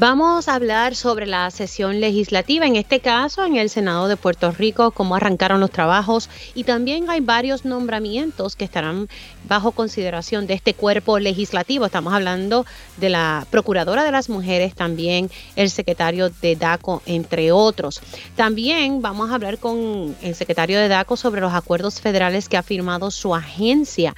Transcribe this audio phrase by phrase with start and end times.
[0.00, 4.50] Vamos a hablar sobre la sesión legislativa, en este caso en el Senado de Puerto
[4.50, 9.10] Rico, cómo arrancaron los trabajos y también hay varios nombramientos que estarán
[9.46, 11.84] bajo consideración de este cuerpo legislativo.
[11.84, 12.64] Estamos hablando
[12.96, 18.00] de la Procuradora de las Mujeres, también el secretario de DACO, entre otros.
[18.36, 22.62] También vamos a hablar con el secretario de DACO sobre los acuerdos federales que ha
[22.62, 24.16] firmado su agencia.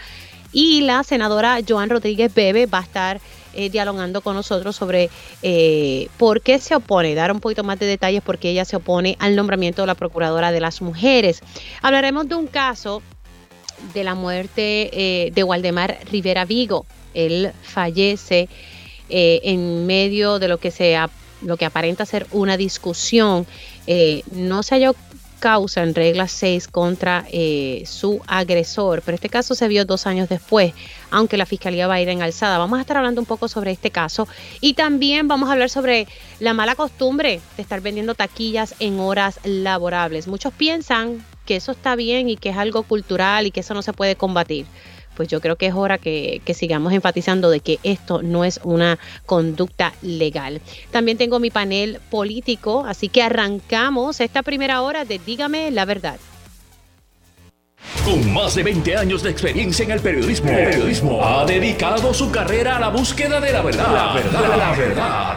[0.53, 3.21] Y la senadora Joan Rodríguez Bebe va a estar
[3.55, 5.11] eh, dialogando con nosotros sobre
[5.43, 8.77] eh, por qué se opone, dar un poquito más de detalles por qué ella se
[8.77, 11.41] opone al nombramiento de la Procuradora de las Mujeres.
[11.83, 13.03] Hablaremos de un caso
[13.95, 16.87] de la muerte eh, de Waldemar Rivera Vigo.
[17.15, 18.49] Él fallece
[19.15, 20.73] en medio de lo que
[21.43, 23.47] lo que aparenta ser una discusión.
[24.31, 24.95] no se halló
[25.43, 30.29] causa en regla 6 contra eh, su agresor, pero este caso se vio dos años
[30.29, 30.73] después,
[31.11, 32.59] aunque la fiscalía va a ir en alzada.
[32.59, 34.29] Vamos a estar hablando un poco sobre este caso
[34.61, 36.07] y también vamos a hablar sobre
[36.39, 40.29] la mala costumbre de estar vendiendo taquillas en horas laborables.
[40.29, 43.83] Muchos piensan que eso está bien y que es algo cultural y que eso no
[43.83, 44.67] se puede combatir
[45.17, 48.99] pues yo creo que es hora que, sigamos enfatizando de que esto no es una
[49.27, 50.61] conducta legal.
[50.91, 56.19] También tengo mi panel político, así que arrancamos esta primera hora de Dígame la verdad.
[58.05, 62.77] Con más de 20 años de experiencia en el periodismo, periodismo ha dedicado su carrera
[62.77, 63.95] a la búsqueda de la verdad.
[63.95, 65.37] La verdad, la verdad.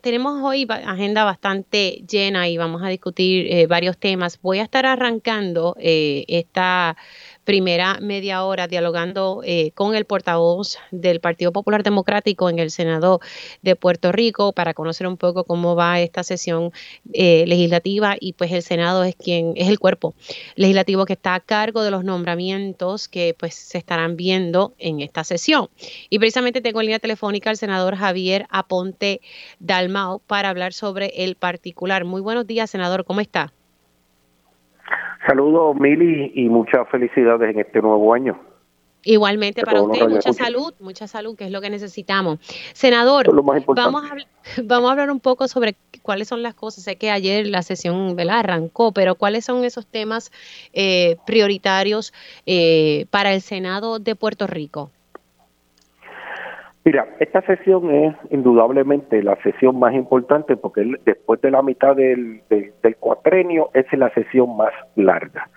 [0.00, 4.40] tenemos hoy agenda bastante llena y vamos a discutir eh, varios temas.
[4.40, 6.96] Voy a estar arrancando eh, esta
[7.48, 13.20] primera media hora dialogando eh, con el portavoz del Partido Popular Democrático en el Senado
[13.62, 16.72] de Puerto Rico para conocer un poco cómo va esta sesión
[17.14, 20.14] eh, legislativa y pues el Senado es quien es el cuerpo
[20.56, 25.24] legislativo que está a cargo de los nombramientos que pues se estarán viendo en esta
[25.24, 25.70] sesión.
[26.10, 29.22] Y precisamente tengo en línea telefónica al senador Javier Aponte
[29.58, 32.04] Dalmao para hablar sobre el particular.
[32.04, 33.54] Muy buenos días, senador, ¿cómo está?
[35.28, 38.40] Saludos, Mili, y muchas felicidades en este nuevo año.
[39.04, 42.38] Igualmente para usted, mucha salud, mucha salud, que es lo que necesitamos.
[42.72, 43.26] Senador,
[43.74, 44.16] vamos a,
[44.64, 46.84] vamos a hablar un poco sobre cuáles son las cosas.
[46.84, 48.38] Sé que ayer la sesión ¿verdad?
[48.38, 50.32] arrancó, pero cuáles son esos temas
[50.72, 52.14] eh, prioritarios
[52.46, 54.90] eh, para el Senado de Puerto Rico.
[56.88, 62.40] Mira, esta sesión es indudablemente la sesión más importante porque después de la mitad del,
[62.48, 65.50] del, cuatrenio es la sesión más larga.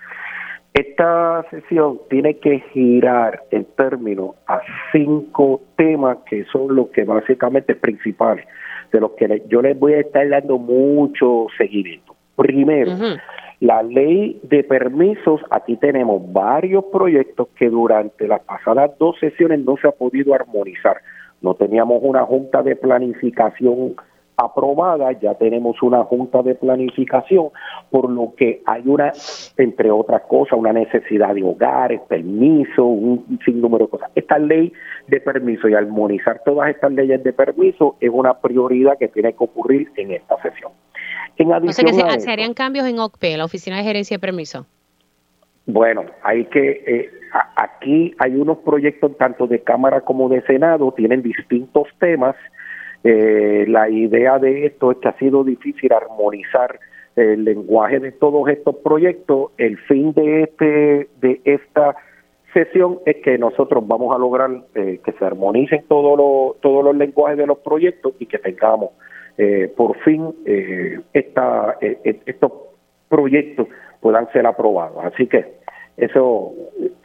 [0.74, 4.60] Esta sesión tiene que girar en términos a
[4.92, 8.46] cinco temas que son los que básicamente principales,
[8.92, 12.14] de los que yo les voy a estar dando mucho seguimiento.
[12.36, 12.92] Primero,
[13.60, 19.78] la ley de permisos, aquí tenemos varios proyectos que durante las pasadas dos sesiones no
[19.78, 20.98] se ha podido armonizar
[21.42, 23.96] no teníamos una junta de planificación
[24.36, 27.50] aprobada, ya tenemos una junta de planificación,
[27.90, 29.12] por lo que hay una,
[29.56, 34.10] entre otras cosas, una necesidad de hogares, permiso, un sinnúmero de cosas.
[34.14, 34.72] Esta ley
[35.06, 39.44] de permiso y armonizar todas estas leyes de permiso es una prioridad que tiene que
[39.44, 40.72] ocurrir en esta sesión.
[41.36, 44.20] En adición o sea que se, harían cambios en OCPE, la Oficina de Gerencia de
[44.20, 44.66] Permiso.
[45.66, 47.10] Bueno, hay que eh,
[47.56, 52.36] aquí hay unos proyectos tanto de Cámara como de Senado, tienen distintos temas.
[53.04, 56.78] Eh, la idea de esto es que ha sido difícil armonizar
[57.16, 59.50] el lenguaje de todos estos proyectos.
[59.58, 61.96] El fin de este de esta
[62.54, 66.96] sesión es que nosotros vamos a lograr eh, que se armonicen todos los todos los
[66.96, 68.90] lenguajes de los proyectos y que tengamos
[69.38, 70.34] eh, por fin
[71.12, 72.52] esta, estos
[73.08, 73.68] proyectos
[74.00, 75.04] puedan ser aprobados.
[75.04, 75.61] Así que
[75.96, 76.52] eso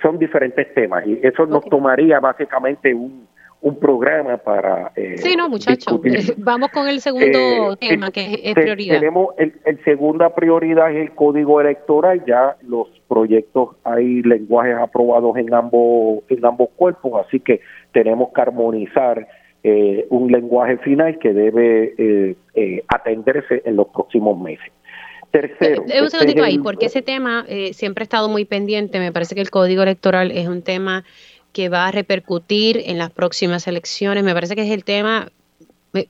[0.01, 3.28] son diferentes temas y eso nos tomaría básicamente un,
[3.62, 4.92] un programa para...
[4.95, 6.00] Eh, sí, no, muchachos.
[6.38, 9.00] Vamos con el segundo eh, tema, que es prioridad.
[9.00, 12.24] Tenemos el, el, segunda prioridad es el código electoral.
[12.25, 17.62] Ya los proyectos hay lenguajes aprobados en ambos en ambos cuerpos, así que
[17.94, 19.28] tenemos que armonizar
[19.63, 21.94] eh, un lenguaje final que debe
[22.54, 24.72] eh, atenderse en los próximos meses.
[25.42, 25.86] Tercero.
[25.88, 29.00] Eh, un segundito ahí, porque ese tema eh, siempre ha estado muy pendiente.
[29.00, 31.04] Me parece que el código electoral es un tema
[31.54, 34.24] que va a repercutir en las próximas elecciones.
[34.24, 35.31] Me parece que es el tema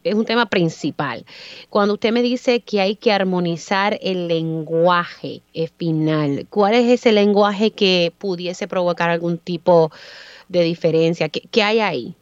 [0.04, 1.26] es un tema principal.
[1.70, 5.42] Cuando usted me dice que hay que armonizar el lenguaje
[5.78, 9.92] final, ¿cuál es ese lenguaje que pudiese provocar algún tipo
[10.50, 11.30] de diferencia?
[11.30, 12.16] ¿Qué, hay ahí?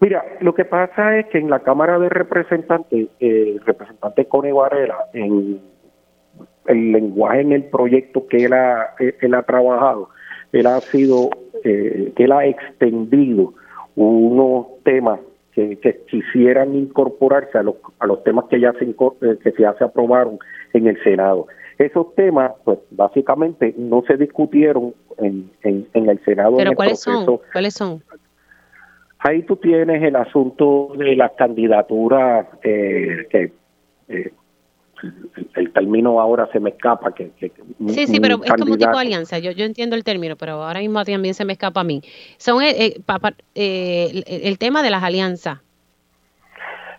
[0.00, 4.50] Mira, lo que pasa es que en la Cámara de Representantes, eh, el representante Cone
[4.50, 5.60] Varela, en
[6.66, 10.08] el lenguaje en el proyecto que él ha, él ha trabajado,
[10.52, 11.28] él ha sido,
[11.64, 13.52] eh, que él ha extendido
[13.94, 15.20] unos temas
[15.52, 19.84] que, quisieran incorporarse a los, a los temas que ya se, eh, que ya se
[19.84, 20.38] aprobaron
[20.72, 21.46] en el Senado.
[21.76, 26.56] Esos temas, pues básicamente no se discutieron en, en, el Senado.
[26.56, 27.40] ¿Pero cuáles son?
[27.52, 28.02] ¿Cuáles son?
[29.20, 33.52] Ahí tú tienes el asunto de las candidaturas eh, que
[34.08, 34.32] eh,
[35.54, 37.12] el término ahora se me escapa.
[37.12, 37.30] Que,
[37.88, 39.38] sí, sí, pero es como tipo alianza.
[39.38, 42.02] Yo, yo entiendo el término, pero ahora mismo también se me escapa a mí.
[42.38, 42.94] Son eh, eh,
[43.54, 45.58] eh el, tema de las alianzas.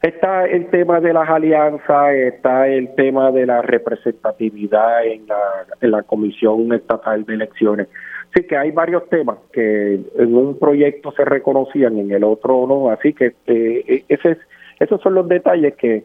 [0.02, 5.38] Está el tema de las alianzas, está el tema de la representatividad en la,
[5.80, 7.88] en la Comisión Estatal de Elecciones.
[8.34, 12.90] Sí que hay varios temas que en un proyecto se reconocían, en el otro no,
[12.90, 14.38] así que eh, ese
[14.80, 16.04] esos son los detalles que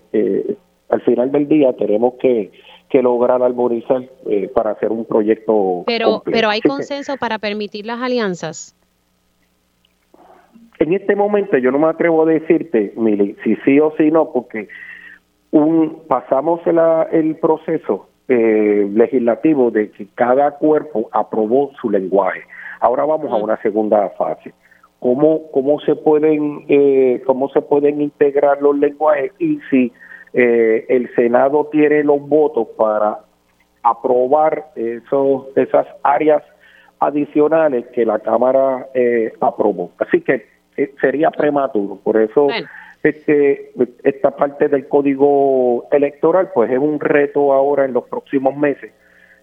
[0.91, 2.51] al final del día tenemos que,
[2.89, 5.85] que lograr armonizar eh, para hacer un proyecto.
[5.87, 8.75] Pero, pero hay consenso para permitir las alianzas.
[10.79, 14.31] En este momento yo no me atrevo a decirte, Mili, si sí o si no,
[14.31, 14.69] porque
[15.51, 16.61] un, pasamos
[17.13, 22.43] el proceso eh, legislativo de que cada cuerpo aprobó su lenguaje.
[22.81, 24.53] Ahora vamos a una segunda fase.
[24.99, 29.93] ¿Cómo, cómo se pueden eh, cómo se pueden integrar los lenguajes y si
[30.33, 33.21] eh, el Senado tiene los votos para
[33.83, 36.43] aprobar esos, esas áreas
[36.99, 39.93] adicionales que la Cámara eh, aprobó.
[39.99, 40.47] Así que
[40.77, 41.97] eh, sería prematuro.
[42.03, 42.49] Por eso
[43.09, 43.73] este,
[44.03, 48.93] esta parte del código electoral pues es un reto ahora en los próximos meses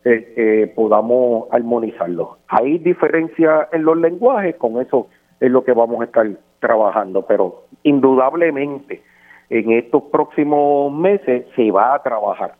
[0.04, 2.38] que podamos armonizarlo.
[2.50, 5.07] Hay diferencia en los lenguajes, con eso
[5.39, 6.27] es lo que vamos a estar
[6.60, 9.01] trabajando, pero indudablemente
[9.50, 12.56] en estos próximos meses se va a trabajar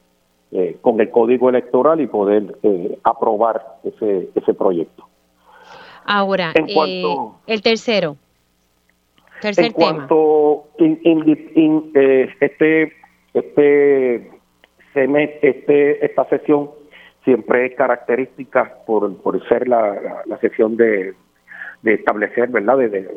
[0.52, 5.08] eh, con el código electoral y poder eh, aprobar ese, ese proyecto.
[6.06, 7.04] Ahora, eh,
[7.48, 8.18] el tercero.
[9.44, 12.94] Tercer en cuanto este
[13.34, 14.32] este
[14.94, 16.70] este esta sesión
[17.26, 21.14] siempre es característica por, por ser la, la, sesión de,
[21.82, 22.78] de establecer, ¿verdad?
[22.78, 23.10] de,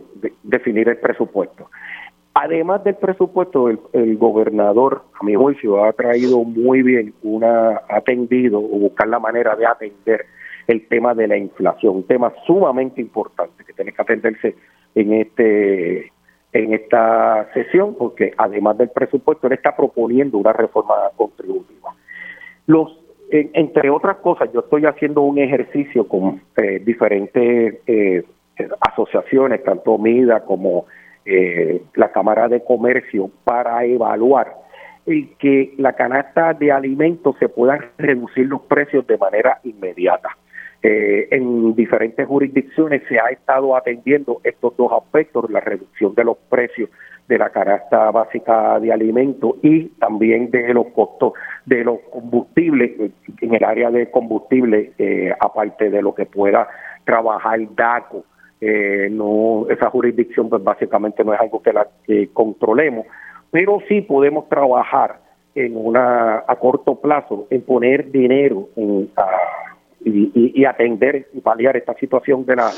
[0.43, 1.71] definir el presupuesto.
[2.35, 8.79] Además del presupuesto, el, gobernador, a mi juicio, ha traído muy bien, una atendido o
[8.79, 10.27] buscar la manera de atender
[10.67, 14.57] el tema de la inflación, un tema sumamente importante que tiene que atenderse
[14.95, 16.13] en este
[16.53, 21.95] en esta sesión, porque además del presupuesto, él está proponiendo una reforma contributiva.
[22.67, 22.99] Los,
[23.31, 28.25] entre otras cosas, yo estoy haciendo un ejercicio con eh, diferentes eh,
[28.81, 30.87] asociaciones, tanto MIDA como
[31.25, 34.55] eh, la Cámara de Comercio para evaluar
[35.07, 40.31] el que la canasta de alimentos se puedan reducir los precios de manera inmediata.
[40.89, 46.37] Eh, en diferentes jurisdicciones se ha estado atendiendo estos dos aspectos, la reducción de los
[46.49, 46.91] precios
[47.27, 51.33] de la canasta básica de alimentos y también de los costos
[51.65, 52.93] de los combustibles
[53.41, 56.69] en el área de combustible, eh, aparte de lo que pueda
[57.05, 58.25] trabajar DACO.
[58.61, 61.89] Eh, no esa jurisdicción pues básicamente no es algo que la
[62.33, 63.07] controlemos,
[63.51, 65.19] pero sí podemos trabajar
[65.57, 69.11] en una a corto plazo en poner dinero en,
[70.05, 72.71] y, atender y paliar esta situación de la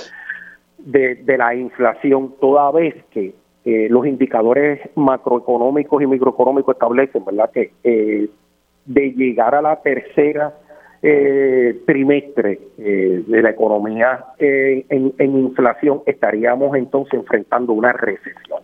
[0.79, 3.35] de, la inflación toda vez que
[3.65, 8.29] eh, los indicadores macroeconómicos y microeconómicos establecen verdad que eh,
[8.87, 10.55] de llegar a la tercera
[11.01, 18.63] eh, trimestre eh, de la economía eh, en, inflación, estaríamos entonces enfrentando una recesión.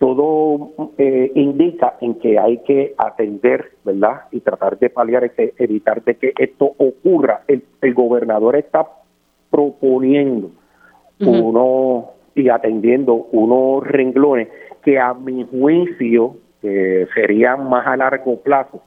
[0.00, 4.22] Todo eh, indica en que hay que atender, ¿verdad?
[4.32, 7.42] Y tratar de paliar, este, evitar de que esto ocurra.
[7.46, 7.62] El,
[7.94, 8.88] gobernador está
[9.50, 10.50] proponiendo
[11.20, 14.48] uno y atendiendo unos renglones
[14.82, 16.36] que a mi juicio
[17.14, 18.82] serían más a largo plazo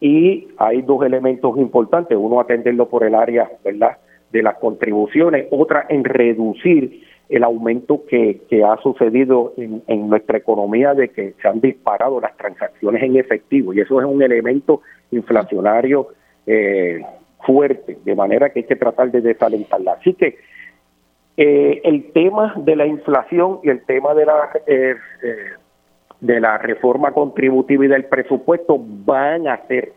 [0.00, 3.98] y hay dos elementos importantes, uno atenderlo por el área, ¿verdad?,
[4.32, 10.38] de las contribuciones, otra en reducir el aumento que, que ha sucedido en, en, nuestra
[10.38, 14.82] economía de que se han disparado las transacciones en efectivo y eso es un elemento
[15.12, 16.08] inflacionario
[16.46, 17.00] eh,
[17.46, 19.92] fuerte, de manera que hay que tratar de desalentarla.
[19.92, 20.38] Así que
[21.36, 24.96] eh, el tema de la inflación y el tema de la eh,
[26.20, 29.92] de la reforma contributiva y del presupuesto van a ser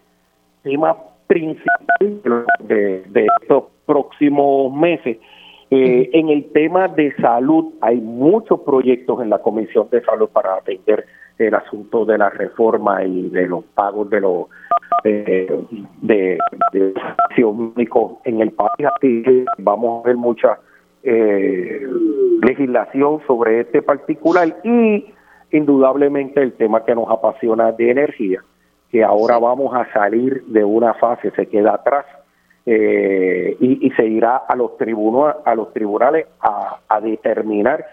[0.62, 0.96] temas
[1.28, 2.24] principales
[2.60, 5.18] de, de estos próximos meses.
[5.76, 10.54] Eh, en el tema de salud hay muchos proyectos en la Comisión de Salud para
[10.54, 11.08] atender
[11.40, 14.46] el asunto de la reforma y de los pagos de los
[15.04, 15.48] eh,
[16.00, 16.38] de,
[16.74, 16.94] de,
[18.26, 18.88] en el país.
[18.96, 20.60] Así que vamos a ver mucha
[21.02, 21.88] eh,
[22.44, 25.12] legislación sobre este particular y
[25.50, 28.44] indudablemente el tema que nos apasiona de energía,
[28.92, 32.06] que ahora vamos a salir de una fase, se queda atrás
[32.66, 37.86] eh, y, se irá a los tribunales, a los tribunales a, a determinar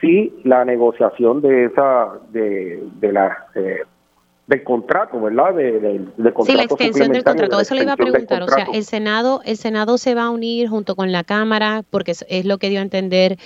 [0.00, 3.82] si la negociación de esa de, de la eh,
[4.46, 5.54] del contrato, ¿verdad?
[5.54, 6.04] De,
[6.44, 7.60] sí, la extensión del contrato.
[7.60, 8.42] Eso le iba a preguntar.
[8.44, 12.12] O sea, el Senado, el Senado se va a unir junto con la Cámara, porque
[12.12, 13.38] es, lo que dio a entender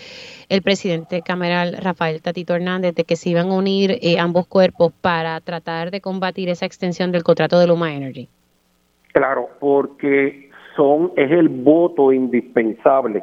[0.51, 4.93] el presidente cameral Rafael Tatito Hernández, de que se iban a unir eh, ambos cuerpos
[5.01, 8.29] para tratar de combatir esa extensión del contrato de Luma Energy.
[9.13, 10.50] Claro, porque
[10.81, 13.23] son es el voto indispensable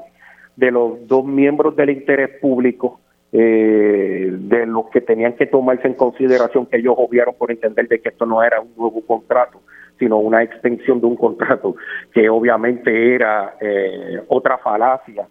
[0.55, 2.99] de los dos miembros del interés público
[3.31, 7.99] eh, de los que tenían que tomarse en consideración que ellos obviaron por entender de
[7.99, 9.59] que esto no era un nuevo contrato,
[9.97, 11.75] sino una extensión de un contrato
[12.13, 15.27] que obviamente era eh, otra falacia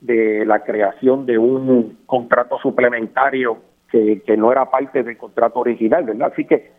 [0.00, 3.58] de la creación de un contrato suplementario
[3.90, 6.30] que, que no era parte del contrato original, ¿verdad?
[6.32, 6.70] Así que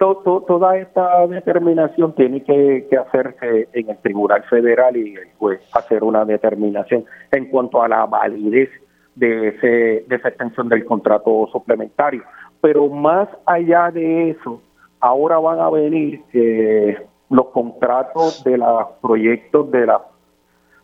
[0.00, 7.04] toda esta determinación tiene que, hacerse en el Tribunal Federal y pues hacer una determinación
[7.30, 8.70] en cuanto a la validez
[9.14, 12.22] de, ese, de esa extensión del contrato suplementario.
[12.62, 14.62] Pero más allá de eso,
[15.00, 16.96] ahora van a venir eh,
[17.28, 20.00] los contratos de los proyectos de la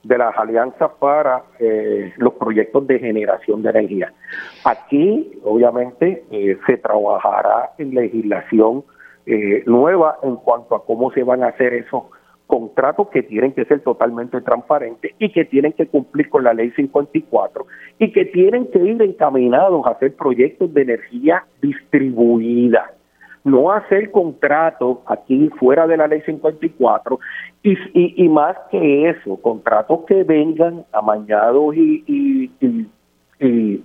[0.03, 4.13] de las alianzas para eh, los proyectos de generación de energía.
[4.65, 8.85] Aquí, obviamente, eh, se trabajará en legislación
[9.67, 12.05] nueva en cuanto a cómo se van a hacer esos
[12.47, 16.71] contratos que tienen que ser totalmente transparentes y que tienen que cumplir con la ley
[16.73, 17.67] 54
[17.99, 22.93] y que tienen que ir encaminados a hacer proyectos de energía distribuida,
[23.45, 27.19] no hacer contratos aquí fuera de la ley 54
[27.63, 32.51] y, y, y más que eso, contratos que vengan amañados y, y,
[33.41, 33.85] y,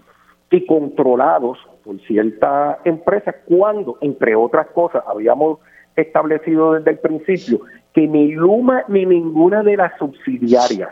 [0.52, 5.60] y controlados por cierta empresa cuando, entre otras cosas, habíamos
[5.96, 7.62] establecido desde el principio
[7.94, 10.92] que ni Luma ni ninguna de las subsidiarias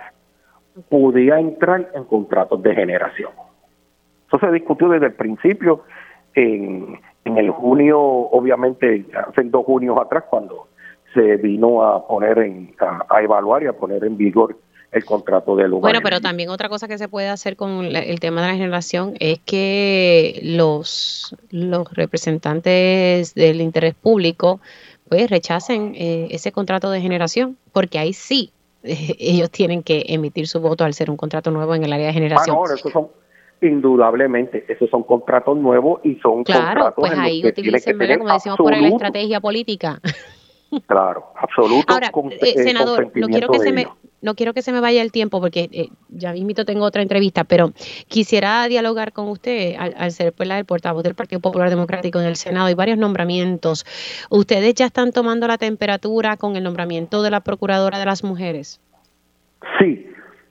[0.90, 3.32] podía entrar en contratos de generación.
[4.28, 5.84] Eso se discutió desde el principio
[6.36, 10.68] en, en el junio, obviamente, hace dos junios atrás, cuando
[11.14, 14.56] se vino a poner en, a, evaluar y a poner en vigor
[14.92, 15.82] el contrato de Luma.
[15.82, 19.14] Bueno, pero también otra cosa que se puede hacer con el tema de la generación
[19.20, 24.60] es que los, los representantes del interés público
[25.08, 28.52] pues rechacen eh, ese contrato de generación, porque ahí sí
[28.84, 32.08] eh, ellos tienen que emitir su voto al ser un contrato nuevo en el área
[32.08, 32.58] de generación.
[32.60, 33.10] Ah, esos son
[33.62, 38.88] indudablemente, esos son contratos nuevos y son claro, pues ahí utilicen, como decimos por la
[38.88, 40.00] estrategia política.
[40.86, 41.92] Claro, absoluto.
[41.92, 43.88] Ahora, eh, senador, no quiero que se me
[44.22, 47.44] no quiero que se me vaya el tiempo porque eh, ya mismito tengo otra entrevista,
[47.44, 47.72] pero
[48.08, 52.36] quisiera dialogar con usted al, ser pues, el portavoz del Partido Popular Democrático en el
[52.36, 53.86] Senado y varios nombramientos.
[54.30, 58.82] ¿Ustedes ya están tomando la temperatura con el nombramiento de la Procuradora de las Mujeres?
[59.80, 60.08] Sí.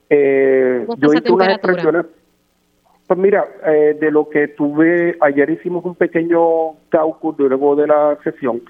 [0.09, 2.05] Eh, yo hice unas expresiones.
[3.07, 8.17] Pues mira, eh, de lo que tuve, ayer hicimos un pequeño caucus luego de la
[8.23, 8.61] sesión.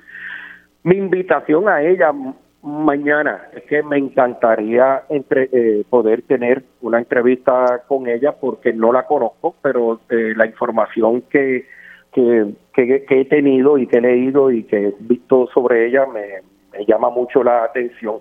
[0.83, 2.13] Mi invitación a ella
[2.61, 3.47] mañana.
[3.53, 9.05] Es que me encantaría entre, eh, poder tener una entrevista con ella porque no la
[9.05, 11.67] conozco, pero eh, la información que,
[12.13, 16.85] que, que, he tenido y que he leído y que he visto sobre ella me,
[16.85, 18.17] llama mucho la atención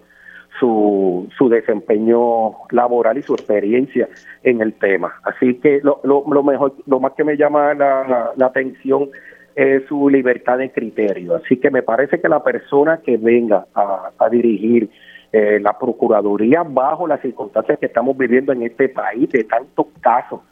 [0.59, 4.09] su, su desempeño laboral y su experiencia
[4.42, 5.14] en el tema.
[5.23, 9.11] Así que lo, lo, lo mejor, lo más que me llama la, la atención
[9.59, 11.35] es su libertad de criterio.
[11.35, 14.88] Así que me parece que la persona que venga a, dirigir
[15.33, 20.43] eh, la Procuraduría bajo las circunstancias que estamos viviendo en este país, de tantos casos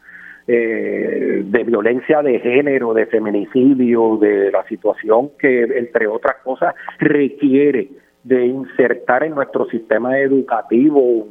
[0.49, 7.91] eh, de violencia de género, de feminicidio, de la situación que, entre otras cosas, requiere
[8.25, 11.29] de insertar en nuestro sistema educativo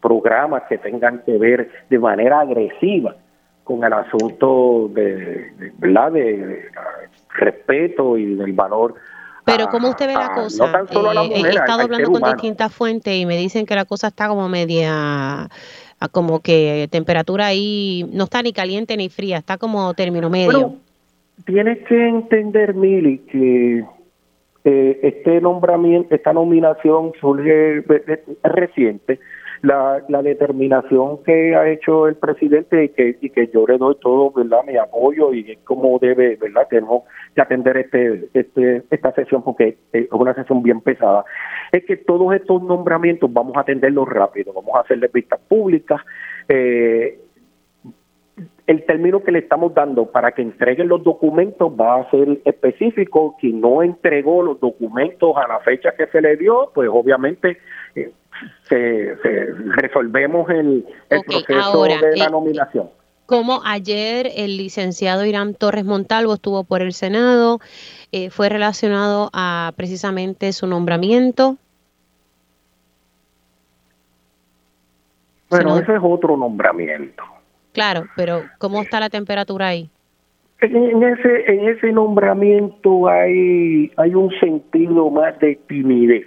[0.00, 3.16] programas que tengan que ver de manera agresiva
[3.66, 6.12] con el asunto de, ¿verdad?
[6.12, 6.70] de,
[7.34, 8.94] respeto y del valor
[9.44, 10.64] pero ¿cómo usted ve la cosa?
[10.64, 14.48] Eh, he estado hablando con distintas fuentes y me dicen que la cosa está como
[14.48, 15.48] media,
[16.10, 20.74] como que temperatura ahí no está ni caliente ni fría, está como término medio.
[21.44, 23.84] tienes que entender, Mili, que
[24.64, 27.84] eh, este nombramiento, esta nominación surge
[28.42, 29.20] reciente.
[29.66, 33.96] La, la determinación que ha hecho el presidente y que, y que yo le doy
[34.00, 37.02] todo verdad mi apoyo y es como debe verdad tenemos
[37.34, 41.24] que atender este, este esta sesión porque es una sesión bien pesada.
[41.72, 46.00] Es que todos estos nombramientos vamos a atenderlos rápido vamos a hacerles vistas públicas
[46.48, 47.18] eh,
[48.66, 53.36] el término que le estamos dando para que entreguen los documentos va a ser específico.
[53.40, 57.58] Quien no entregó los documentos a la fecha que se le dio, pues obviamente
[57.94, 58.12] eh,
[58.68, 59.14] se,
[59.76, 62.90] resolvemos el, proceso de la eh, nominación.
[63.26, 67.60] Como ayer el licenciado Irán Torres Montalvo estuvo por el Senado,
[68.12, 71.56] eh, fue relacionado a precisamente su nombramiento.
[75.50, 77.22] Bueno, ese es otro nombramiento.
[77.76, 79.90] Claro, pero ¿cómo está la temperatura ahí?
[80.62, 86.26] En ese, en ese nombramiento hay, hay un sentido más de timidez.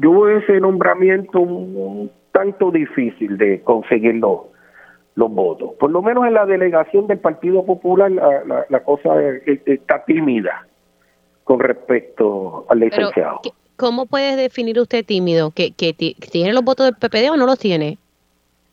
[0.00, 4.42] Yo veo ese nombramiento un, tanto difícil de conseguir los,
[5.16, 5.72] votos.
[5.80, 9.20] Por lo menos en la delegación del Partido Popular la, la, cosa
[9.66, 10.68] está tímida
[11.42, 13.40] con respecto al licenciado.
[13.74, 15.50] ¿Cómo puede definir usted tímido?
[15.50, 17.98] ¿Que, que tiene los votos del PPD o no los tiene?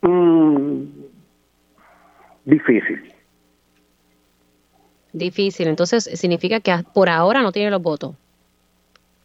[0.02, 0.99] Mm,
[2.50, 3.12] difícil.
[5.12, 8.14] Difícil, entonces significa que por ahora no tiene los votos.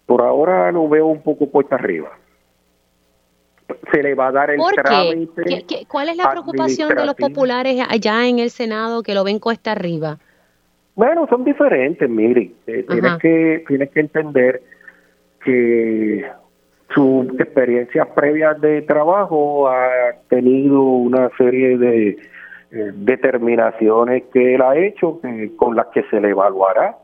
[0.05, 2.11] Por ahora lo veo un poco puesta arriba.
[3.91, 5.85] Se le va a dar el trámite.
[5.87, 9.71] cuál es la preocupación de los populares allá en el Senado que lo ven cuesta
[9.71, 10.17] arriba?
[10.95, 12.51] Bueno, son diferentes, mire.
[12.67, 14.61] Eh, tienes que tienes que entender
[15.43, 16.25] que
[16.93, 22.17] su experiencia previa de trabajo ha tenido una serie de
[22.75, 25.21] eh, determinaciones que él ha hecho
[25.55, 26.97] con las que se le evaluará.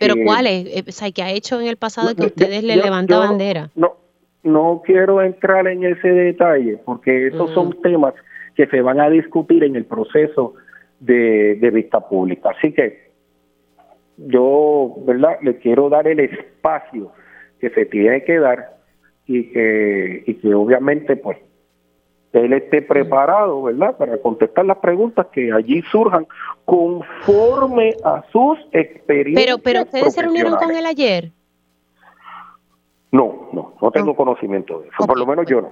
[0.00, 0.66] ¿Pero eh, cuáles?
[0.66, 3.70] Eh, o sea, ¿qué ha hecho en el pasado que ustedes le levantan bandera?
[3.76, 3.94] No,
[4.42, 7.82] no quiero entrar en ese detalle porque esos son mm.
[7.82, 8.14] temas
[8.56, 10.54] que se van a discutir en el proceso
[10.98, 12.50] de, de vista pública.
[12.58, 13.12] Así que
[14.16, 15.38] yo, ¿verdad?
[15.40, 17.12] Le quiero dar el espacio
[17.60, 18.76] que se tiene que dar
[19.28, 21.38] y que, y que obviamente, pues,
[22.32, 26.26] él esté preparado, ¿verdad?, para contestar las preguntas que allí surjan
[26.64, 29.44] conforme a sus experiencias.
[29.44, 31.30] Pero, pero ustedes se reunieron con él ayer.
[33.10, 35.70] No, no, no tengo conocimiento de eso, por lo menos yo no.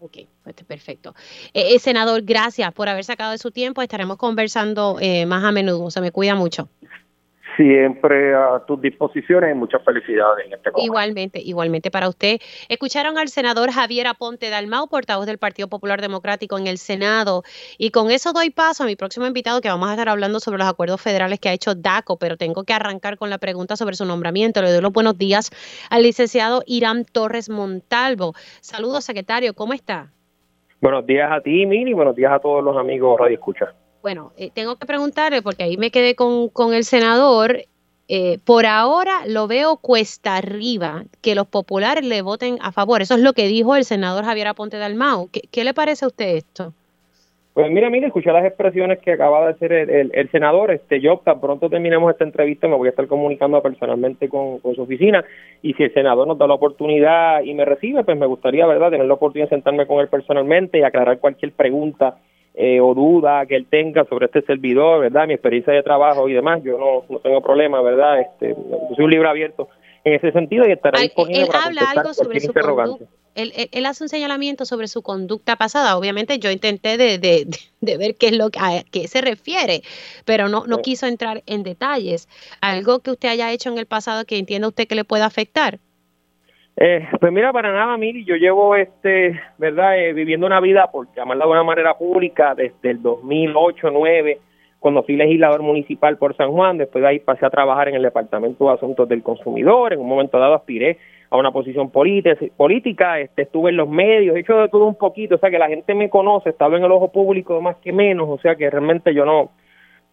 [0.00, 1.14] Ok, pues, perfecto.
[1.54, 3.80] Eh, eh, senador, gracias por haber sacado de su tiempo.
[3.80, 5.90] Estaremos conversando eh, más a menudo.
[5.90, 6.68] Se me cuida mucho
[7.56, 10.84] siempre a tus disposiciones muchas felicidades en este momento.
[10.84, 12.38] Igualmente, igualmente para usted.
[12.68, 17.42] Escucharon al senador Javier Aponte Dalmau, portavoz del Partido Popular Democrático en el Senado.
[17.78, 20.58] Y con eso doy paso a mi próximo invitado que vamos a estar hablando sobre
[20.58, 23.96] los acuerdos federales que ha hecho DACO, pero tengo que arrancar con la pregunta sobre
[23.96, 24.62] su nombramiento.
[24.62, 25.50] Le doy los buenos días
[25.90, 28.34] al licenciado Irán Torres Montalvo.
[28.60, 30.10] Saludos, secretario, ¿cómo está?
[30.80, 33.74] Buenos días a ti, Mini, buenos días a todos los amigos Radio Escucha.
[34.04, 37.60] Bueno, eh, tengo que preguntarle, porque ahí me quedé con, con el senador,
[38.06, 43.00] eh, por ahora lo veo cuesta arriba que los populares le voten a favor.
[43.00, 45.30] Eso es lo que dijo el senador Javier Aponte Dalmau.
[45.32, 46.74] ¿Qué, qué le parece a usted esto?
[47.54, 50.70] Pues mira, mira, escuché las expresiones que acaba de hacer el, senador.
[50.70, 54.74] Este, yo tan pronto terminemos esta entrevista me voy a estar comunicando personalmente con, con,
[54.74, 55.24] su oficina
[55.62, 58.90] y si el senador nos da la oportunidad y me recibe, pues me gustaría, verdad,
[58.90, 62.18] tener la oportunidad de sentarme con él personalmente y aclarar cualquier pregunta
[62.54, 65.26] eh, o duda que él tenga sobre este servidor, ¿verdad?
[65.26, 68.20] Mi experiencia de trabajo y demás, yo no, no tengo problema, ¿verdad?
[68.20, 68.54] Este,
[68.94, 69.68] soy un libro abierto
[70.04, 73.06] en ese sentido y estará disponible él habla algo sobre su conducta.
[73.34, 75.98] Él, él, hace un señalamiento sobre su conducta pasada.
[75.98, 77.48] Obviamente yo intenté de, de,
[77.80, 79.82] de ver qué es lo que, a qué se refiere,
[80.24, 82.28] pero no, no quiso entrar en detalles.
[82.60, 85.80] Algo que usted haya hecho en el pasado que entienda usted que le pueda afectar.
[86.76, 91.06] Eh, pues mira, para nada, Miri, yo llevo, este, ¿verdad?, eh, viviendo una vida, por
[91.14, 94.38] llamarla de una manera pública, desde el 2008-2009,
[94.80, 98.02] cuando fui legislador municipal por San Juan, después de ahí pasé a trabajar en el
[98.02, 100.98] Departamento de Asuntos del Consumidor, en un momento dado aspiré
[101.30, 105.36] a una posición política, este, estuve en los medios, he hecho de todo un poquito,
[105.36, 108.28] o sea que la gente me conoce, estaba en el ojo público más que menos,
[108.28, 109.52] o sea que realmente yo no,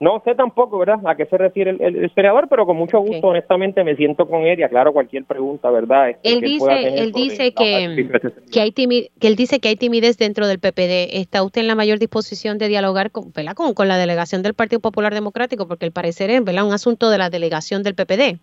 [0.01, 2.11] no sé tampoco, ¿verdad?, a qué se refiere el, el,
[2.49, 6.09] pero con mucho gusto, honestamente, me siento con él y aclaro cualquier pregunta, ¿verdad?
[6.09, 8.09] Este, él dice, él dice que,
[8.51, 11.19] que, hay timidez, que él dice que hay timidez dentro del PPD.
[11.19, 14.79] ¿Está usted en la mayor disposición de dialogar con, Con, con la delegación del Partido
[14.79, 15.67] Popular Democrático?
[15.67, 18.39] Porque el parecer es, ¿verdad?, un asunto de la delegación del PPD.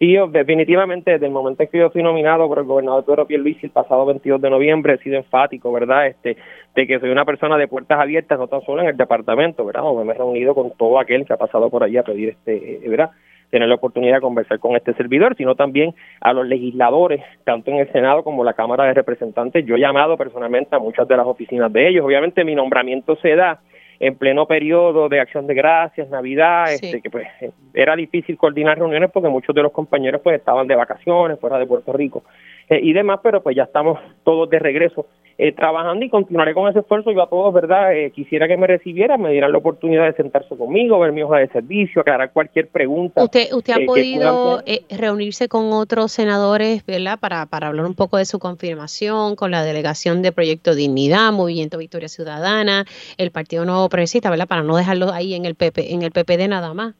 [0.00, 3.66] Sí, definitivamente, desde el momento en que yo fui nominado por el gobernador Pedro Pierluisi
[3.66, 6.38] el pasado 22 de noviembre, he sido enfático, ¿verdad?, este,
[6.74, 9.82] de que soy una persona de puertas abiertas, no tan solo en el departamento, ¿verdad?,
[10.02, 13.10] me he reunido con todo aquel que ha pasado por allí a pedir, este, ¿verdad?,
[13.50, 17.76] tener la oportunidad de conversar con este servidor, sino también a los legisladores, tanto en
[17.76, 19.66] el Senado como la Cámara de Representantes.
[19.66, 22.06] Yo he llamado personalmente a muchas de las oficinas de ellos.
[22.06, 23.60] Obviamente mi nombramiento se da
[24.00, 27.28] en pleno periodo de acción de gracias, Navidad, este, que pues
[27.74, 31.66] era difícil coordinar reuniones porque muchos de los compañeros pues estaban de vacaciones fuera de
[31.66, 32.24] Puerto Rico
[32.70, 35.06] eh, y demás, pero pues ya estamos todos de regreso
[35.38, 37.10] eh, trabajando y continuaré con ese esfuerzo.
[37.10, 37.92] Yo a todos, ¿verdad?
[37.96, 41.38] Eh, quisiera que me recibieran, me dieran la oportunidad de sentarse conmigo, ver mi hoja
[41.38, 43.24] de servicio, aclarar cualquier pregunta.
[43.24, 47.18] ¿Usted, usted ha podido reunirse con otros senadores, ¿verdad?
[47.18, 51.76] Para, para hablar un poco de su confirmación con la delegación de Proyecto Dignidad, Movimiento
[51.76, 52.84] Victoria Ciudadana,
[53.18, 54.46] el Partido Nuevo Progresista, ¿verdad?
[54.46, 56.94] Para no dejarlo ahí en el, PP, en el PPD nada más.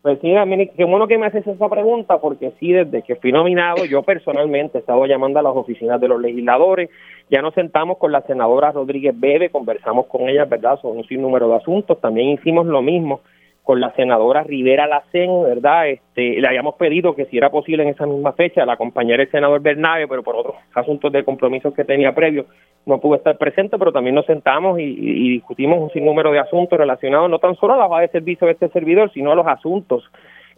[0.00, 0.32] Pues sí,
[0.76, 4.78] qué bueno que me haces esa pregunta, porque sí, desde que fui nominado, yo personalmente
[4.78, 6.88] he estado llamando a las oficinas de los legisladores,
[7.28, 11.48] ya nos sentamos con la senadora Rodríguez Bebe, conversamos con ella, ¿verdad?, sobre un sinnúmero
[11.48, 13.22] de asuntos, también hicimos lo mismo
[13.68, 15.90] con la senadora Rivera Lacen, ¿verdad?
[15.90, 19.30] Este, le habíamos pedido que si era posible en esa misma fecha la acompañara el
[19.30, 22.46] senador Bernabe, pero por otros asuntos de compromisos que tenía previo
[22.86, 27.28] no pudo estar presente, pero también nos sentamos y, discutimos un sinnúmero de asuntos relacionados
[27.28, 30.02] no tan solo a la base de servicio de este servidor, sino a los asuntos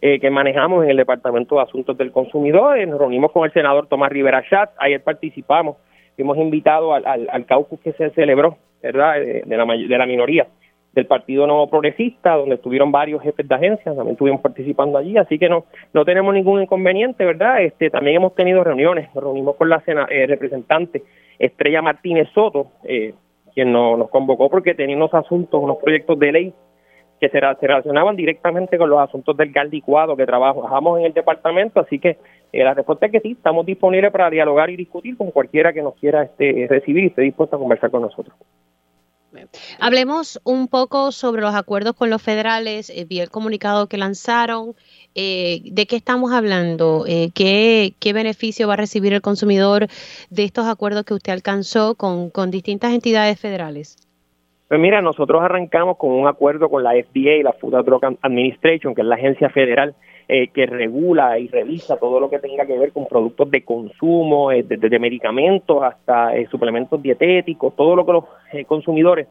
[0.01, 2.79] eh, que manejamos en el Departamento de Asuntos del Consumidor.
[2.87, 5.79] Nos reunimos con el senador Tomás Rivera Chat, ayer participamos,
[6.17, 10.47] hemos invitado al, al, caucus que se celebró, ¿verdad?, de, la, de la minoría
[10.93, 15.39] del Partido Nuevo Progresista, donde estuvieron varios jefes de agencias, también estuvimos participando allí, así
[15.39, 17.63] que no no tenemos ningún inconveniente, ¿verdad?
[17.63, 21.03] Este También hemos tenido reuniones, nos reunimos con la eh, representante
[21.39, 23.15] Estrella Martínez Soto, eh,
[23.55, 26.55] quien nos, convocó porque tenía unos asuntos, unos proyectos de ley
[27.21, 31.81] que se, relacionaban directamente con los asuntos del gas licuado que trabajamos en el departamento,
[31.81, 32.17] así que
[32.53, 35.83] eh, la respuesta es que sí, estamos disponibles para dialogar y discutir con cualquiera que
[35.83, 38.35] nos quiera este, recibir y esté dispuesto a conversar con nosotros.
[39.79, 42.91] Hablemos un poco sobre los acuerdos con los federales.
[42.91, 44.75] Eh, vi el comunicado que lanzaron.
[45.15, 47.05] Eh, ¿De qué estamos hablando?
[47.07, 49.87] Eh, ¿qué, ¿qué, beneficio va a recibir el consumidor
[50.31, 53.97] de estos acuerdos que usted alcanzó con, distintas entidades federales?
[54.69, 58.95] Pues mira, nosotros arrancamos con un acuerdo con la FDA, la Food and Drug Administration,
[58.95, 59.95] que es la agencia federal
[60.33, 64.51] eh, que regula y revisa todo lo que tenga que ver con productos de consumo,
[64.51, 69.27] desde de, medicamentos hasta eh, suplementos dietéticos, todo lo que los eh, consumidores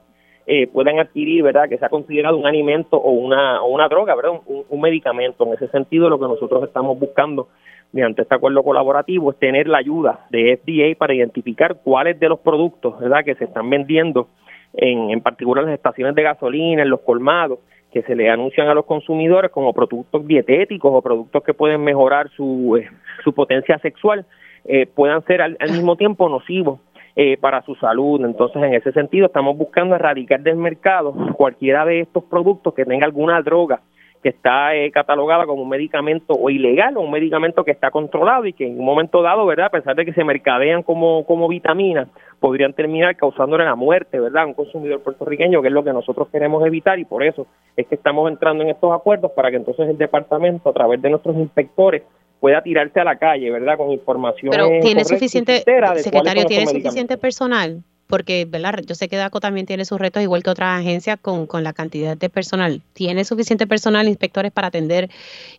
[0.74, 1.70] puedan adquirir, ¿verdad?
[1.70, 4.42] Que sea considerado un alimento o una, o una droga, ¿verdad?
[4.48, 5.46] Un, un, medicamento.
[5.46, 7.50] En ese sentido, lo que nosotros estamos buscando
[7.94, 12.40] mediante este acuerdo colaborativo es tener la ayuda de FDA para identificar cuáles de los
[12.40, 13.24] productos, ¿verdad?
[13.24, 14.28] Que se están vendiendo
[14.74, 17.60] en, en particular en las estaciones de gasolina, en los colmados,
[17.92, 22.30] que se le anuncian a los consumidores como productos dietéticos o productos que pueden mejorar
[22.36, 22.90] su, eh,
[23.24, 24.26] su potencia sexual,
[24.66, 26.80] eh, puedan ser al, mismo tiempo nocivos
[27.16, 28.24] eh, para su salud.
[28.24, 33.06] Entonces, en ese sentido, estamos buscando erradicar del mercado cualquiera de estos productos que tenga
[33.06, 33.82] alguna droga
[34.22, 38.46] que está eh, catalogada como un medicamento o ilegal o un medicamento que está controlado
[38.46, 39.68] y que en un momento dado, ¿verdad?
[39.68, 44.44] A pesar de que se mercadean como, como vitaminas, podrían terminar causándole la muerte, ¿verdad?
[44.44, 47.88] A un consumidor puertorriqueño, que es lo que nosotros queremos evitar y por eso es
[47.88, 51.36] que estamos entrando en estos acuerdos para que entonces el departamento, a través de nuestros
[51.38, 52.04] inspectores,
[52.40, 53.78] pueda tirarse a la calle, ¿verdad?
[53.78, 54.52] Con información.
[54.52, 55.64] Pero tiene suficiente,
[55.98, 57.84] secretario, ¿tiene suficiente personal?
[58.10, 58.80] Porque ¿verdad?
[58.88, 61.74] yo sé que DACO también tiene sus retos, igual que otras agencias, con, con la
[61.74, 62.82] cantidad de personal.
[62.94, 65.10] ¿Tiene suficiente personal, inspectores, para atender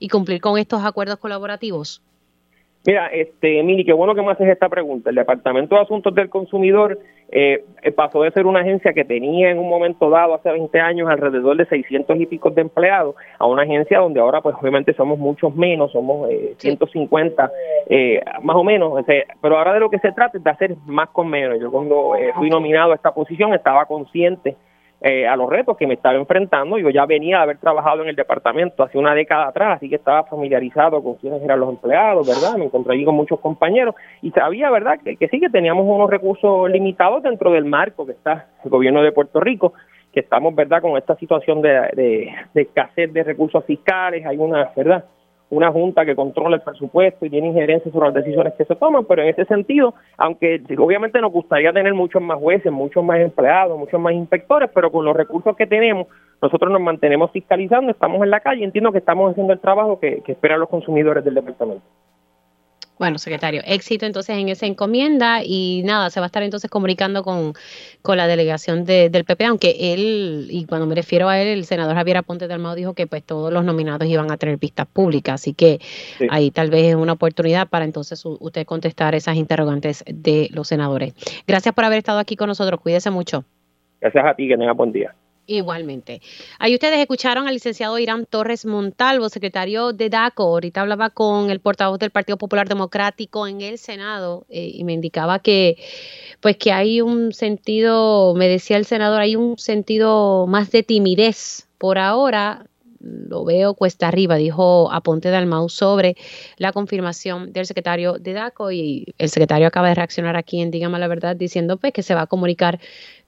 [0.00, 2.02] y cumplir con estos acuerdos colaborativos?
[2.84, 5.10] Mira, este, Mili, qué bueno que me haces esta pregunta.
[5.10, 6.98] El Departamento de Asuntos del Consumidor
[7.32, 10.80] eh, eh, pasó de ser una agencia que tenía en un momento dado, hace 20
[10.80, 14.92] años, alrededor de 600 y pico de empleados, a una agencia donde ahora, pues obviamente
[14.94, 17.50] somos muchos menos, somos eh, 150
[17.88, 19.04] eh, más o menos.
[19.40, 21.60] pero ahora de lo que se trata es de hacer más con menos.
[21.60, 24.56] Yo cuando eh, fui nominado a esta posición estaba consciente
[25.00, 26.78] eh, a los retos que me estaba enfrentando.
[26.78, 29.96] Yo ya venía de haber trabajado en el departamento hace una década atrás, así que
[29.96, 32.58] estaba familiarizado con quiénes eran los empleados, ¿verdad?
[32.58, 36.10] Me encontré allí con muchos compañeros y sabía, ¿verdad?, que, que sí que teníamos unos
[36.10, 39.72] recursos limitados dentro del marco que está el gobierno de Puerto Rico
[40.12, 44.70] que estamos, ¿verdad?, con esta situación de, de, de escasez de recursos fiscales, hay una,
[44.76, 45.04] ¿verdad?,
[45.50, 49.04] una junta que controla el presupuesto y tiene injerencia sobre las decisiones que se toman,
[49.04, 53.78] pero en ese sentido, aunque obviamente nos gustaría tener muchos más jueces, muchos más empleados,
[53.78, 56.06] muchos más inspectores, pero con los recursos que tenemos,
[56.40, 60.22] nosotros nos mantenemos fiscalizando, estamos en la calle, entiendo que estamos haciendo el trabajo que,
[60.26, 61.84] esperan los consumidores del departamento.
[63.00, 67.22] Bueno, secretario, éxito entonces en esa encomienda y nada, se va a estar entonces comunicando
[67.22, 67.54] con,
[68.02, 71.96] con la delegación del PP, aunque él, y cuando me refiero a él, el senador
[71.96, 75.36] Javier Aponte de Almado dijo que pues todos los nominados iban a tener vistas públicas,
[75.36, 75.80] así que
[76.28, 81.14] ahí tal vez es una oportunidad para entonces usted contestar esas interrogantes de los senadores.
[81.46, 83.44] Gracias por haber estado aquí con nosotros, cuídese mucho.
[83.98, 85.14] Gracias a ti, que tenga buen día.
[85.50, 86.22] Igualmente.
[86.60, 90.44] Ahí ustedes escucharon al licenciado Irán Torres Montalvo, secretario de DACO.
[90.44, 94.92] Ahorita hablaba con el portavoz del Partido Popular Democrático en el Senado eh, y me
[94.92, 95.76] indicaba que,
[96.38, 101.66] pues, que hay un sentido, me decía el senador, hay un sentido más de timidez
[101.78, 102.69] por ahora
[103.00, 106.16] lo veo cuesta arriba, dijo Aponte Dalmau sobre
[106.58, 110.98] la confirmación del secretario de DACO y el secretario acaba de reaccionar aquí en Dígame
[110.98, 112.78] la Verdad diciendo pues, que se va a comunicar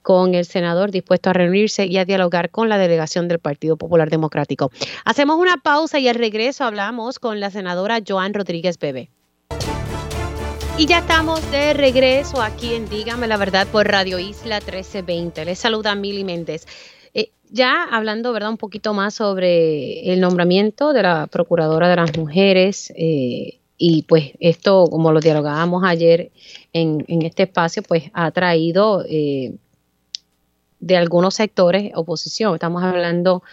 [0.03, 4.09] con el senador dispuesto a reunirse y a dialogar con la delegación del Partido Popular
[4.09, 4.71] Democrático.
[5.05, 9.09] Hacemos una pausa y al regreso hablamos con la senadora Joan Rodríguez Bebe.
[10.77, 15.45] Y ya estamos de regreso aquí en Dígame la Verdad por Radio Isla 1320.
[15.45, 16.65] Les saluda Mili Méndez.
[17.53, 22.91] Ya hablando, ¿verdad?, un poquito más sobre el nombramiento de la Procuradora de las Mujeres,
[22.97, 26.31] eh, y pues esto, como lo dialogábamos ayer
[26.73, 29.53] en, este espacio, pues ha traído eh,
[30.79, 32.55] de algunos sectores oposición.
[32.55, 33.43] Estamos hablando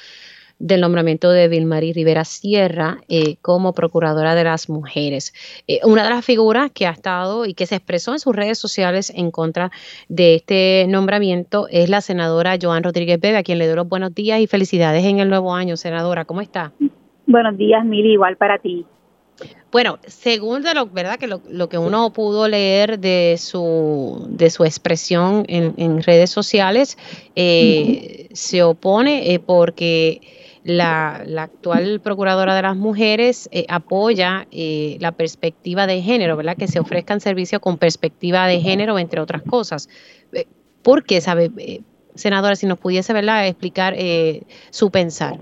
[0.61, 5.33] del nombramiento de Vilmarí Rivera Sierra eh, como Procuradora de las Mujeres.
[5.67, 8.59] Eh, una de las figuras que ha estado y que se expresó en sus redes
[8.59, 9.73] sociales en contra
[10.09, 14.15] de este nombramiento es la senadora Joan Rodríguez Bebe, a quien le doy los buenos
[14.15, 15.79] días y felicidades en el nuevo año.
[15.79, 16.73] Senadora, ¿cómo está?
[17.27, 18.85] Buenos días, Mili, igual para ti.
[19.73, 21.19] Bueno, según de lo, ¿verdad?
[21.19, 26.99] que lo, que uno pudo leer de su, de su expresión en, redes sociales,
[27.37, 30.21] eh, se opone porque
[30.65, 36.57] la, actual procuradora de las mujeres eh, apoya eh, la perspectiva de género, ¿verdad?
[36.57, 39.89] Que se ofrezcan servicios con perspectiva de género, entre otras cosas.
[40.33, 40.47] Eh,
[40.83, 41.51] ¿Por qué, sabe,
[42.15, 43.95] senadora, si nos pudiese, ¿verdad?, explicar
[44.71, 45.39] su pensar.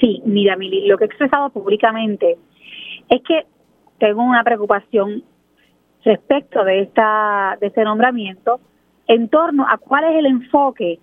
[0.00, 2.38] Sí, mira, Mili, lo que he expresado públicamente
[3.10, 3.46] es que
[3.98, 5.22] tengo una preocupación
[6.02, 8.60] respecto de esta de este nombramiento
[9.06, 10.98] en torno a cuál es el enfoque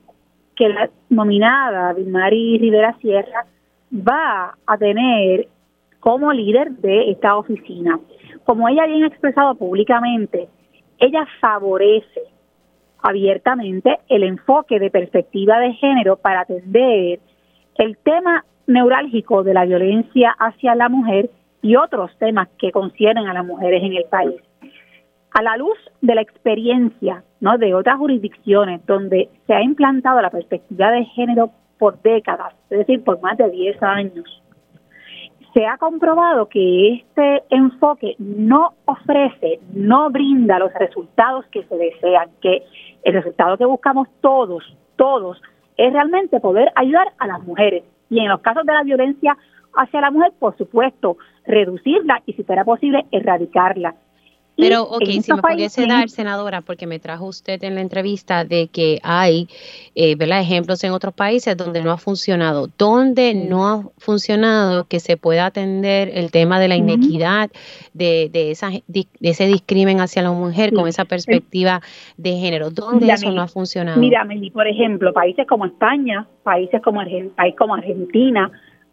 [0.61, 3.47] que la nominada Vilmari Rivera Sierra
[3.91, 5.47] va a tener
[5.99, 7.99] como líder de esta oficina.
[8.43, 10.49] Como ella bien ha expresado públicamente,
[10.99, 12.21] ella favorece
[13.01, 17.19] abiertamente el enfoque de perspectiva de género para atender
[17.79, 21.31] el tema neurálgico de la violencia hacia la mujer
[21.63, 24.39] y otros temas que conciernen a las mujeres en el país
[25.31, 27.57] a la luz de la experiencia ¿no?
[27.57, 33.03] de otras jurisdicciones donde se ha implantado la perspectiva de género por décadas, es decir,
[33.03, 34.41] por más de 10 años,
[35.53, 42.29] se ha comprobado que este enfoque no ofrece, no brinda los resultados que se desean,
[42.41, 42.63] que
[43.03, 44.63] el resultado que buscamos todos,
[44.95, 45.41] todos,
[45.77, 47.83] es realmente poder ayudar a las mujeres.
[48.09, 49.37] Y en los casos de la violencia
[49.75, 53.95] hacia la mujer, por supuesto, reducirla y si fuera posible, erradicarla.
[54.57, 58.67] Pero, ok, si me pudiese dar, senadora, porque me trajo usted en la entrevista de
[58.67, 59.47] que hay
[59.95, 62.67] eh, ejemplos en otros países donde no ha funcionado.
[62.77, 67.49] ¿Dónde no ha funcionado que se pueda atender el tema de la inequidad,
[67.93, 71.81] de, de, esa, de ese discrimen hacia la mujer con esa perspectiva
[72.17, 72.69] de género?
[72.69, 73.99] ¿Dónde eso no ha funcionado?
[73.99, 77.01] Mira, Meli, por ejemplo, países como España, países como,
[77.35, 78.51] país como Argentina,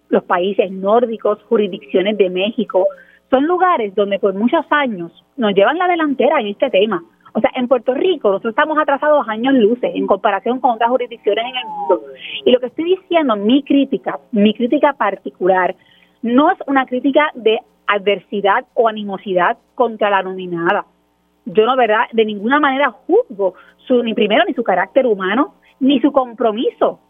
[0.08, 2.86] los países nórdicos, jurisdicciones de México,
[3.30, 7.02] son lugares donde por muchos años nos llevan la delantera en este tema.
[7.34, 11.44] O sea, en Puerto Rico nosotros estamos atrasados años luces en comparación con otras jurisdicciones
[11.44, 12.02] en el mundo.
[12.44, 15.76] Y lo que estoy diciendo, mi crítica, mi crítica particular,
[16.22, 20.86] no es una crítica de adversidad o animosidad contra la nominada.
[21.44, 23.54] Yo no, verdad, de ninguna manera juzgo
[23.86, 27.00] su, ni primero ni su carácter humano, ni su compromiso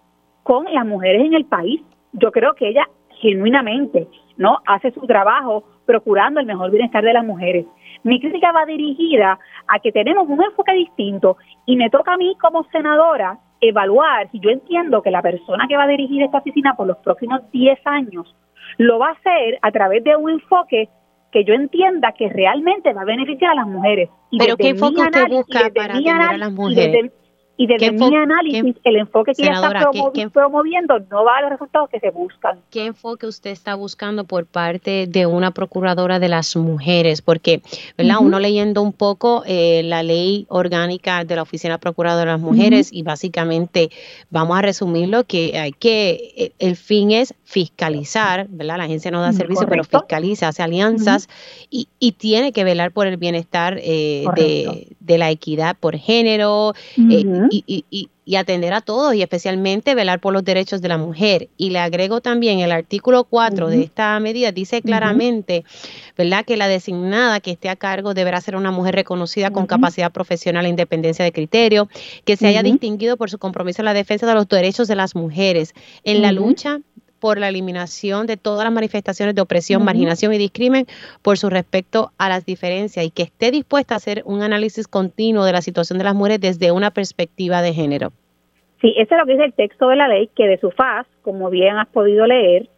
[0.43, 1.81] con las mujeres en el país.
[2.13, 2.87] Yo creo que ella
[3.21, 7.65] genuinamente no hace su trabajo procurando el mejor bienestar de las mujeres.
[8.03, 12.37] Mi crítica va dirigida a que tenemos un enfoque distinto y me toca a mí
[12.39, 16.75] como senadora evaluar si yo entiendo que la persona que va a dirigir esta oficina
[16.77, 18.37] por los próximos 10 años
[18.77, 20.91] lo va a hacer a través de un enfoque
[21.33, 24.11] que yo entienda que realmente va a beneficiar a las mujeres.
[24.39, 27.13] ¿Pero qué enfoque usted busca para atender a las mujeres?
[27.59, 31.91] Y desde mi análisis, el enfoque que ella está promoviendo no va a los resultados
[31.91, 32.61] que se buscan.
[32.71, 37.21] ¿Qué enfoque usted está buscando por parte de una procuradora de las mujeres?
[37.21, 37.61] Porque,
[37.97, 38.19] ¿verdad?
[38.21, 42.93] Uno leyendo un poco eh, la ley orgánica de la Oficina Procuradora de las Mujeres
[42.93, 43.91] y básicamente
[44.31, 48.77] vamos a resumirlo que hay que, eh, el fin es fiscalizar, ¿verdad?
[48.77, 51.31] La agencia no da servicio, pero fiscaliza, hace alianzas
[51.71, 56.75] y, y, tiene que velar por el bienestar eh, de, de, la equidad por género
[56.99, 61.49] y, atender a todos y especialmente velar por los derechos de la mujer.
[61.57, 65.65] Y le agrego también el artículo 4 de esta medida, dice claramente,
[66.19, 70.13] ¿verdad?, que la designada que esté a cargo deberá ser una mujer reconocida con capacidad
[70.13, 71.89] profesional e independencia de criterio,
[72.27, 75.15] que se haya distinguido por su compromiso en la defensa de los derechos de las
[75.15, 75.73] mujeres.
[76.05, 76.81] En la lucha
[77.21, 80.87] por la eliminación de todas las manifestaciones de opresión, marginación y discrimen
[81.23, 85.45] por su respecto a las diferencias y que esté dispuesta a hacer un análisis continuo
[85.45, 88.13] de la situación de las mujeres desde una perspectiva de género.
[88.81, 91.07] Sí, eso es lo que dice el texto de la ley, que de su faz,
[91.23, 92.69] como bien has podido leer,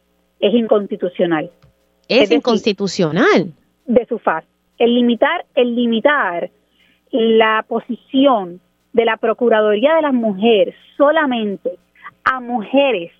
[0.40, 1.50] es inconstitucional.
[2.08, 3.52] Es, inconstitucional.
[3.86, 4.44] de su faz.
[4.78, 6.50] El limitar, el limitar
[7.10, 8.60] la posición
[8.92, 11.78] de la Procuraduría de las Mujeres solamente
[12.24, 13.12] a mujeres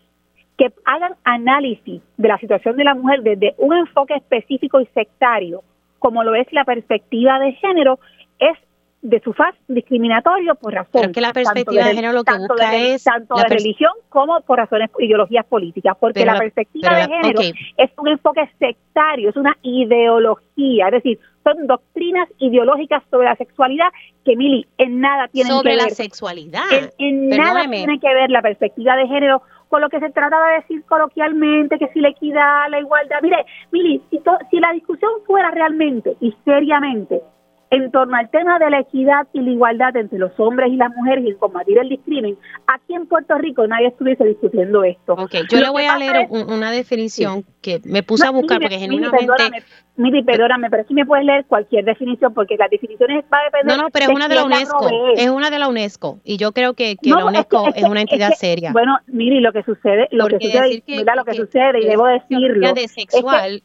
[0.61, 5.62] que hagan análisis de la situación de la mujer desde un enfoque específico y sectario,
[5.99, 7.99] como lo es la perspectiva de género,
[8.38, 8.59] es
[9.01, 11.12] de su faz discriminatorio por razón.
[11.12, 13.05] que la perspectiva de, género lo que busca es.
[13.05, 18.09] Tanto de religión como por razones ideologías políticas, porque la, perspectiva de género es un
[18.09, 23.88] enfoque sectario, es una ideología, es decir, son doctrinas ideológicas sobre la sexualidad
[24.27, 25.79] que, Mili, en nada tienen que ver.
[25.79, 26.64] Sobre la sexualidad.
[26.99, 30.54] En, nada tiene que ver la perspectiva de género con lo que se trata de
[30.56, 33.20] decir coloquialmente, que si la equidad, la igualdad.
[33.22, 37.22] Mire, Mili, si, si la discusión fuera realmente y seriamente
[37.70, 40.90] en torno al tema de la equidad y la igualdad entre los hombres y las
[40.94, 45.14] mujeres y en combatir el discrimen, aquí en Puerto Rico nadie estuviese discutiendo esto.
[45.14, 49.26] Okay, yo le voy a leer una definición que me puse a buscar porque genuinamente...
[49.26, 49.62] Perdóname,
[49.96, 53.76] Miri, perdóname, pero sí me puedes leer cualquier definición porque las definiciones va a depender...
[53.76, 56.52] No, no, pero es una de la UNESCO, es una de la UNESCO y yo
[56.52, 58.72] creo que, que la UNESCO es, una entidad seria.
[58.72, 62.72] Bueno, Miri, lo que sucede, lo que sucede, mira, lo que, sucede y debo decirlo...
[62.72, 63.62] De sexual,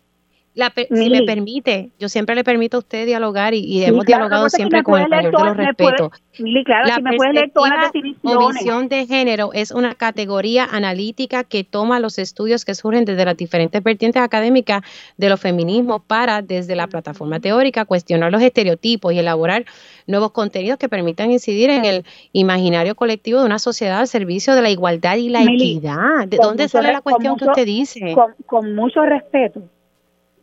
[0.56, 5.02] si me permite, yo siempre le permito a usted dialogar y, hemos dialogado siempre con
[5.02, 6.12] el mayor de los respetos.
[6.66, 7.92] claro, la si me leer todas las
[8.24, 13.26] o visión de género es una categoría analítica que toma los estudios que surgen desde
[13.26, 14.82] las diferentes vertientes académicas
[15.18, 19.66] de los feminismos para, desde la plataforma teórica, cuestionar los estereotipos y elaborar
[20.08, 24.62] nuevos contenidos que permitan incidir en el imaginario colectivo de una sociedad al servicio de
[24.62, 26.28] la igualdad y la equidad.
[26.28, 28.16] ¿De dónde sale la cuestión que usted dice?
[28.46, 29.62] con mucho respeto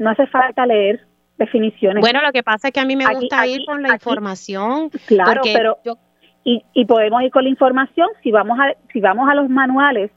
[0.03, 1.01] no hace falta leer
[1.39, 2.01] definiciones.
[2.01, 4.91] Bueno, lo que pasa es que a mí me gusta ir con la información.
[5.07, 5.79] Claro, pero
[6.45, 10.11] y, y podemos ir con la información si vamos a si vamos a los manuales,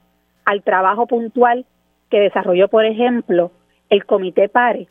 [0.44, 1.64] al trabajo puntual
[2.10, 3.52] que desarrolló, por ejemplo,
[3.90, 4.88] el Comité PARE,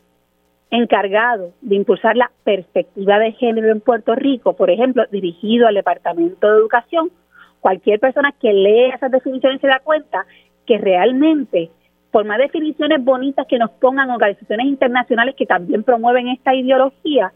[0.71, 6.51] encargado de impulsar la perspectiva de género en Puerto Rico, por ejemplo, dirigido al Departamento
[6.51, 7.11] de Educación,
[7.59, 10.25] cualquier persona que lea esas definiciones se da cuenta
[10.65, 11.69] que realmente
[12.15, 17.33] por más definiciones bonitas que nos pongan organizaciones internacionales que también promueven esta ideología,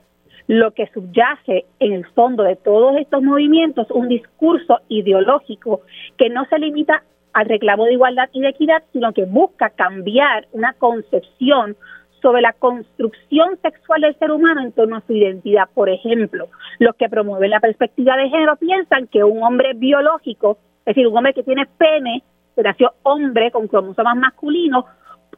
[0.48, 5.82] lo que subyace en el fondo de todos estos movimientos un discurso ideológico
[6.18, 10.48] que no se limita al reclamo de igualdad y de equidad, sino que busca cambiar
[10.54, 11.76] una concepción
[12.22, 15.68] sobre la construcción sexual del ser humano en torno a su identidad.
[15.74, 16.48] Por ejemplo,
[16.80, 21.18] los que promueven la perspectiva de género piensan que un hombre biológico, es decir, un
[21.18, 22.24] hombre que tiene pene,
[22.64, 24.86] nació hombre con cromosomas masculinos,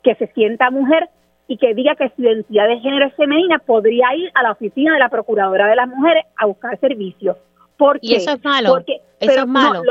[0.04, 1.10] que se sienta mujer
[1.48, 4.94] y que diga que su identidad de género es femenina, podría ir a la oficina
[4.94, 7.38] de la Procuradora de las Mujeres a buscar servicio.
[7.78, 8.70] Porque, y eso es malo.
[8.70, 9.82] Porque, eso es malo.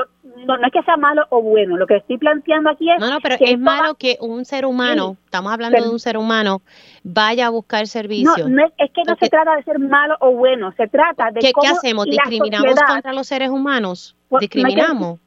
[0.47, 2.99] No, no, es que sea malo o bueno, lo que estoy planteando aquí es...
[2.99, 6.63] No, no, pero es malo que un ser humano, estamos hablando de un ser humano,
[7.03, 8.49] vaya a buscar servicio.
[8.49, 11.41] No, es, que no se trata de ser malo o bueno, se trata de...
[11.41, 12.07] ¿Qué, ¿qué hacemos?
[12.07, 14.17] ¿Discriminamos contra los seres humanos?
[14.29, 15.19] Pues, ¿Discriminamos?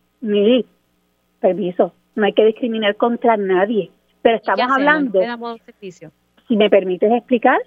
[1.43, 5.19] Permiso, no hay que discriminar contra nadie, pero estamos hablando,
[6.47, 7.59] si me permites explicar,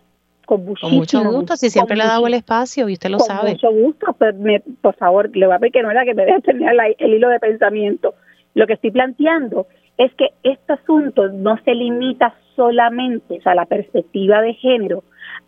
[0.47, 3.59] con, mucho gusto, si siempre le he dado el espacio y usted lo sabe.
[3.61, 4.39] Con mucho gusto, pero
[4.81, 7.29] por favor, le voy a pedir que no era que me deje tener el hilo
[7.29, 8.15] de pensamiento.
[8.55, 9.67] Lo que estoy planteando
[9.99, 15.03] es que este asunto no se limita solamente a la perspectiva de género,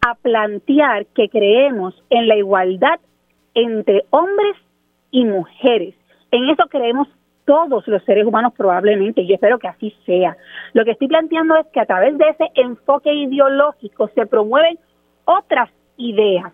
[0.07, 2.99] a plantear que creemos en la igualdad
[3.55, 4.57] entre hombres
[5.13, 5.95] y mujeres.
[6.33, 7.09] En eso creemos
[7.49, 10.37] todos los seres humanos probablemente, y yo espero que así sea.
[10.75, 14.79] Lo que estoy planteando es que a través de ese enfoque ideológico se promueven
[15.25, 16.53] otras ideas.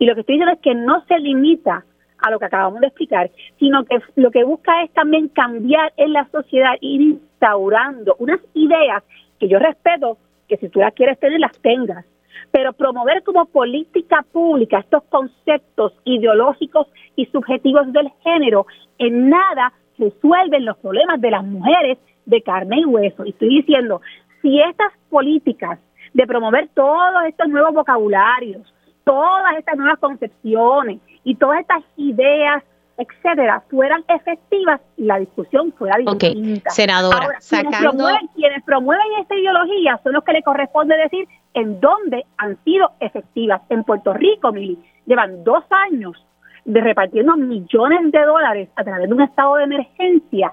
[0.00, 1.84] Y lo que estoy diciendo es que no se limita
[2.18, 6.12] a lo que acabamos de explicar, sino que lo que busca es también cambiar en
[6.12, 9.04] la sociedad, ir instaurando unas ideas
[9.38, 10.18] que yo respeto,
[10.48, 12.04] que si tú las quieres tener, las tengas,
[12.50, 18.66] pero promover como política pública estos conceptos ideológicos y subjetivos del género
[18.98, 19.72] en nada
[20.04, 23.24] resuelven los problemas de las mujeres de carne y hueso.
[23.24, 24.00] Y estoy diciendo,
[24.40, 25.78] si estas políticas
[26.12, 28.62] de promover todos estos nuevos vocabularios,
[29.04, 32.62] todas estas nuevas concepciones y todas estas ideas
[32.98, 36.70] etcétera, fueran efectivas y la discusión fuera distinta.
[36.70, 38.06] Senadora, sacando...
[38.34, 43.62] quienes, promueven, esta ideología son los que le corresponde decir en dónde han sido efectivas.
[43.70, 46.24] En Puerto Rico, Mili, llevan dos años
[46.64, 50.52] de repartiendo millones de dólares a través de un estado de emergencia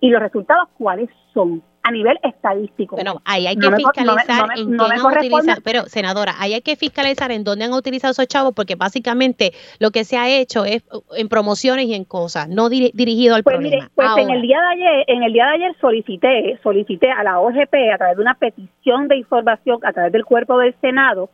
[0.00, 2.96] y los resultados cuáles son a nivel estadístico.
[2.96, 7.30] Bueno, ahí hay que fiscalizar en quién han utilizado, pero senadora, ahí hay que fiscalizar
[7.30, 11.02] en dónde han utilizado esos chavos, porque básicamente lo que se ha hecho es uh,
[11.14, 13.90] en promociones y en cosas, no dirigido al pues problema.
[13.94, 17.40] pues en el día de ayer, en el día de ayer solicité, solicité a la
[17.40, 21.28] OGP a través de una petición de información a través del cuerpo del Senado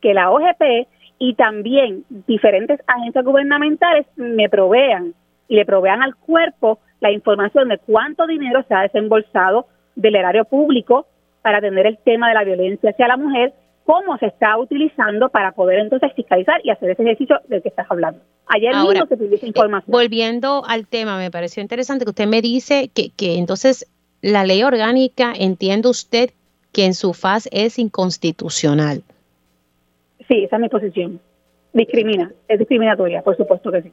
[0.00, 0.86] que la OGP
[1.18, 5.14] y también diferentes agencias gubernamentales me provean
[5.48, 10.44] y le provean al cuerpo la información de cuánto dinero se ha desembolsado del erario
[10.44, 11.06] público
[11.42, 13.54] para atender el tema de la violencia hacia la mujer,
[13.84, 17.86] cómo se está utilizando para poder entonces fiscalizar y hacer ese ejercicio del que estás
[17.88, 18.20] hablando.
[18.48, 19.92] Ayer mismo se pidió esa información.
[19.92, 23.86] volviendo al tema, me pareció interesante que usted me dice que, que entonces
[24.22, 26.30] la ley orgánica, entiende usted
[26.72, 29.02] que en su faz es inconstitucional.
[30.28, 31.20] Sí, esa es mi posición.
[31.72, 33.92] Discrimina, es discriminatoria, por supuesto que sí.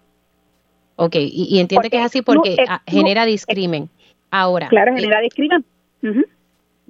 [0.95, 2.55] Ok, y, entiende que es así porque
[2.87, 3.89] genera discrimen.
[4.29, 4.67] Ahora.
[4.67, 5.63] Claro, genera discrimen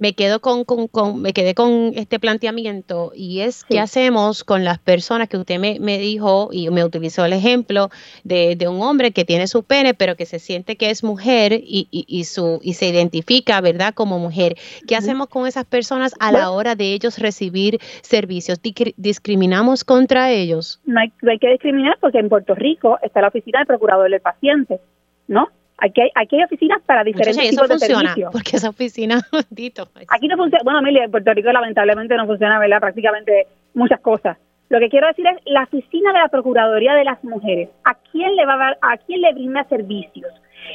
[0.04, 4.62] me quedo con, con, con, me quedé con este planteamiento y es qué hacemos con
[4.62, 7.88] las personas que usted me, me, dijo y me utilizó el ejemplo
[8.22, 11.54] de, de, un hombre que tiene su pene pero que se siente que es mujer
[11.54, 16.32] y, y, su y se identifica verdad como mujer qué hacemos con esas personas a
[16.32, 18.60] la hora de ellos recibir servicios
[18.98, 23.28] discriminamos contra ellos no hay, no hay que discriminar porque en Puerto Rico está la
[23.28, 24.80] oficina del procurador del paciente
[25.28, 25.48] no
[25.78, 28.32] Aquí hay, aquí hay oficinas para diferentes tipos de servicios.
[28.32, 29.88] Porque esa oficina, bendito.
[30.08, 32.80] Aquí no funciona, bueno, Emilia, en Puerto Rico lamentablemente no funciona, ¿verdad?
[32.80, 34.38] Prácticamente muchas cosas.
[34.68, 38.34] Lo que quiero decir es la oficina de la Procuraduría de las Mujeres, ¿a quién
[38.34, 40.32] le va a dar, a quién le brinda servicios?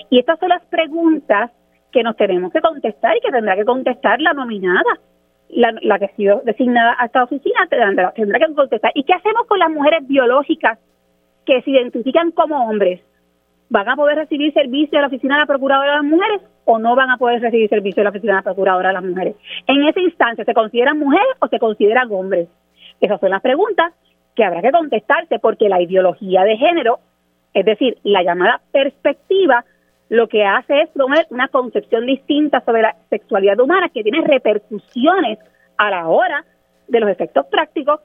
[0.09, 1.51] Y estas son las preguntas
[1.91, 4.99] que nos tenemos que contestar y que tendrá que contestar la nominada,
[5.49, 8.91] la, la que ha sido designada a esta oficina tendrá, tendrá que contestar.
[8.93, 10.77] ¿Y qué hacemos con las mujeres biológicas
[11.45, 13.01] que se identifican como hombres?
[13.69, 16.79] ¿Van a poder recibir servicio de la Oficina de la Procuradora de las Mujeres o
[16.79, 19.35] no van a poder recibir servicio de la Oficina de la Procuradora de las Mujeres?
[19.67, 22.47] En esa instancia, ¿se consideran mujeres o se consideran hombres?
[22.99, 23.93] Esas son las preguntas
[24.35, 26.99] que habrá que contestarse porque la ideología de género,
[27.53, 29.63] es decir, la llamada perspectiva,
[30.09, 35.37] lo que hace es promover una concepción distinta sobre la sexualidad humana que tiene repercusiones
[35.77, 36.43] a la hora
[36.87, 37.99] de los efectos prácticos.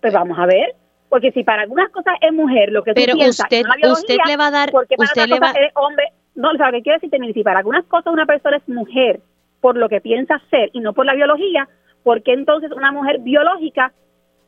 [0.00, 0.76] Pues vamos a ver
[1.08, 4.36] porque si para algunas cosas es mujer, lo que Pero tú piensas usted, usted le
[4.36, 6.12] va a dar, porque para usted le va es hombre.
[6.34, 9.20] No, o sea, que quiere decirte, si para algunas cosas una persona es mujer
[9.60, 11.68] por lo que piensa ser y no por la biología,
[12.04, 13.92] ¿por qué entonces una mujer biológica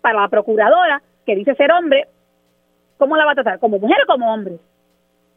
[0.00, 2.06] para la procuradora que dice ser hombre,
[2.96, 3.58] cómo la va a tratar?
[3.58, 4.58] ¿Como mujer o como hombre?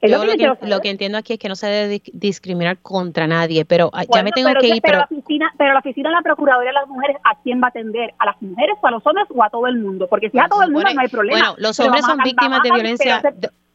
[0.07, 4.23] Lo, que, entiendo aquí es que no se debe discriminar contra nadie, pero ah, ya
[4.23, 4.81] me tengo que ir.
[4.81, 7.67] Pero, La oficina, pero la oficina de la Procuraduría de las Mujeres, ¿a quién va
[7.67, 8.13] a atender?
[8.19, 10.07] ¿A las mujeres o a los hombres o a todo el mundo?
[10.07, 11.39] Porque si a todo el mundo no hay problema.
[11.39, 13.21] Bueno, los hombres son víctimas de violencia.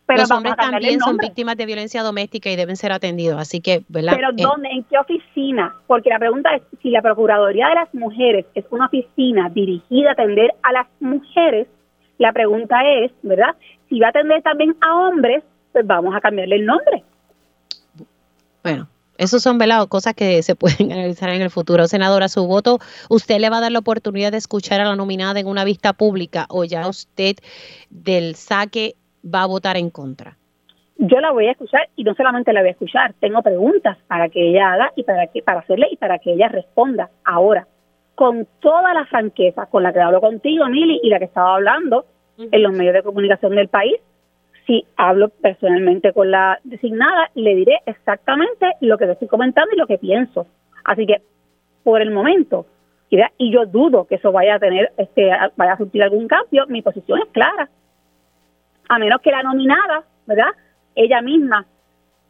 [0.09, 3.83] Pero los hombres también son víctimas de violencia doméstica y deben ser atendidos, así que,
[3.89, 4.14] ¿verdad?
[4.16, 4.70] Pero eh, ¿dónde?
[4.70, 5.74] ¿En qué oficina?
[5.87, 10.12] Porque la pregunta es, si la Procuraduría de las Mujeres es una oficina dirigida a
[10.12, 11.68] atender a las mujeres,
[12.16, 13.55] la pregunta es, ¿verdad?
[13.91, 17.03] Si va a atender también a hombres pues vamos a cambiarle el nombre.
[18.62, 18.89] Bueno,
[19.19, 21.87] esos son velados cosas que se pueden analizar en el futuro.
[21.87, 22.79] Senadora, su voto,
[23.11, 25.93] ¿usted le va a dar la oportunidad de escuchar a la nominada en una vista
[25.93, 27.37] pública o ya usted
[27.91, 28.95] del saque
[29.25, 30.37] va a votar en contra?
[31.01, 34.29] Yo la voy a escuchar y no solamente la voy a escuchar, tengo preguntas para
[34.29, 37.69] que ella haga y para que para hacerle y para que ella responda ahora
[38.16, 42.05] con toda la franqueza con la que hablo contigo, Mili, y la que estaba hablando
[42.37, 43.95] en los medios de comunicación del país,
[44.69, 49.79] si hablo personalmente con la designada, le diré exactamente lo que te estoy comentando y
[49.79, 50.47] lo que pienso.
[50.85, 51.23] Así que,
[51.83, 52.66] por el momento,
[53.11, 56.83] y yo dudo que eso vaya a tener, este, vaya a surtir algún cambio, mi
[56.83, 57.71] posición es clara.
[58.91, 60.51] A menos que la nominada, ¿verdad?
[60.95, 61.64] Ella misma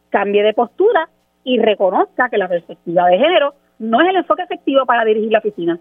[0.09, 1.09] cambie de postura
[1.43, 5.39] y reconozca que la perspectiva de género no es el enfoque efectivo para dirigir la
[5.39, 5.77] oficina.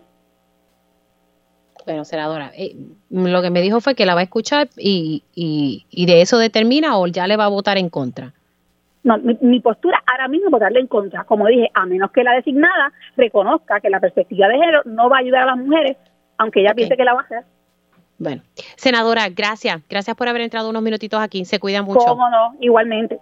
[1.89, 2.77] Bueno, senadora, eh,
[3.09, 6.99] lo que me dijo fue que la va a escuchar y, y, de eso determina
[6.99, 8.35] o ya le va a votar en contra.
[9.05, 11.25] No, mi, postura ahora mismo es votarle en contra.
[11.25, 15.17] Como dije, a menos que la designada reconozca que la perspectiva de género no va
[15.17, 15.97] a ayudar a las mujeres,
[16.37, 17.45] aunque ella piense que la va a hacer.
[18.19, 18.43] Bueno,
[18.77, 19.81] senadora, gracias.
[19.89, 21.47] Gracias por haber entrado unos minutitos aquí.
[21.47, 22.05] Se cuida mucho.
[22.05, 23.19] Cómo no, igualmente.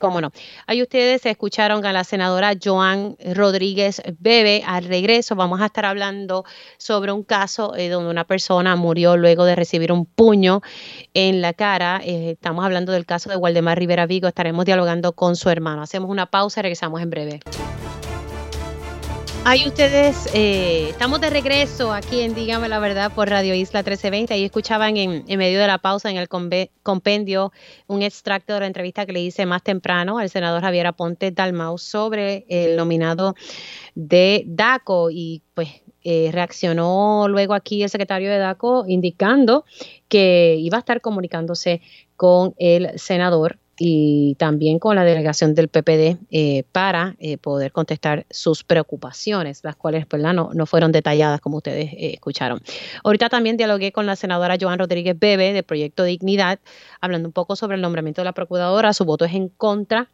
[0.00, 0.32] Cómo no.
[0.66, 4.64] Ahí ustedes escucharon a la senadora Joan Rodríguez Bebe.
[4.66, 6.46] Al regreso vamos a estar hablando
[6.78, 10.62] sobre un caso eh, donde una persona murió luego de recibir un puño
[11.12, 12.00] en la cara.
[12.02, 14.26] Eh, estamos hablando del caso de Waldemar Rivera Vigo.
[14.26, 15.82] Estaremos dialogando con su hermano.
[15.82, 17.40] Hacemos una pausa y regresamos en breve.
[19.42, 24.34] Ahí ustedes, eh, estamos de regreso aquí en Dígame la Verdad por Radio Isla 1320.
[24.34, 27.50] Ahí escuchaban en, medio de la pausa en el compendio
[27.86, 31.78] un extracto de la entrevista que le hice más temprano al senador Javier Aponte Dalmau
[31.78, 33.34] sobre el nominado
[33.94, 35.68] de DACO y pues
[36.04, 39.64] eh, reaccionó luego aquí el secretario de DACO indicando
[40.08, 41.80] que iba a estar comunicándose
[42.14, 48.26] con el senador y también con la delegación del PPD eh, para eh, poder contestar
[48.28, 52.60] sus preocupaciones, las cuales No, no fueron detalladas como ustedes eh, escucharon.
[53.02, 56.58] Ahorita también dialogué con la senadora Joan Rodríguez Bebe de Proyecto Dignidad,
[57.00, 60.10] hablando un poco sobre el nombramiento de la procuradora, su voto es en contra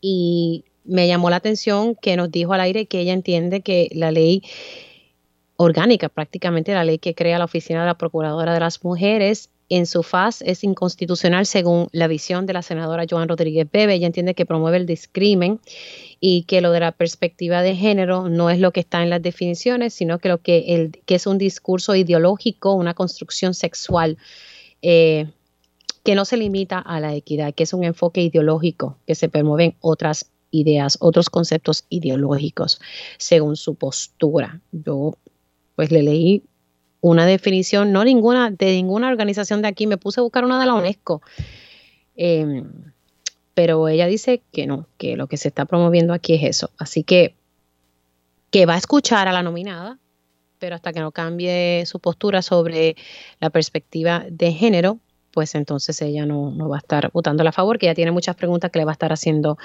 [0.00, 4.10] y me llamó la atención que nos dijo al aire que ella entiende que la
[4.10, 4.42] ley
[5.62, 9.84] orgánica, prácticamente la ley que crea la Oficina de la Procuradora de las Mujeres, en
[9.84, 13.94] su faz es inconstitucional según la visión de la senadora Joan Rodríguez Bebe.
[13.94, 15.60] Ella entiende que promueve el discrimen
[16.18, 19.22] y que lo de la perspectiva de género no es lo que está en las
[19.22, 24.16] definiciones, sino que lo que, el, que es un discurso ideológico, una construcción sexual.
[24.82, 25.28] Eh,
[26.02, 29.76] que no se limita a la equidad, que es un enfoque ideológico, que se promueven
[29.80, 32.80] otras ideas, otros conceptos ideológicos,
[33.18, 34.62] según su postura.
[34.72, 35.18] Yo
[35.80, 36.42] pues le leí
[37.00, 40.66] una definición, no ninguna, de ninguna organización de aquí, me puse a buscar una de
[40.66, 41.22] la UNESCO.
[42.16, 42.92] Em,
[43.54, 46.70] pero ella dice que no, que lo que se está promoviendo aquí es eso.
[46.76, 47.34] Así que,
[48.50, 49.96] que va a escuchar a la nominada,
[50.58, 52.94] pero hasta que no cambie su postura sobre
[53.40, 54.98] la perspectiva de género,
[55.30, 58.36] pues entonces ella no, no va a estar votando a favor, que ya tiene muchas
[58.36, 59.56] preguntas que le va a estar haciendo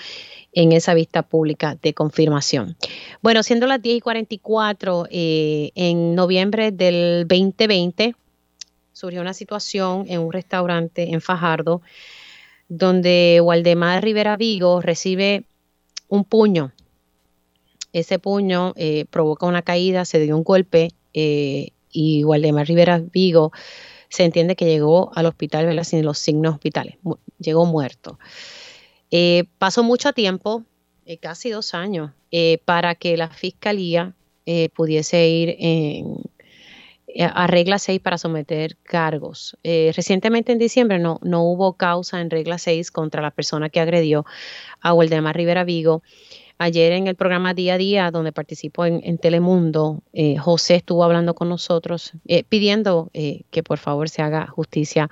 [0.55, 2.75] en esa vista pública de confirmación.
[3.21, 8.15] Bueno, siendo las 10 y 44, eh, en noviembre del 2020
[8.93, 11.81] surgió una situación en un restaurante en Fajardo
[12.69, 15.43] donde Waldemar Rivera Vigo recibe
[16.07, 16.71] un puño.
[17.91, 23.51] Ese puño eh, provoca una caída, se dio un golpe eh, y Waldemar Rivera Vigo
[24.07, 25.83] se entiende que llegó al hospital ¿verdad?
[25.83, 26.95] sin los signos vitales,
[27.39, 28.17] llegó muerto.
[29.11, 30.63] Eh, pasó mucho tiempo,
[31.05, 34.13] eh, casi dos años, eh, para que la fiscalía
[34.75, 36.17] pudiese ir en,
[37.19, 39.57] a regla 6 para someter cargos.
[39.63, 44.23] recientemente en diciembre no, no hubo causa en regla 6 contra la persona que agredió
[44.81, 46.03] a Waldemar Rivera Vigo.
[46.59, 50.03] Ayer en el programa Día a Día, donde participó en, Telemundo,
[50.39, 52.13] José estuvo hablando con nosotros
[52.47, 55.09] pidiendo que por favor se haga justicia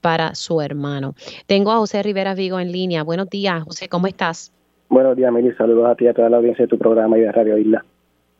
[0.00, 1.14] para su hermano.
[1.46, 3.02] Tengo a José Rivera Vigo en línea.
[3.02, 4.52] Buenos días, José, ¿cómo estás?
[4.88, 5.52] Buenos días, Mili.
[5.52, 7.84] Saludos a ti y a toda la audiencia de tu programa y de Radio Isla.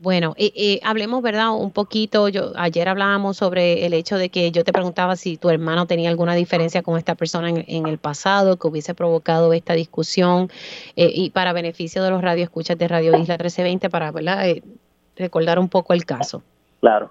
[0.01, 1.51] Bueno, eh, eh, hablemos, ¿verdad?
[1.55, 2.29] Un poquito.
[2.29, 6.09] Yo ayer hablábamos sobre el hecho de que yo te preguntaba si tu hermano tenía
[6.09, 10.49] alguna diferencia con esta persona en, el pasado que hubiese provocado esta discusión
[10.97, 14.47] eh, y para beneficio de los radioescuchas de Radio Isla 1320 para ¿verdad?
[15.17, 16.43] recordar un poco el caso.
[16.81, 17.11] Claro.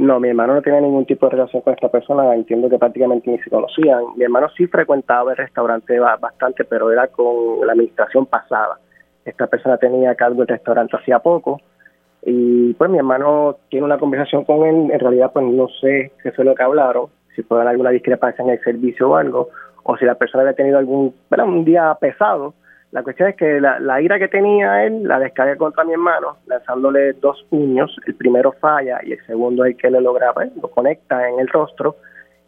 [0.00, 3.30] No, mi hermano no tenía ningún tipo de relación con esta persona, entiendo que prácticamente
[3.30, 4.02] ni se conocían.
[4.16, 8.78] Mi hermano sí frecuentaba el restaurante bastante, pero era con la administración pasada.
[9.26, 11.60] Esta persona tenía cargo del restaurante hacía poco
[12.22, 16.32] y pues mi hermano tiene una conversación con él, en realidad pues no sé qué
[16.32, 19.50] fue lo que hablaron, si fue alguna discrepancia en el servicio o algo,
[19.82, 22.54] o si la persona había tenido algún, un día pesado
[22.92, 27.12] la cuestión es que la, ira que tenía él la descarga contra mi hermano, lanzándole
[27.12, 27.94] dos puños.
[28.04, 31.38] El primero falla y el segundo es el que le logra, pues, lo conecta en
[31.38, 31.96] el rostro.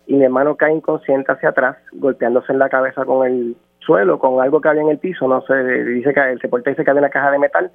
[0.06, 4.42] Y mi hermano cae inconsciente hacia atrás, golpeándose en la cabeza con el suelo, con
[4.42, 5.28] algo que había en el piso.
[5.28, 7.70] No sé, dice que el reporte dice que había una caja de metal.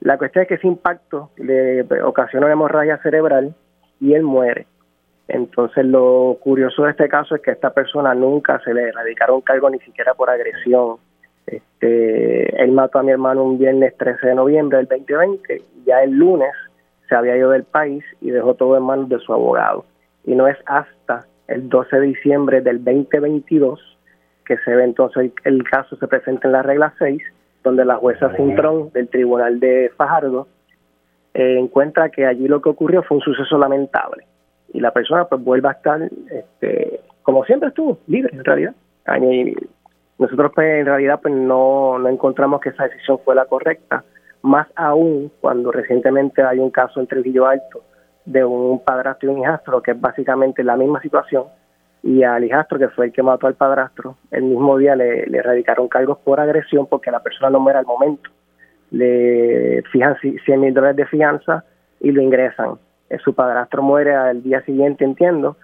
[0.00, 3.54] La cuestión es que ese impacto le ocasiona una hemorragia cerebral
[4.00, 4.66] y él muere.
[5.28, 9.40] Entonces, lo curioso de este caso es que a esta persona nunca se le erradicaron
[9.42, 10.98] cargo ni siquiera por agresión
[11.46, 16.12] este, él mató a mi hermano un viernes 13 de noviembre del 2020, ya el
[16.12, 16.52] lunes
[17.08, 19.84] se había ido del país y dejó todo en manos de su abogado.
[20.24, 23.98] Y no es hasta el 12 de diciembre del 2022
[24.46, 27.22] que se ve entonces el, caso se presenta en la regla 6,
[27.62, 30.48] donde la jueza Cintrón del Tribunal de Fajardo
[31.32, 34.26] eh, encuentra que allí lo que ocurrió fue un suceso lamentable
[34.72, 38.74] y la persona pues vuelva a estar este, como siempre estuvo, libre en realidad.
[39.20, 39.54] Y
[40.18, 44.04] nosotros pues en realidad pues no, no encontramos que esa decisión fue la correcta,
[44.42, 47.82] más aún cuando recientemente hay un caso en Trujillo Alto
[48.24, 51.44] de un padrastro y un hijastro que es básicamente la misma situación
[52.02, 55.38] y al hijastro que fue el que mató al padrastro, el mismo día le, le
[55.38, 58.28] erradicaron cargos por agresión porque la persona no muere al momento.
[58.90, 61.64] Le fijan 100 mil dólares de fianza
[62.00, 62.74] y lo ingresan.
[63.08, 65.56] Eh, su padrastro muere al día siguiente, entiendo,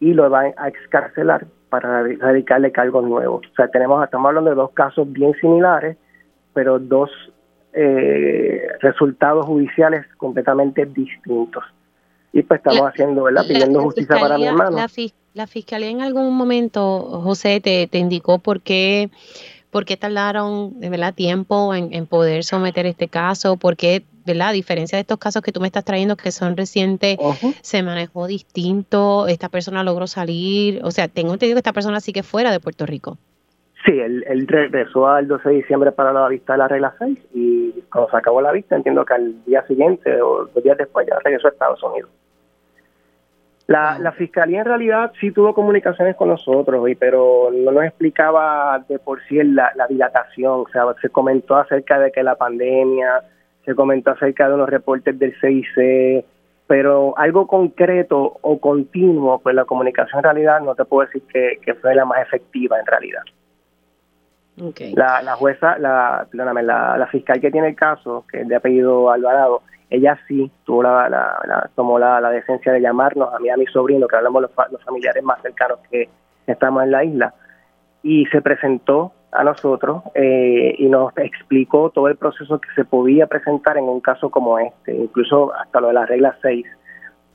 [0.00, 3.44] y lo van a excarcelar para radicarle cargos nuevos.
[3.46, 5.96] O sea, tenemos, estamos hablando de dos casos bien similares,
[6.54, 7.10] pero dos
[7.72, 11.64] eh, resultados judiciales completamente distintos.
[12.32, 13.44] Y pues estamos haciendo, ¿verdad?
[13.46, 14.76] Pidiendo justicia para mi hermano.
[15.34, 19.10] La, fiscalía en algún momento, José, te, te indicó por qué,
[19.70, 24.48] por qué tardaron, ¿verdad?, tiempo en, en poder someter este caso, por qué ¿verdad?
[24.48, 27.18] A diferencia de estos casos que tú me estás trayendo que son recientes,
[27.62, 32.12] se manejó distinto, esta persona logró salir, o sea, tengo entendido que esta persona sí
[32.12, 33.18] que fuera de Puerto Rico.
[33.84, 37.70] Sí, él, regresó al 12 de diciembre para la vista de la regla 6 y
[37.90, 41.18] cuando se acabó la vista entiendo que al día siguiente o dos días después ya
[41.24, 42.10] regresó a Estados Unidos.
[43.68, 48.98] La, la fiscalía en realidad sí tuvo comunicaciones con nosotros, pero no nos explicaba de
[48.98, 53.22] por sí la, la dilatación, o sea, se comentó acerca de que la pandemia,
[53.68, 56.24] se comentó acerca de unos reportes del CIC,
[56.66, 61.74] pero algo concreto o continuo, pues la comunicación en realidad no te puedo decir que,
[61.74, 63.20] fue la más efectiva en realidad.
[64.96, 69.10] La, la jueza, la, la, la, fiscal que tiene el caso, que es de apellido
[69.10, 69.60] Alvarado,
[69.90, 74.08] ella sí tuvo la, la, tomó la, decencia de llamarnos a mí a mi sobrino,
[74.08, 76.08] que hablamos los, los familiares más cercanos que
[76.46, 77.34] estamos en la isla,
[78.02, 83.26] y se presentó a nosotros eh, y nos explicó todo el proceso que se podía
[83.26, 86.66] presentar en un caso como este, incluso hasta lo de la regla 6,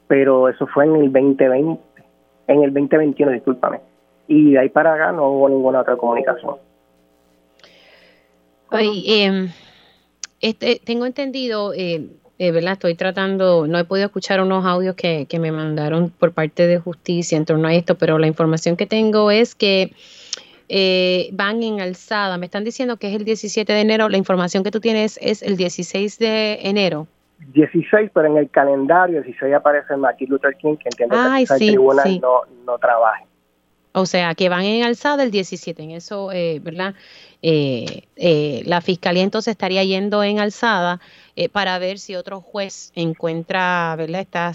[0.07, 1.81] pero eso fue en el 2020,
[2.47, 3.79] en el 2021, discúlpame,
[4.27, 6.55] y de ahí para acá no hubo ninguna otra comunicación.
[8.71, 9.51] Oye,
[10.41, 12.73] este, tengo entendido, eh, eh, ¿verdad?
[12.73, 16.79] Estoy tratando, no he podido escuchar unos audios que, que me mandaron por parte de
[16.79, 19.93] justicia en torno a esto, pero la información que tengo es que
[20.69, 22.37] eh, van en alzada.
[22.37, 24.09] Me están diciendo que es el 17 de enero.
[24.09, 27.07] La información que tú tienes es el 16 de enero.
[27.53, 32.19] 16, pero en el calendario 16 aparece Martin Luther King, que entiendo que el tribunal
[32.21, 33.25] no, no trabaje.
[33.93, 36.95] O sea, que van en alzada el 17, en eso, eh, ¿verdad?
[37.43, 40.99] Eh, eh, la fiscalía entonces estaría yendo en alzada
[41.35, 44.21] eh, para ver si otro juez encuentra, ¿verdad?
[44.21, 44.51] Está,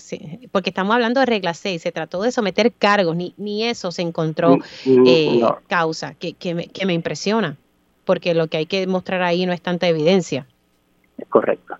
[0.53, 4.03] porque estamos hablando de regla 6, se trató de someter cargos, ni, ni eso se
[4.03, 7.57] encontró mm, mm, causa, que, que, me, que me impresiona,
[8.05, 10.47] porque lo que hay que mostrar ahí no es tanta evidencia.
[11.17, 11.75] Es correcto.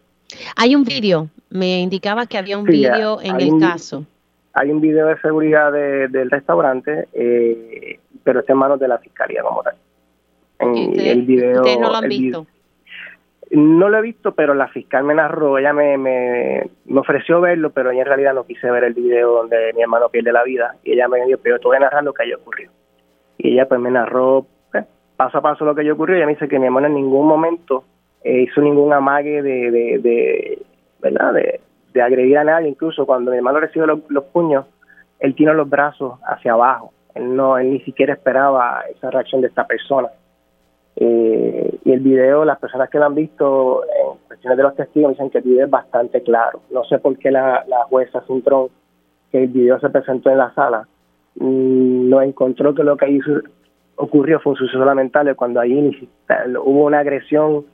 [0.57, 4.05] Hay un vídeo, me indicaba que había un vídeo en el caso
[4.59, 9.41] hay un video de seguridad del restaurante, eh, pero está en manos de la fiscalía
[9.43, 9.77] como tal.
[10.59, 12.47] En el video, ¿Ustedes no lo han visto?
[13.51, 17.93] No lo he visto, pero la fiscal me narró, ella me, me, ofreció verlo, pero
[17.93, 20.75] yo en realidad no quise ver el video donde mi hermano pierde la vida.
[20.85, 22.73] Y ella me dijo, pero te a narrar lo que haya ocurrido.
[23.39, 24.85] Y ella pues me narró pues,
[25.17, 26.17] paso a paso lo que haya ocurrido.
[26.17, 27.85] Y ella me dice que mi hermano en ningún momento
[28.23, 30.63] eh, hizo ningún amague de, de, de
[31.01, 31.33] ¿verdad?
[31.33, 31.61] De,
[31.93, 34.67] de agredir a nadie, incluso cuando mi hermano recibe los, puños,
[35.21, 39.49] él tiene los brazos hacia abajo, él no, él ni siquiera esperaba esa reacción de
[39.49, 40.09] esta persona.
[41.01, 45.13] Eh, y el video, las personas que lo han visto en cuestiones de los testigos
[45.13, 46.61] dicen que el video es bastante claro.
[46.71, 48.69] No sé por qué la, la jueza Cintrón,
[49.31, 50.89] que el video se presentó en la sala,
[51.37, 53.21] mm, no encontró que lo que ahí
[53.95, 56.09] ocurrió fue un suceso lamentable cuando ahí
[56.65, 57.65] hubo una agresión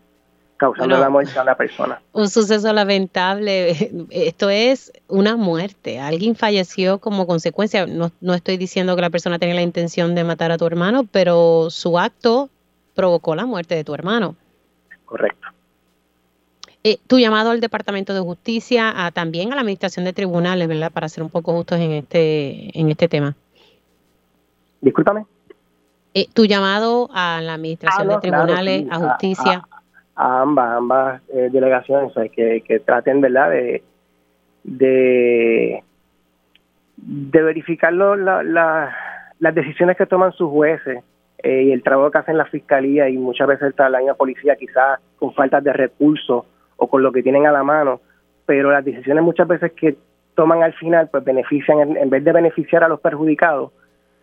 [0.58, 2.02] causando la muerte a una persona.
[2.12, 3.70] Un suceso lamentable.
[4.10, 5.98] Esto es una muerte.
[5.98, 7.86] Alguien falleció como consecuencia.
[7.86, 11.06] No, no estoy diciendo que la persona tenía la intención de matar a tu hermano,
[11.10, 12.50] pero su acto
[12.94, 14.36] provocó la muerte de tu hermano.
[15.04, 15.48] Correcto.
[16.82, 20.92] Eh, tu llamado al Departamento de Justicia, a, también a la Administración de Tribunales, ¿verdad?
[20.92, 23.34] Para ser un poco justos en este, en este tema.
[24.82, 25.24] Discúlpame.
[26.12, 29.62] Eh, tu llamado a la Administración ah, de Tribunales, a Justicia
[30.16, 33.82] a ambas, ambas eh, delegaciones, que, que traten, ¿verdad?, de,
[34.62, 35.82] de,
[36.96, 41.02] verificar las decisiones que toman sus jueces
[41.44, 44.56] eh, y el trabajo que hacen la fiscalía y muchas veces está la misma policía,
[44.56, 48.00] quizás con falta de recursos o con lo que tienen a la mano,
[48.46, 49.94] pero las decisiones muchas veces que
[50.34, 53.72] toman al final, pues benefician, en vez de beneficiar a los perjudicados,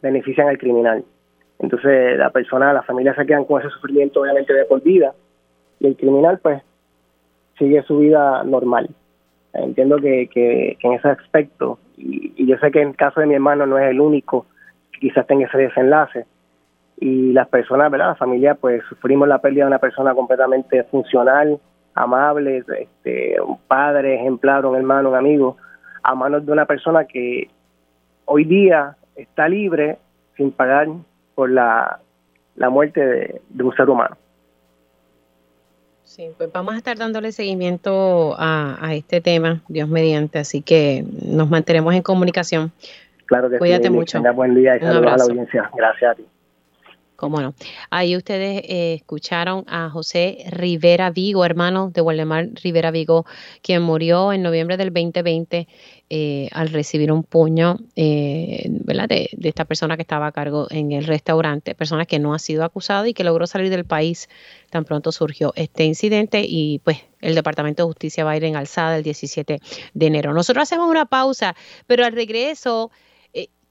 [0.02, 1.06] benefician al criminal.
[1.60, 5.14] Entonces la persona, la familia se quedan con ese sufrimiento obviamente de por vida
[5.80, 6.64] y el criminal pues
[7.60, 8.90] sigue su vida normal.
[9.54, 13.28] Entiendo que, que, en ese aspecto, y, y yo sé que en el caso de
[13.28, 14.48] mi hermano no es el único
[14.92, 16.26] que quizás tenga ese desenlace
[17.00, 18.10] y las personas, ¿verdad?
[18.10, 21.60] La familia, pues sufrimos la pérdida de una persona completamente funcional,
[21.96, 25.58] amable, este, un padre ejemplar, un hermano, un amigo,
[26.04, 27.50] a manos de una persona que
[28.26, 29.98] hoy día está libre
[30.38, 30.88] sin pagar
[31.36, 32.00] por la,
[32.56, 33.06] la muerte
[33.50, 34.18] de, un ser humano.
[36.04, 41.06] Sí, pues vamos a estar dándole seguimiento a, a, este tema, Dios mediante, así que
[41.26, 42.72] nos mantenemos en comunicación.
[43.26, 43.90] Claro que Cuídate sí.
[43.94, 44.18] mucho.
[44.18, 45.72] Tenga buen día y saludos a la audiencia.
[45.74, 46.26] Gracias a ti.
[47.30, 47.54] No.
[47.90, 53.26] Ahí ustedes eh, escucharon a José Rivera Vigo, hermano de Waldemar Rivera Vigo,
[53.62, 55.68] quien murió en noviembre del 2020
[56.10, 58.66] eh, al recibir un puño eh.
[58.68, 62.40] De, de, esta persona que estaba a cargo en el restaurante, persona que no ha
[62.40, 64.30] sido acusada y que logró salir del país
[64.70, 68.56] tan pronto surgió este incidente y pues el Departamento de Justicia va a ir en
[68.56, 69.60] alzada el 17
[69.94, 70.34] de enero.
[70.34, 71.56] Nosotros hacemos una pausa,
[71.88, 72.92] pero al regreso...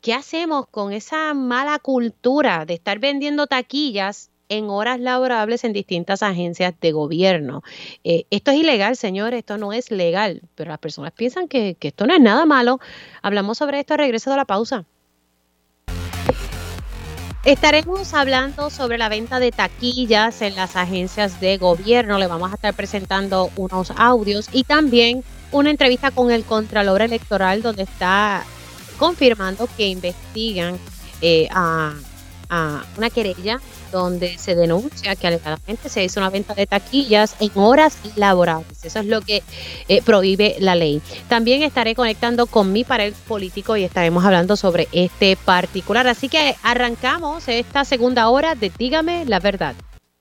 [0.01, 6.23] ¿Qué hacemos con esa mala cultura de estar vendiendo taquillas en horas laborables en distintas
[6.23, 7.63] agencias de gobierno?
[8.03, 12.07] Eh, esto es ilegal, señores, esto no es legal, pero las personas piensan que, esto
[12.07, 12.81] no es nada malo.
[13.21, 14.87] Hablamos sobre esto al regreso de la pausa.
[17.45, 22.17] Estaremos hablando sobre la venta de taquillas en las agencias de gobierno.
[22.17, 25.23] Le vamos a estar presentando unos audios y también
[25.53, 28.47] una entrevista con el Contralor Electoral donde está
[29.01, 30.79] confirmando que investigan
[31.23, 31.95] eh, a,
[32.99, 33.61] una querella
[33.93, 38.85] donde se denuncia que alegadamente se hizo una venta de taquillas en horas laborables.
[38.85, 39.45] Eso es lo que
[39.87, 41.01] eh, prohíbe la ley.
[41.29, 46.09] También estaré conectando con mi pared político y estaremos hablando sobre este particular.
[46.09, 49.77] Así que arrancamos esta segunda hora de Dígame la verdad.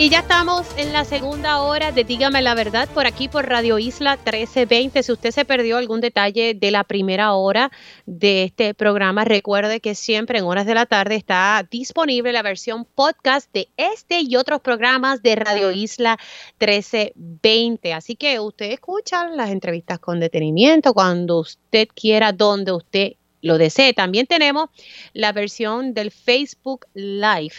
[0.00, 3.78] Y ya estamos en la segunda hora de Dígame la Verdad por aquí por Radio
[3.78, 5.02] Isla 1320.
[5.02, 7.70] Si usted se perdió algún detalle de la primera hora
[8.06, 12.86] de este programa, recuerde que siempre en horas de la tarde está disponible la versión
[12.86, 16.18] podcast de este y otros programas de Radio Isla
[16.58, 17.92] 1320.
[17.92, 23.12] Así que usted escucha las entrevistas con detenimiento cuando usted quiera, donde usted
[23.42, 23.92] lo desee.
[23.92, 24.70] También tenemos
[25.12, 27.54] la versión del Facebook Live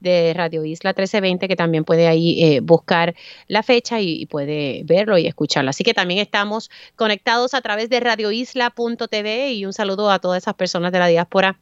[0.00, 3.14] de Radio Isla 1320, que también puede ahí eh, buscar
[3.48, 5.70] la fecha y, puede verlo y escucharlo.
[5.70, 10.54] Así que también estamos conectados a través de radioisla.tv y un saludo a todas esas
[10.54, 11.58] personas de la diáspora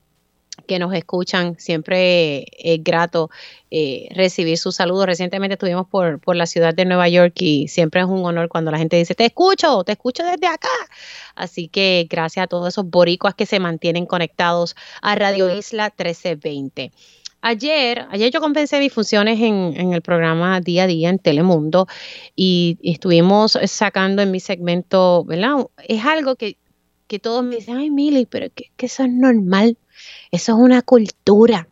[0.72, 1.56] que nos escuchan.
[1.58, 3.30] Siempre es grato
[3.70, 5.06] eh, recibir sus saludos.
[5.06, 8.70] Recientemente estuvimos por, por la ciudad de Nueva York y siempre es un honor cuando
[8.70, 10.68] la gente dice, te escucho, te escucho desde acá.
[11.34, 16.92] Así que gracias a todos esos boricuas que se mantienen conectados a Radio Isla 1320.
[17.44, 21.88] Ayer, ayer yo compensé mis funciones en, en, el programa Día a Día en Telemundo
[22.36, 25.66] y, y estuvimos sacando en mi segmento, ¿verdad?
[25.88, 26.56] Es algo que,
[27.08, 29.76] que todos me dicen, ay, Mili, pero que, que eso es normal.
[30.32, 31.68] Eso es una cultura.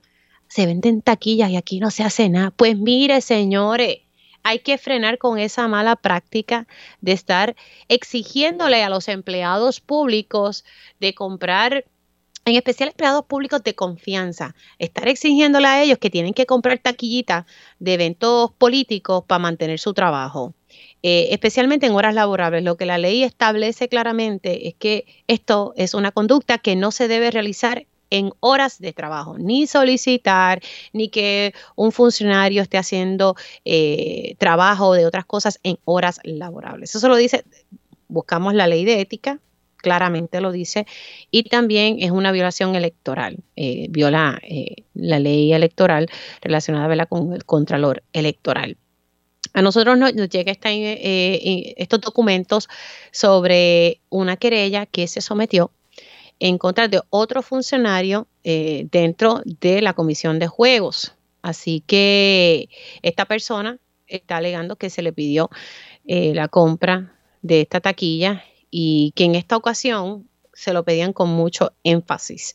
[0.47, 2.51] Se venden taquillas y aquí no se hace nada.
[2.51, 4.01] Pues mire, señores,
[4.43, 6.67] hay que frenar con esa mala práctica
[7.01, 7.57] de estar
[7.89, 10.67] exigiéndole a los empleados públicos
[11.01, 11.87] de comprar,
[12.45, 17.47] en especial empleados públicos de confianza, estar exigiéndole a ellos que tienen que comprar taquillitas
[17.79, 20.53] de eventos políticos para mantener su trabajo.
[21.03, 22.63] Eh, especialmente en horas laborables.
[22.63, 27.09] Lo que la ley establece claramente es que esto es una conducta que no se
[27.09, 30.61] debe realizar en horas de trabajo, ni solicitar,
[30.93, 36.95] ni que un funcionario esté haciendo eh, trabajo de otras cosas en horas laborables.
[36.95, 37.45] Eso lo dice,
[38.09, 39.39] buscamos la ley de ética,
[39.77, 40.87] claramente lo dice,
[41.31, 46.09] y también es una violación electoral, eh, viola eh, la ley electoral
[46.43, 48.77] relacionada con el contralor electoral.
[49.53, 52.69] A nosotros nos, nos llega esta, estos documentos
[53.11, 55.73] sobre una querella que se sometió
[56.41, 61.14] en contra de otro funcionario eh, dentro de la comisión de juegos.
[61.43, 62.68] Así que
[63.03, 65.51] esta persona está alegando que se le pidió
[66.07, 71.30] eh, la compra de esta taquilla y que en esta ocasión se lo pedían con
[71.30, 72.55] mucho énfasis.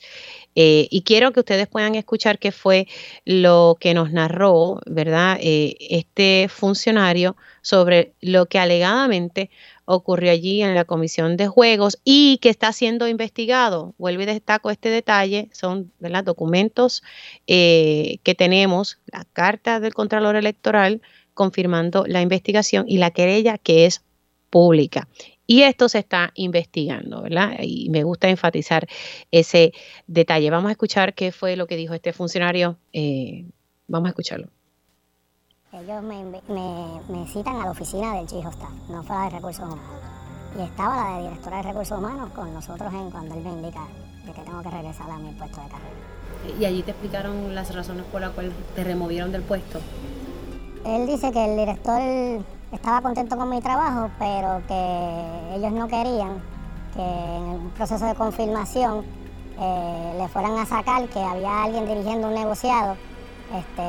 [0.55, 2.87] Eh, y quiero que ustedes puedan escuchar qué fue
[3.23, 5.37] lo que nos narró, ¿verdad?
[5.41, 9.49] Este funcionario sobre lo que alegadamente
[9.85, 13.93] ocurrió allí en la comisión de juegos y que está siendo investigado.
[13.97, 15.91] Vuelvo y destaco este detalle, son
[16.23, 17.03] documentos
[17.47, 21.01] eh, que tenemos, la carta del Contralor Electoral
[21.33, 24.03] confirmando la investigación y la querella que es
[24.49, 25.07] pública.
[25.47, 27.57] Y esto se está investigando, ¿verdad?
[27.61, 28.87] Y me gusta enfatizar
[29.29, 29.73] ese
[30.07, 30.49] detalle.
[30.49, 32.79] Vamos a escuchar qué fue lo que dijo este funcionario.
[32.93, 33.45] Eh,
[33.87, 34.49] vamos a escucharlo.
[35.75, 39.29] Ellos me, me, citan a la oficina del Chief of Staff, no fue la de
[39.31, 39.83] Recursos Humanos.
[40.57, 43.81] Y estaba la de directora de Recursos Humanos con nosotros en cuando él me indica
[44.25, 46.57] de que tengo que regresar a mi puesto de carrera.
[46.57, 49.81] ¿Y allí te explicaron las razones por las cuales te removieron del puesto?
[50.85, 52.01] Él dice que el director
[52.71, 56.41] estaba contento con mi trabajo, pero que ellos no querían
[56.93, 59.03] que en el proceso de confirmación
[59.59, 62.95] eh, le fueran a sacar que había alguien dirigiendo un negociado
[63.53, 63.83] este,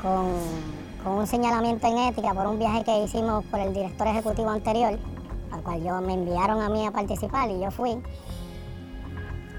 [0.00, 0.26] con,
[1.06, 4.98] un señalamiento en ética por un viaje que hicimos por el director ejecutivo anterior,
[5.50, 7.90] al cual yo me enviaron a mí a participar y yo fui,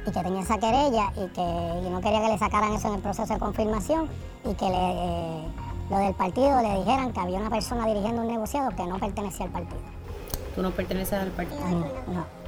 [0.06, 3.02] y que tenía esa querella y que no quería que le sacaran eso en el
[3.02, 4.08] proceso de confirmación
[4.46, 5.44] y que le,
[5.90, 9.46] lo del partido le dijeran que había una persona dirigiendo un negociado que no pertenecía
[9.48, 9.82] al partido.
[10.56, 11.62] ¿Tú no perteneces al partido?
[12.08, 12.40] no.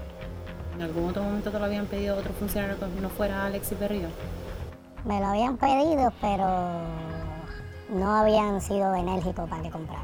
[0.76, 4.08] ¿En algún otro momento te lo habían pedido otro funcionario que no fuera Alexis Berrío?
[5.06, 6.48] Me lo habían pedido, pero
[7.92, 10.02] no habían sido enérgicos para que comprara.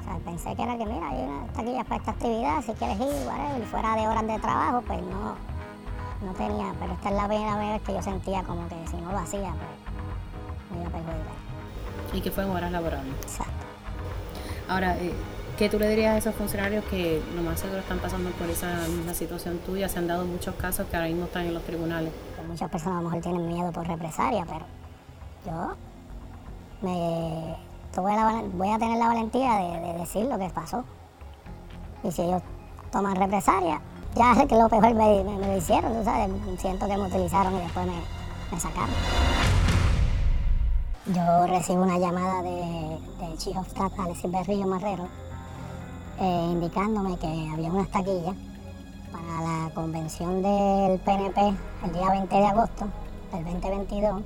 [0.00, 2.98] O sea, pensé que era que, mira, hay una taquilla para esta actividad, si quieres
[2.98, 5.34] ir, whatever, fuera de horas de trabajo, pues no,
[6.26, 6.72] no tenía.
[6.80, 9.52] Pero esta es la primera vez que yo sentía como que si no lo hacía,
[9.52, 12.14] pues me iba a perjudicar.
[12.14, 13.14] Y que fue en horas laborables.
[13.22, 13.52] Exacto.
[14.68, 15.12] Ahora, eh,
[15.58, 18.74] ¿qué tú le dirías a esos funcionarios que lo más seguro están pasando por esa
[18.88, 19.88] misma situación tuya?
[19.88, 22.12] Se han dado muchos casos que ahora mismo están en los tribunales.
[22.48, 24.64] Muchas personas a lo mejor tienen miedo por represalia, pero
[25.46, 25.76] yo
[26.82, 27.56] me
[28.54, 30.84] voy a tener la valentía de, decir lo que pasó.
[32.02, 32.42] Y si ellos
[32.90, 33.80] toman represalia,
[34.14, 37.86] ya que lo peor me, lo hicieron, tú sabes, siento que me utilizaron y después
[37.86, 38.00] me,
[38.52, 38.94] me sacaron.
[41.06, 42.98] Yo recibo una llamada de,
[43.36, 45.08] Chief of Staff, Alexis Berrillo Marrero,
[46.20, 48.34] eh, indicándome que había unas taquillas
[49.10, 51.54] para la convención del PNP
[51.84, 52.86] el día 20 de agosto
[53.32, 54.22] del 2022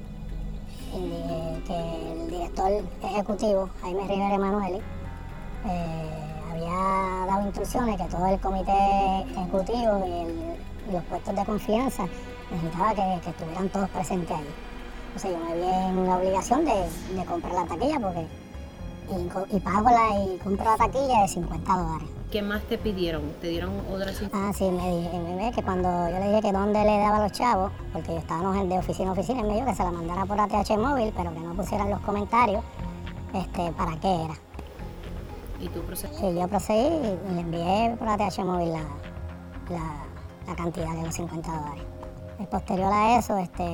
[0.95, 2.71] y que el director
[3.03, 4.81] ejecutivo, Jaime Rivera Emanueli,
[5.67, 8.73] eh, había dado instrucciones que todo el comité
[9.31, 12.07] ejecutivo y, los puestos de confianza
[12.51, 14.47] necesitaba que, estuvieran todos presentes ahí.
[15.17, 18.27] O sea, yo me vi en la obligación de, comprar la taquilla porque
[19.51, 22.09] y, pago la y compro la taquilla de 50 dólares.
[22.35, 23.23] ¿Qué más te pidieron?
[23.41, 26.99] ¿Te dieron otras Ah, sí, me dije que cuando yo le dije que dónde le
[26.99, 29.85] daba a los chavos, porque estábamos de oficina a oficina, él me dijo que se
[29.85, 32.65] la mandara por ATH móvil, pero que no pusieran los comentarios
[33.33, 34.35] este, para qué era.
[35.61, 36.29] ¿Y tú procediste?
[36.29, 36.89] Sí, yo procedí
[37.31, 38.83] y le envié por ATH móvil la,
[40.49, 41.85] la cantidad de los 50 dólares.
[42.41, 43.65] Y posterior a eso, este,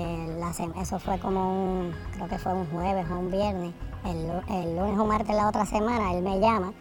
[0.83, 3.73] eso fue como un, creo que fue un jueves o un viernes.
[4.05, 6.75] El, lunes o martes de la otra semana, él me llama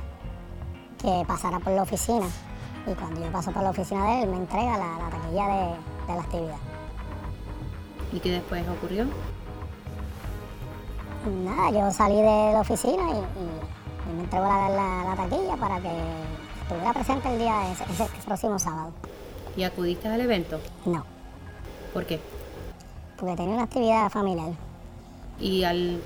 [1.02, 2.28] que pasara por la oficina.
[2.88, 6.22] Y cuando yo paso por la oficina de él, me entrega la, taquilla de, la
[6.22, 6.58] actividad.
[8.12, 9.06] ¿Y qué después ocurrió?
[11.44, 15.92] Nada, yo salí de la oficina y, me entregó la, taquilla para que
[16.62, 18.92] estuviera presente el día ese, ese próximo sábado.
[19.56, 20.60] ¿Y acudiste al evento?
[20.86, 21.06] No.
[21.94, 22.20] ¿Por qué?
[23.18, 24.50] Porque tenía una actividad familiar.
[25.40, 26.02] Y al,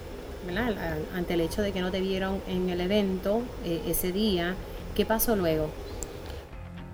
[1.16, 4.56] ante el hecho de que no te vieron en el evento eh, ese día,
[4.94, 5.68] ¿qué pasó luego?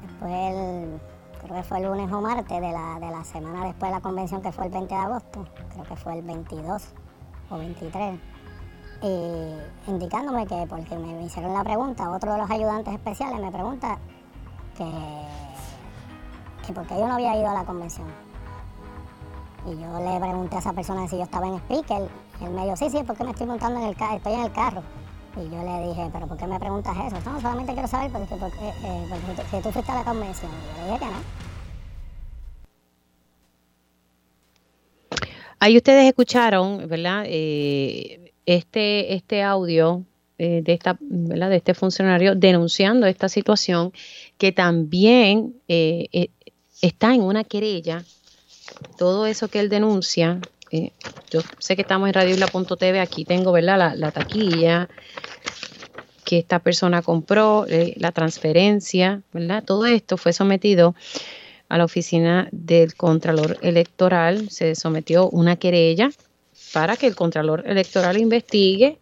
[0.01, 0.99] Después, el,
[1.41, 4.01] creo que fue el lunes o martes de la, de la semana después de la
[4.01, 6.83] convención, que fue el 20 de agosto, creo que fue el 22
[7.49, 8.19] o 23,
[9.01, 13.97] y indicándome que, porque me hicieron la pregunta, otro de los ayudantes especiales me pregunta
[14.77, 14.91] que,
[16.65, 18.07] que por qué yo no había ido a la convención.
[19.65, 22.09] Y yo le pregunté a esa persona si yo estaba en speaker.
[22.41, 24.51] Él me dijo, sí, sí, porque me estoy montando en el carro, estoy en el
[24.51, 24.81] carro.
[25.35, 27.29] Y yo le dije, pero ¿por qué me preguntas eso?
[27.29, 30.51] No, solamente quiero saber porque, eh, porque tú fuiste a la convención.
[30.51, 31.49] Y yo le dije que no.
[35.59, 37.23] Ahí ustedes escucharon, ¿verdad?
[37.27, 40.03] Eh, este, este audio
[40.37, 41.49] eh, de, esta, ¿verdad?
[41.49, 43.91] de este funcionario denunciando esta situación
[44.37, 45.55] que también
[46.81, 48.03] está en una querella
[48.97, 50.39] todo eso que él denuncia,
[50.71, 50.91] eh,
[51.29, 53.95] yo sé que estamos en radioisla.tv, aquí tengo ¿verdad?
[53.95, 54.89] La, taquilla
[56.29, 59.63] que esta persona compró, eh, la transferencia, ¿verdad?
[59.65, 60.93] Todo esto fue sometido
[61.69, 66.11] a la oficina del Contralor Electoral, se sometió una querella
[66.71, 68.99] para que el Contralor Electoral investigue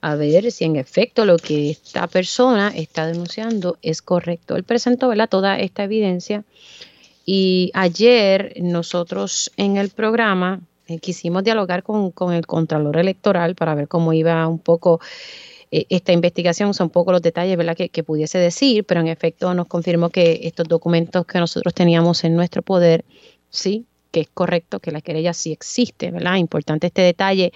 [0.00, 4.56] a ver si en efecto lo que esta persona está denunciando es correcto.
[4.56, 5.28] Él presentó ¿verdad?
[5.28, 6.42] toda esta evidencia
[7.24, 13.86] y ayer nosotros en el programa eh, quisimos dialogar con, el Contralor Electoral para ver
[13.86, 15.00] cómo iba un poco
[15.70, 17.76] eh, esta investigación, son pocos los detalles ¿verdad?
[17.76, 22.24] Que, que, pudiese decir, pero en efecto nos confirmó que estos documentos que nosotros teníamos
[22.24, 23.04] en nuestro poder,
[23.50, 26.36] sí, que es correcto, que la querella sí existe, ¿verdad?
[26.36, 27.52] Importante este detalle.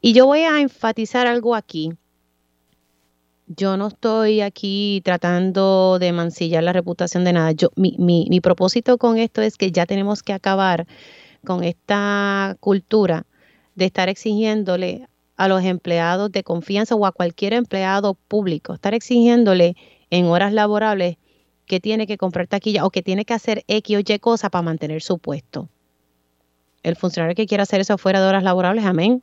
[0.00, 1.92] Y yo voy a enfatizar algo aquí.
[3.46, 7.52] Yo no estoy aquí tratando de mancillar la reputación de nada.
[7.52, 10.86] Yo, mi, mi, mi propósito con esto es que ya tenemos que acabar
[11.44, 13.26] con esta cultura
[13.74, 19.76] de estar exigiéndole a los empleados de confianza o a cualquier empleado público, estar exigiéndole
[20.10, 21.16] en horas laborables
[21.66, 24.62] que tiene que comprar taquilla o que tiene que hacer X o Y cosa para
[24.62, 25.68] mantener su puesto.
[26.82, 29.22] El funcionario que quiera hacer eso fuera de horas laborables, amén,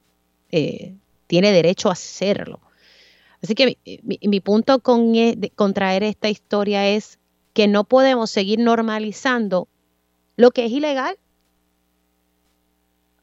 [0.52, 0.96] eh,
[1.28, 2.60] tiene derecho a hacerlo.
[3.44, 7.20] Así que mi, punto con, e, con traer esta historia es
[7.54, 9.68] que no podemos seguir normalizando
[10.36, 11.18] lo que es ilegal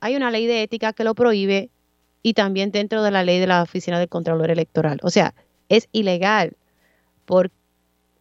[0.00, 1.70] hay una ley de ética que lo prohíbe
[2.22, 4.98] y también dentro de la ley de la Oficina del Contralor Electoral.
[5.02, 5.34] O sea,
[5.68, 6.56] es ilegal.
[7.24, 7.50] ¿Por,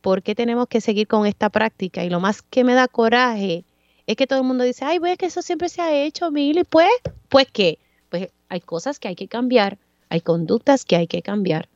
[0.02, 2.04] ¿Por, qué tenemos que seguir con esta práctica?
[2.04, 3.66] Y lo más que me da coraje
[4.06, 6.64] es que todo el mundo dice, ay, pues que eso siempre se ha hecho, Mili.
[6.64, 6.90] Pues,
[7.30, 7.80] pues qué?
[8.10, 9.78] Pues hay cosas que hay que cambiar,
[10.10, 11.68] hay conductas que hay que cambiar.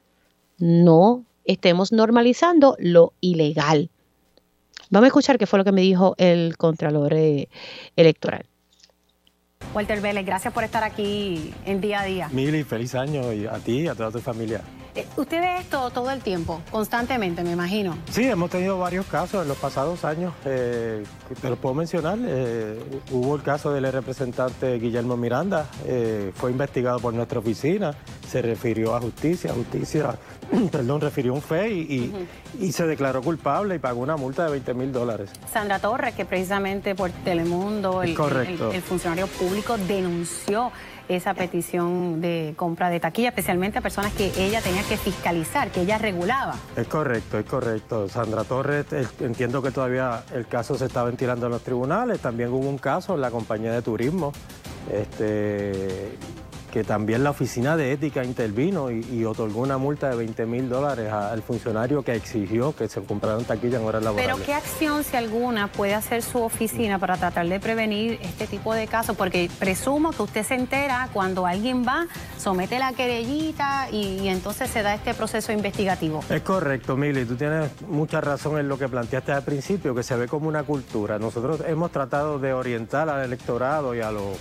[0.58, 3.90] No estemos normalizando lo ilegal.
[4.90, 7.50] Vamos a escuchar qué fue lo que me dijo el Contralor eh,
[7.96, 8.46] Electoral.
[9.74, 12.30] Walter Vélez, gracias por estar aquí en día a día.
[12.32, 14.62] Mili, feliz año y a ti y a toda tu familia.
[14.94, 17.98] Eh, usted ve esto todo el tiempo, constantemente, me imagino.
[18.10, 20.34] Sí, hemos tenido varios casos en los pasados años.
[20.44, 21.04] Eh,
[21.42, 22.20] te los puedo mencionar.
[22.22, 22.78] Eh,
[23.12, 25.66] hubo el caso del representante Guillermo Miranda,
[26.36, 27.94] fue investigado por nuestra oficina,
[28.28, 30.18] se refirió a justicia, justicia,
[30.72, 32.14] perdón, refirió un fe y,
[32.60, 35.32] y, se declaró culpable y pagó una multa de 20 mil dólares.
[35.52, 40.72] Sandra Torres, que precisamente por Telemundo, el, el funcionario público denunció
[41.16, 45.82] esa petición de compra de taquilla, especialmente a personas que ella tenía que fiscalizar, que
[45.82, 46.56] ella regulaba.
[46.76, 48.08] Es correcto, es correcto.
[48.08, 48.86] Sandra Torres,
[49.20, 52.20] entiendo que todavía el caso se está ventilando en los tribunales.
[52.20, 54.32] También hubo un caso en la compañía de turismo.
[54.92, 56.18] Este,
[56.72, 61.12] que también la Oficina de Ética intervino y, otorgó una multa de 20 mil dólares
[61.12, 64.34] al funcionario que exigió que se compraran taquillas en horas laborales.
[64.34, 68.74] Pero ¿qué acción, si alguna, puede hacer su oficina para tratar de prevenir este tipo
[68.74, 69.16] de casos?
[69.16, 72.08] Porque presumo que usted se entera cuando alguien va,
[72.40, 76.24] somete la querellita y, entonces se da este proceso investigativo.
[76.30, 80.16] Es correcto, Mili, tú tienes mucha razón en lo que planteaste al principio, que se
[80.16, 81.20] ve como una cultura.
[81.20, 84.38] Nosotros hemos tratado de orientar al electorado y a los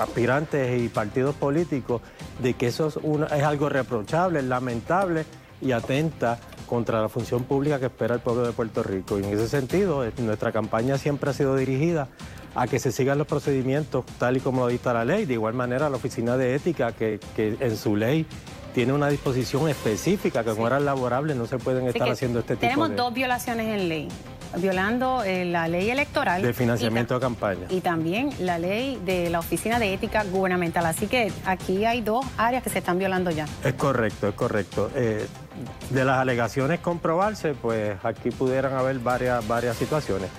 [0.00, 2.96] aspirantes y partidos políticos de que eso es,
[3.32, 5.24] es algo reprochable, lamentable
[5.60, 9.18] y atenta contra la función pública que espera el pueblo de Puerto Rico.
[9.18, 12.08] Y en ese sentido, eh, nuestra campaña siempre ha sido dirigida
[12.54, 15.26] a que se sigan los procedimientos tal y como lo dicta la ley.
[15.26, 18.26] De igual manera, la Oficina de Ética, que, que en su ley
[18.74, 22.66] tiene una disposición específica que en horas laborables no se pueden estar haciendo este tipo
[22.66, 22.68] de...
[22.68, 24.08] Tenemos dos violaciones en ley
[24.56, 26.42] violando eh, la ley electoral.
[26.42, 27.66] De financiamiento de campaña.
[27.68, 30.86] Y también la ley de la Oficina de Ética Gubernamental.
[30.86, 33.46] Así que aquí hay dos áreas que se están violando ya.
[33.64, 34.90] Es correcto, es correcto.
[34.94, 35.26] Eh,
[35.90, 40.30] de las alegaciones comprobarse, pues aquí pudieran haber varias, varias situaciones.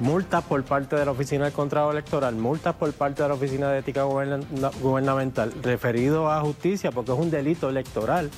[0.00, 3.68] Multas por parte de la Oficina del Contrato Electoral, multas por parte de la Oficina
[3.70, 8.30] de Ética Gubernamental, referido a justicia porque es un delito electoral.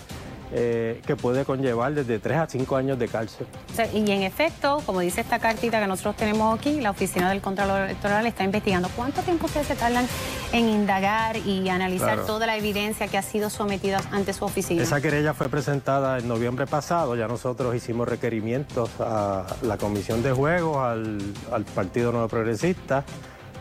[0.53, 3.47] Eh, que puede conllevar desde 3 a 5 años de cárcel.
[3.95, 7.83] y en efecto, como dice esta cartita que nosotros tenemos aquí, la Oficina del Contralor
[7.83, 8.89] Electoral está investigando.
[8.97, 10.07] ¿Cuánto tiempo ustedes se tardan
[10.53, 14.83] en indagar y analizar toda la evidencia que ha sido sometida ante su oficina?
[14.83, 17.15] Esa querella fue presentada en noviembre pasado.
[17.15, 21.21] Ya nosotros hicimos requerimientos a la Comisión de Juegos, al,
[21.53, 23.05] al Partido Nuevo Progresista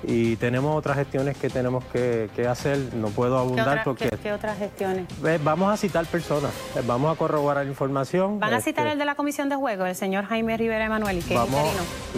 [0.04, 2.78] y tenemos otras gestiones que tenemos que, hacer.
[2.96, 4.10] No puedo abundar porque...
[4.24, 5.08] ¿qué, otras gestiones?
[5.44, 6.52] Vamos a citar personas,
[6.86, 8.40] vamos a corroborar información.
[8.40, 11.24] ¿Van a citar este, el de la Comisión de Juegos, el señor Jaime Rivera Emanuel,
[11.24, 11.74] que vamos,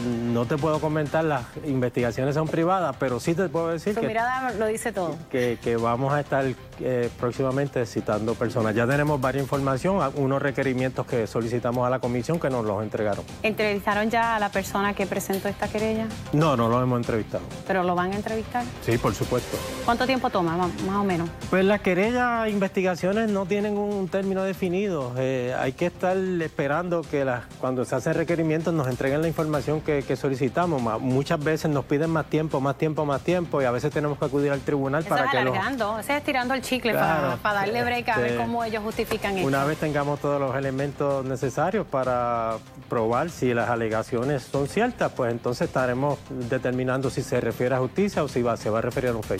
[0.05, 4.07] No te puedo comentar, las investigaciones son privadas, pero sí te puedo decir Su que...
[4.07, 5.15] mirada lo dice todo.
[5.29, 6.45] Que, que vamos a estar
[6.83, 8.75] eh, próximamente citando personas.
[8.75, 13.25] Ya tenemos varias información, unos requerimientos que solicitamos a la comisión que nos los entregaron.
[13.43, 16.07] ¿Entrevistaron ya a la persona que presentó esta querella?
[16.31, 17.43] No, no lo hemos entrevistado.
[17.67, 18.63] ¿Pero lo van a entrevistar?
[18.81, 19.57] Sí, por supuesto.
[19.83, 21.29] ¿Cuánto tiempo toma, más o menos?
[21.49, 25.13] Pues las querellas, investigaciones no tienen un término definido.
[25.17, 27.25] Eh, hay que estar esperando que
[27.59, 30.81] cuando se hacen requerimientos nos entreguen la información que, solicitamos.
[31.01, 34.25] Muchas veces nos piden más tiempo, más tiempo, más tiempo y a veces tenemos que
[34.25, 38.17] acudir al tribunal para es que alargando, es estirando el chicle para, darle break a
[38.17, 39.47] ver cómo ellos justifican eso.
[39.47, 42.57] Una vez tengamos todos los elementos necesarios para
[42.89, 48.23] probar si las alegaciones son ciertas, pues entonces estaremos determinando si se refiere a justicia
[48.23, 49.39] o si va, se va a referir a un FEI.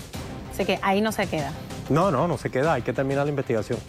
[0.53, 1.51] Así que ahí no se queda.
[1.89, 3.79] No, no, no se queda, hay que terminar la investigación.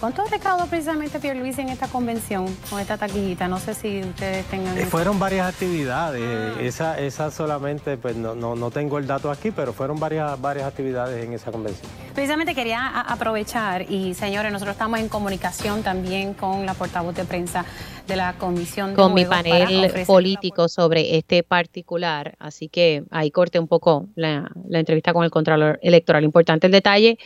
[0.00, 3.48] ¿Cuánto recaudó precisamente Pierluisi en esta convención con esta taquillita?
[3.48, 4.76] No sé si ustedes tengan...
[4.76, 6.22] Eh, fueron varias actividades.
[6.22, 6.60] Ah.
[6.60, 11.24] Esa, esa solamente, pues no, no, tengo el dato aquí, pero fueron varias, varias actividades
[11.24, 11.90] en esa convención.
[12.14, 17.64] Precisamente quería aprovechar y señores, nosotros estamos en comunicación también con la portavoz de prensa
[18.06, 23.58] de la Comisión de Con mi panel político sobre este particular, así que ahí corte
[23.58, 26.24] un poco la, la entrevista con el Contralor Electoral.
[26.24, 27.18] Importante el detalle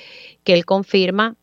[0.44, 1.36] que él confirma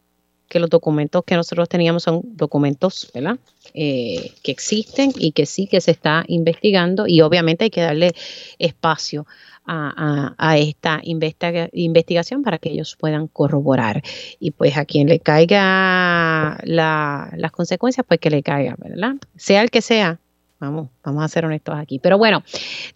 [0.49, 3.37] que los documentos que nosotros teníamos son documentos, ¿verdad?
[3.73, 8.13] Eh, que existen y que sí que se está investigando y obviamente hay que darle
[8.59, 9.25] espacio
[9.67, 14.03] a, esta investigación para que ellos puedan corroborar.
[14.39, 19.15] Y pues a quien le caiga las consecuencias, pues que le caiga, ¿verdad?
[19.35, 20.19] Sea el que sea,
[20.65, 21.99] Vamos, vamos a ser honestos aquí.
[21.99, 22.43] Pero bueno,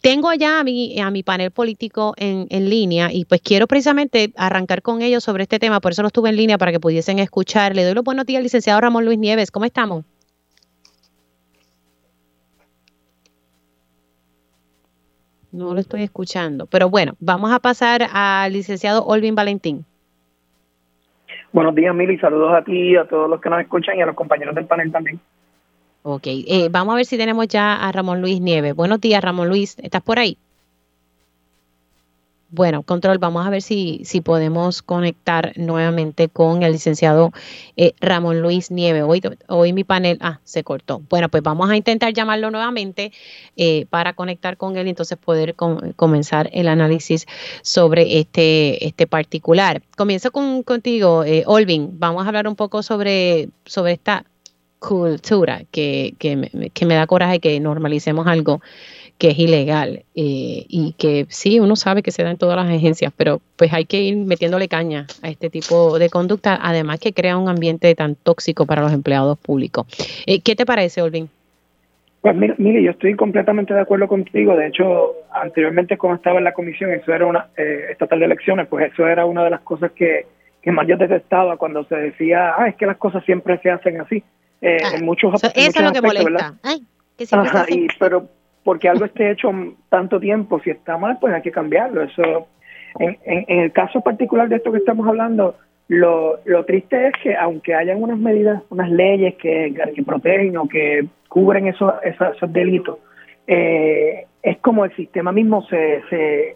[0.01, 4.33] tengo ya a mi, a mi panel político en, en, línea y pues quiero precisamente
[4.35, 7.19] arrancar con ellos sobre este tema, por eso lo estuve en línea para que pudiesen
[7.19, 7.75] escuchar.
[7.75, 9.51] Le doy los buenos días al licenciado Ramón Luis Nieves.
[9.51, 10.05] ¿Cómo estamos?
[15.51, 19.85] No lo estoy escuchando, pero bueno, vamos a pasar al licenciado Olvin Valentín.
[21.51, 22.17] Buenos días, Mili.
[22.19, 24.91] Saludos a ti, a todos los que nos escuchan y a los compañeros del panel
[24.91, 25.19] también.
[26.01, 28.73] Ok, eh, vamos a ver si tenemos ya a Ramón Luis Nieves.
[28.73, 30.37] Buenos días, Ramón Luis, ¿estás por ahí?
[32.51, 37.31] Bueno, control, vamos a ver si, si podemos conectar nuevamente con el licenciado
[37.75, 39.03] eh, Ramón Luis Nieves.
[39.05, 41.01] Hoy, hoy mi panel, ah, se cortó.
[41.09, 43.11] Bueno, pues vamos a intentar llamarlo nuevamente
[43.57, 47.27] eh, para conectar con él y entonces poder comenzar el análisis
[47.61, 49.83] sobre este, este particular.
[49.97, 51.99] Comienzo con, contigo, Olvin.
[51.99, 54.25] Vamos a hablar un poco sobre, sobre esta
[54.79, 58.61] cultura que, que, que me da coraje que normalicemos algo
[59.19, 62.73] que es ilegal eh, y que sí, uno sabe que se da en todas las
[62.73, 67.11] agencias, pero pues hay que ir metiéndole caña a este tipo de conducta, además que
[67.11, 69.85] crea un ambiente tan tóxico para los empleados públicos.
[70.25, 71.29] Eh, ¿Qué te parece, Olvin?
[72.21, 74.55] Pues mire, yo estoy completamente de acuerdo contigo.
[74.55, 78.67] De hecho, anteriormente cuando estaba en la comisión, eso era una eh, estatal de elecciones,
[78.67, 80.27] pues eso era una de las cosas que,
[80.61, 83.99] que más yo detestaba cuando se decía, ah, es que las cosas siempre se hacen
[83.99, 84.23] así.
[84.61, 86.55] Eh, ah, en muchos, eso es lo que molesta.
[87.99, 88.27] pero
[88.63, 89.51] porque algo esté hecho
[89.89, 92.03] tanto tiempo, si está mal, pues hay que cambiarlo.
[92.03, 92.47] Eso,
[92.99, 95.55] en, en, el caso particular de esto que estamos hablando,
[95.87, 100.67] lo, lo triste es que aunque hayan unas medidas, unas leyes que, que protegen o
[100.67, 102.99] que cubren esos, esos, delitos,
[103.47, 106.55] eh, es como el sistema mismo se, se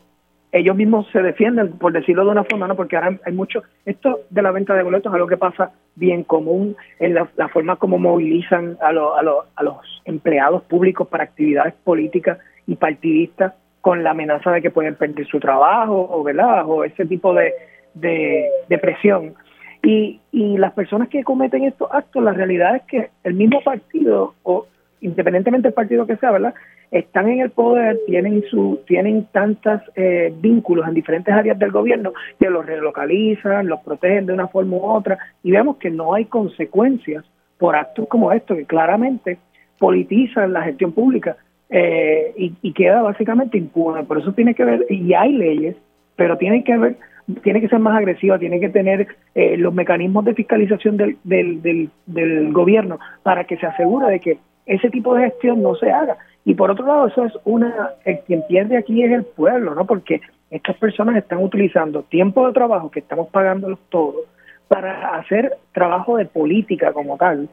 [0.54, 2.76] ellos mismos se defienden, por decirlo de una forma, ¿no?
[2.76, 6.24] porque ahora hay mucho, esto de la venta de boletos es algo que pasa bien
[6.24, 12.38] común en la, forma como movilizan a, a, los empleados públicos para actividades políticas
[12.68, 16.64] y partidistas con la amenaza de que pueden perder su trabajo o, ¿verdad?
[16.68, 17.51] o ese tipo de,
[17.95, 19.34] de, presión.
[19.82, 24.36] Y, y las personas que cometen estos actos, la realidad es que el mismo partido,
[24.43, 24.68] o
[25.01, 26.54] independientemente del partido que sea, ¿verdad?
[26.93, 32.13] Están en el poder, tienen su, tienen tantos eh, vínculos en diferentes áreas del gobierno
[32.39, 36.25] que los relocalizan, los protegen de una forma u otra y vemos que no hay
[36.25, 37.25] consecuencias
[37.57, 39.39] por actos como estos que claramente
[39.79, 41.35] politizan la gestión pública
[41.71, 44.03] eh, y, queda básicamente impune.
[44.03, 45.75] Por eso tiene que ver, y hay leyes,
[46.15, 46.97] pero tiene que ver,
[47.41, 51.63] tiene que ser más agresiva, tiene que tener eh, los mecanismos de fiscalización del, del,
[51.63, 54.37] del, del gobierno para que se asegure de que
[54.67, 56.17] ese tipo de gestión no se haga.
[56.45, 59.85] Y por otro lado, eso es una, el quien pierde aquí es el pueblo, ¿no?
[59.85, 64.25] Porque estas personas están utilizando tiempo de trabajo que estamos pagándolos todos
[64.67, 67.49] para hacer trabajo de política como tal.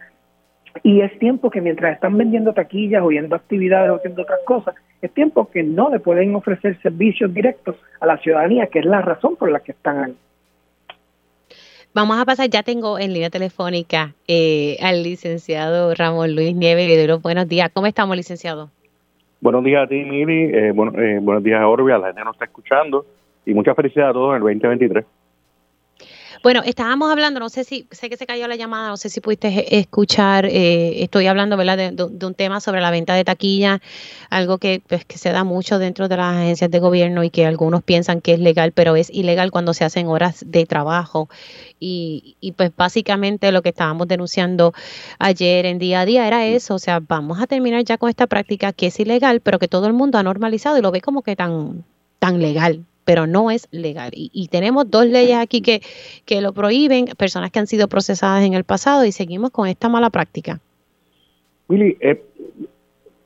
[0.82, 4.74] Y es tiempo que mientras están vendiendo taquillas o viendo actividades o haciendo otras cosas,
[5.03, 9.03] es tiempo que no le pueden ofrecer servicios directos a la ciudadanía, que es la
[9.03, 10.16] razón por la que están ahí.
[11.93, 16.86] Vamos a pasar, ya tengo en línea telefónica eh, al licenciado Ramón Luis Nieves.
[16.86, 17.70] Le buenos días.
[17.72, 18.70] ¿Cómo estamos, licenciado?
[19.41, 20.51] Buenos días a ti, Miri.
[20.53, 23.07] Eh, bueno, eh, buenos días a Orbi, a la gente nos está escuchando.
[23.47, 25.07] Y muchas felicidades a todos en el 2023.
[26.43, 29.20] Bueno, estábamos hablando, no sé si, sé que se cayó la llamada, no sé si
[29.20, 31.93] pudiste escuchar, eh, estoy hablando ¿verdad?
[31.93, 33.82] De, un tema sobre la venta de taquilla,
[34.30, 37.45] algo que, pues, que se da mucho dentro de las agencias de gobierno y que
[37.45, 41.29] algunos piensan que es legal, pero es ilegal cuando se hacen horas de trabajo.
[41.79, 44.72] Y, y pues básicamente lo que estábamos denunciando
[45.18, 48.26] ayer en día a día era eso, o sea, vamos a terminar ya con esta
[48.26, 51.21] práctica que es ilegal, pero que todo el mundo ha normalizado y lo ve como
[51.22, 51.84] que tan,
[52.18, 54.11] tan legal pero no es legal.
[54.14, 55.80] Y, tenemos dos leyes aquí que,
[56.26, 59.88] que lo prohíben, personas que han sido procesadas en el pasado y seguimos con esta
[59.88, 60.61] mala práctica.
[61.68, 62.22] Willy, eh,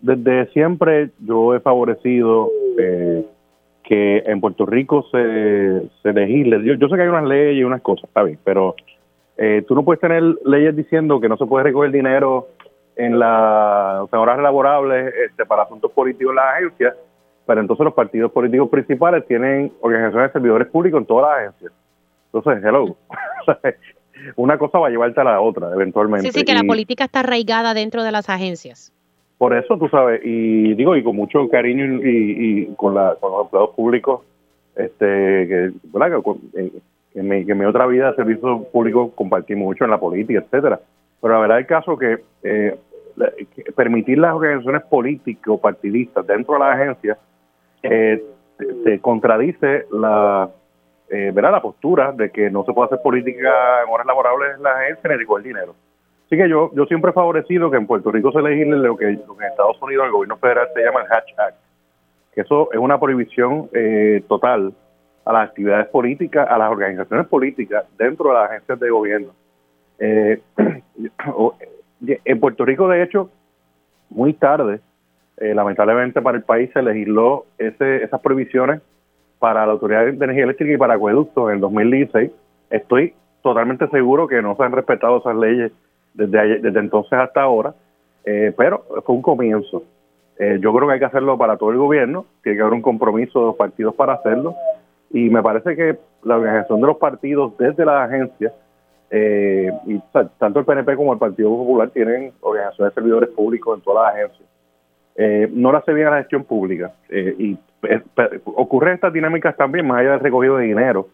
[0.01, 3.27] desde siempre yo he favorecido eh,
[3.83, 6.65] que en Puerto Rico se, se legisle.
[6.65, 8.75] Yo, sé que hay unas leyes y unas cosas, está bien, pero
[9.37, 12.47] Eh, tú no puedes tener leyes diciendo que no se puede recoger dinero
[12.97, 16.95] en las horas laborables este, para asuntos políticos en las agencias,
[17.47, 21.73] pero entonces los partidos políticos principales tienen organizaciones de servidores públicos en todas las agencias.
[22.33, 22.97] Entonces, hello.
[24.37, 26.33] Una cosa va a llevarte a la otra, eventualmente.
[26.33, 28.93] Sí, sí, que la política está arraigada dentro de las agencias.
[29.37, 33.43] Por eso, tú sabes, y digo, y con mucho cariño y, con, la, con los
[33.43, 34.21] empleados públicos,
[34.77, 36.23] este, que, ¿verdad?
[36.23, 36.71] Que,
[37.15, 40.81] en, mi, mi otra vida de servicio público compartí mucho en la política, etcétera.
[41.21, 42.77] Pero la verdad el caso que, eh,
[43.77, 47.19] permitir las organizaciones políticas o partidistas dentro de la agencia
[47.85, 48.23] eh,
[48.85, 50.51] te, contradice la
[51.11, 54.73] eh, la postura de que no se puede hacer política en horas laborables en la
[54.73, 55.75] agencia ni recoger dinero.
[56.27, 59.13] Así que yo, yo siempre he favorecido que en Puerto Rico se legisle lo que,
[59.13, 61.57] lo en Estados Unidos el gobierno federal se llama el Hatch Act,
[62.35, 64.73] que eso es una prohibición eh, total
[65.25, 69.29] a las actividades políticas, a las organizaciones políticas dentro de las agencias de gobierno.
[69.99, 70.41] Eh,
[72.25, 73.31] en Puerto Rico, de hecho,
[74.11, 74.81] muy tarde,
[75.39, 78.81] eh, lamentablemente para el país, se legisló ese, esas prohibiciones
[79.39, 82.31] para la Autoridad de Energía Eléctrica y para acueductos en el 2016.
[82.71, 85.73] Estoy totalmente seguro que no se han respetado esas leyes
[86.15, 87.75] desde, desde entonces hasta ahora,
[88.25, 89.83] eh, pero fue un comienzo.
[90.39, 92.83] Eh, yo creo que hay que hacerlo para todo el gobierno, tiene que haber un
[92.83, 94.55] compromiso de los partidos para hacerlo,
[95.11, 98.53] y me parece que la organización de los partidos desde las agencias,
[99.11, 100.01] eh, y
[100.39, 104.15] tanto el PNP como el Partido Popular tienen organizaciones de servidores públicos en todas las
[104.15, 104.49] agencias.
[105.17, 106.93] Eh, no lo hace bien a la gestión pública.
[107.09, 107.59] Eh, y
[108.45, 111.09] ocurren estas dinámicas también, más allá del recogido de dinero,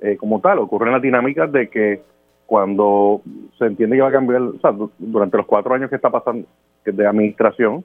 [0.00, 2.02] eh, como tal, ocurren las dinámicas de que
[2.46, 3.22] cuando
[3.58, 6.46] se entiende que va a cambiar, o sea, durante los cuatro años que está pasando
[6.84, 7.84] de administración,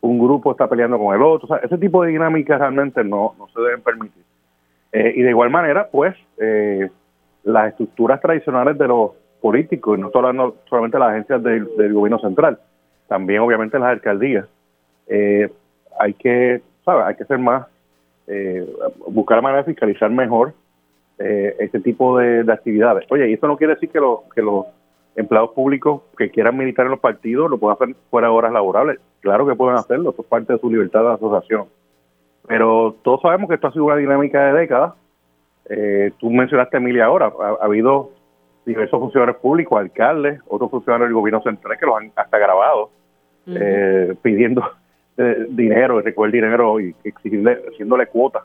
[0.00, 3.60] un grupo está peleando con el otro, ese tipo de dinámicas realmente no, no se
[3.60, 4.22] deben permitir.
[4.92, 6.14] y de igual manera, pues,
[7.42, 9.10] las estructuras tradicionales de los
[9.42, 12.58] políticos, y no solamente las agencias del gobierno central,
[13.08, 14.46] también obviamente las alcaldías,
[15.08, 15.50] eh,
[15.98, 17.06] hay que, ¿sabes?
[17.06, 17.66] Hay que ser más,
[18.26, 18.66] eh,
[19.08, 20.52] buscar la manera de fiscalizar mejor
[21.18, 23.04] eh, este tipo de, actividades.
[23.10, 24.00] Oye, y esto no quiere decir que,
[24.34, 24.66] que los
[25.16, 29.00] empleados públicos que quieran militar en los partidos lo puedan hacer fuera de horas laborables.
[29.20, 31.66] Claro que pueden hacerlo, esto es parte de su libertad de asociación.
[32.46, 34.94] Pero todos sabemos que esto ha sido una dinámica de décadas.
[35.68, 38.10] Eh, tú mencionaste a Emilia ahora, ha, habido
[38.64, 42.90] diversos funcionarios públicos, alcaldes, otros funcionarios del gobierno central que los han hasta grabado,
[44.22, 44.62] pidiendo
[45.18, 48.44] eh, dinero, recoger dinero y exigirle, haciéndole cuotas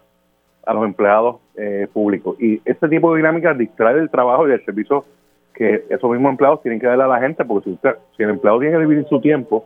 [0.66, 2.36] a los empleados eh, públicos.
[2.40, 5.06] Y este tipo de dinámica distrae del trabajo y del servicio
[5.54, 8.32] que esos mismos empleados tienen que darle a la gente, porque si, usted, si el
[8.32, 9.66] empleado tiene que dividir su tiempo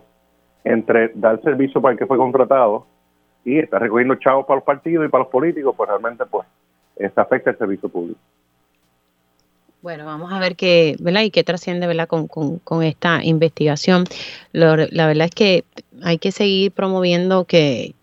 [0.64, 2.86] entre dar servicio para el que fue contratado
[3.44, 6.46] y está recogiendo chavos para los partidos y para los políticos, pues realmente pues
[6.96, 8.20] esto afecta el servicio público.
[9.80, 11.22] Bueno, vamos a ver qué, ¿verdad?
[11.22, 12.08] Y qué trasciende, ¿verdad?
[12.08, 14.04] Con, con, esta investigación.
[14.52, 15.64] la verdad es que
[16.02, 17.94] hay que seguir promoviendo que,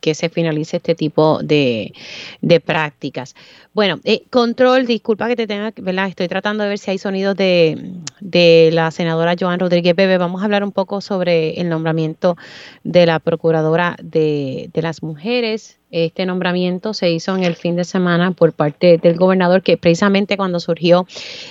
[0.00, 1.92] que se finalice este tipo de,
[2.40, 3.34] de prácticas.
[3.74, 6.08] Bueno, eh, control, disculpa que te tenga, ¿verdad?
[6.08, 10.18] Estoy tratando de ver si hay sonidos de, de la senadora Joan Rodríguez Bebe.
[10.18, 12.36] Vamos a hablar un poco sobre el nombramiento
[12.84, 15.77] de la procuradora de, de las mujeres.
[15.90, 20.36] Este nombramiento se hizo en el fin de semana por parte del gobernador, que precisamente
[20.36, 21.06] cuando surgió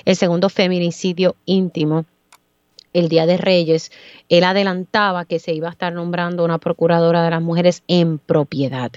[0.05, 2.05] el segundo feminicidio íntimo
[2.93, 3.91] el Día de Reyes,
[4.29, 8.91] él adelantaba que se iba a estar nombrando una procuradora de las mujeres en propiedad.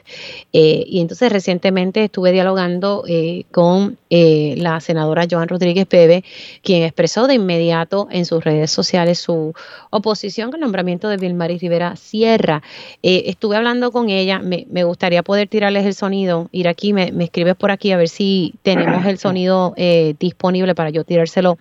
[0.52, 6.24] Eh, y entonces recientemente estuve dialogando eh, con eh, la senadora Joan Rodríguez Pebe,
[6.62, 9.54] quien expresó de inmediato en sus redes sociales su
[9.90, 12.62] oposición al nombramiento de Vilmary Rivera Sierra.
[13.02, 17.54] estuve hablando con ella, me, gustaría poder tirarles el sonido, ir aquí, me, me, escribes
[17.54, 19.74] por aquí a ver si tenemos el sonido
[20.18, 21.58] disponible para yo tirárselo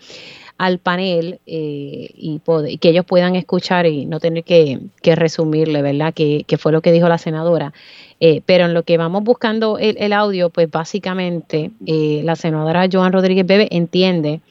[0.59, 2.41] al panel eh, y,
[2.79, 6.13] que ellos puedan escuchar y no tener que, resumirle, ¿verdad?
[6.13, 7.73] Que, fue lo que dijo la senadora.
[8.19, 13.13] Eh, pero en lo que vamos buscando el, audio, pues básicamente eh, la senadora Joan
[13.13, 14.41] Rodríguez Bebe entiende,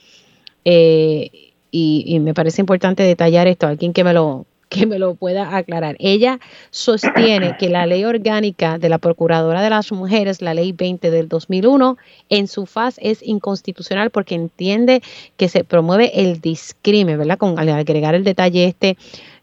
[0.65, 1.31] y,
[1.71, 5.97] y, me parece importante detallar esto, alguien que me lo, que me lo pueda aclarar.
[5.99, 6.41] Ella
[6.71, 11.29] sostiene que la ley orgánica de la Procuradora de las Mujeres, la ley 20 del
[11.29, 11.97] 2001,
[12.29, 15.03] en su faz es inconstitucional porque entiende
[15.37, 17.39] que se promueve el discrimen, ¿verdad?
[17.39, 18.97] Con al agregar el detalle este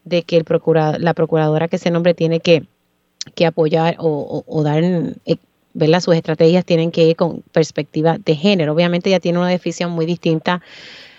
[0.04, 0.44] de que el
[0.98, 2.64] la procuradora que se nombre tiene que,
[3.34, 5.36] que apoyar o, dar eh,
[5.74, 6.00] ¿verdad?
[6.00, 8.72] Sus estrategias tienen que ir con perspectiva de género.
[8.72, 10.62] Obviamente ella tiene una definición muy distinta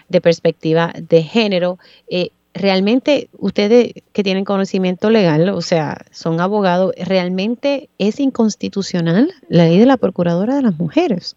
[0.09, 1.77] de perspectiva de género.
[2.09, 9.65] Eh, realmente ustedes que tienen conocimiento legal, o sea, son abogados, ¿realmente es inconstitucional la
[9.65, 11.35] ley de la Procuradora de las Mujeres?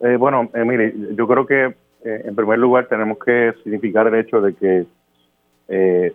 [0.00, 1.74] Eh, bueno, eh, mire, yo creo que
[2.04, 4.86] eh, en primer lugar, tenemos que significar el hecho de que
[5.68, 6.14] eh,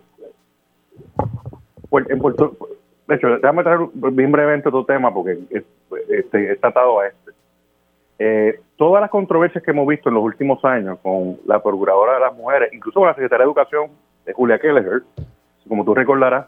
[2.08, 2.56] en Puerto
[3.06, 3.80] de hecho, déjame traer
[4.12, 5.62] bien brevemente otro tema porque es,
[6.08, 7.32] este, está atado a este.
[8.18, 12.20] Eh, todas las controversias que hemos visto en los últimos años con la Procuradora de
[12.20, 13.90] las Mujeres, incluso con la Secretaria de Educación,
[14.24, 15.02] de Julia Kelleher,
[15.68, 16.46] como tú recordarás,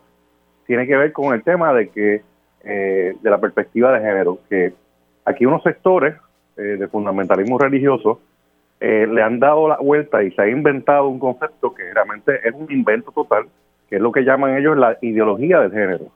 [0.67, 2.23] tiene que ver con el tema de que
[2.65, 4.73] eh, de la perspectiva de género, que
[5.25, 6.15] aquí unos sectores
[6.57, 8.21] eh, de fundamentalismo religioso
[8.79, 12.71] le han dado la vuelta y se ha inventado un concepto que realmente es un
[12.71, 13.47] invento total,
[13.89, 16.09] que es lo que llaman ellos la ideología del género.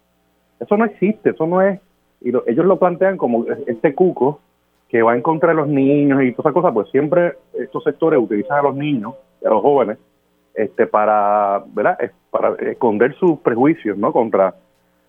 [0.61, 1.81] Eso no existe, eso no es,
[2.21, 4.41] y ellos lo plantean como este cuco
[4.91, 8.21] que va en contra de los niños y todas esas cosas, pues siempre estos sectores
[8.21, 9.15] utilizan a los niños
[9.45, 9.99] a los jóvenes
[10.55, 11.97] este para, ¿verdad?
[12.31, 14.13] para esconder sus prejuicios, ¿no?
[14.13, 14.55] Contra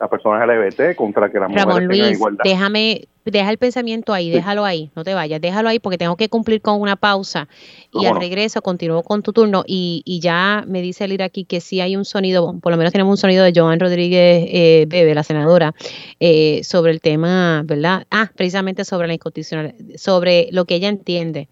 [0.01, 4.89] las personas LGBT, contra que las Ramón Luis, déjame, deja el pensamiento ahí, déjalo ahí,
[4.95, 7.47] no te vayas, déjalo ahí porque tengo que cumplir con una pausa
[7.93, 11.45] y al regreso continúo con tu turno y, y ya me dice el ir aquí
[11.45, 14.85] que sí hay un sonido, por lo menos tenemos un sonido de Joan Rodríguez eh,
[14.87, 15.75] Bebe, la senadora,
[16.19, 18.07] eh, sobre el tema, ¿verdad?
[18.09, 21.47] Ah, precisamente sobre la inconstitucional, sobre lo que ella entiende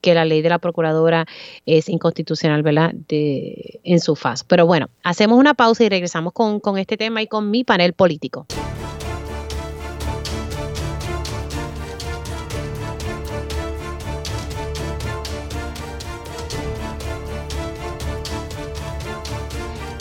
[0.00, 1.26] que la ley de la procuradora
[1.66, 2.92] es inconstitucional, ¿verdad?
[3.08, 4.44] De, en su faz.
[4.44, 7.92] Pero bueno, hacemos una pausa y regresamos con, con este tema y con mi panel
[7.92, 8.46] político.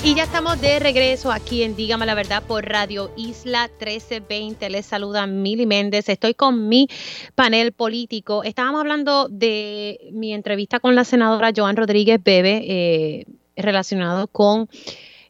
[0.10, 4.68] Y ya estamos de regreso aquí en Dígame la Verdad por Radio Isla 1320.
[4.72, 6.10] Les saluda Mili Méndez.
[6.10, 6.88] Estoy con mi
[7.36, 8.44] panel político.
[8.44, 13.26] Estábamos hablando de mi entrevista con la senadora Joan Rodríguez Bebe eh,
[13.56, 14.68] relacionado con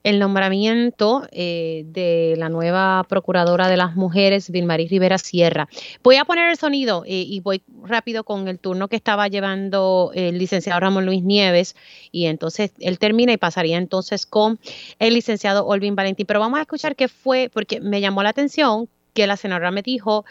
[0.10, 5.70] el nombramiento eh, de la nueva procuradora de las mujeres, Vilmarí Rivera Sierra.
[6.04, 10.12] Voy a poner el sonido eh, y voy rápido con el turno que estaba llevando
[10.16, 11.76] el licenciado Ramón Luis Nieves
[12.12, 14.60] y entonces él termina y pasaría entonces con
[14.98, 16.26] el licenciado Olvin Valentín.
[16.26, 19.84] Pero vamos a escuchar qué fue, porque me llamó la atención que la senadora me
[19.84, 20.26] dijo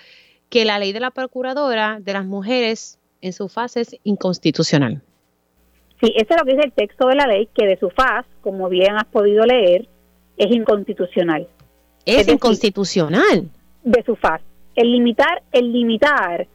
[0.48, 5.02] que la ley de la procuradora de las mujeres en su fase es inconstitucional.
[6.00, 8.24] Sí, eso es lo que dice el texto de la ley, que de su faz,
[8.40, 9.88] como bien has podido leer,
[10.36, 11.48] es inconstitucional.
[12.04, 13.50] Es, inconstitucional.
[13.82, 14.40] de su faz.
[14.76, 16.46] El limitar, el limitar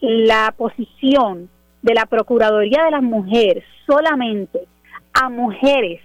[0.00, 1.48] la posición
[1.82, 4.66] de la Procuraduría de las Mujeres solamente
[5.12, 6.00] a mujeres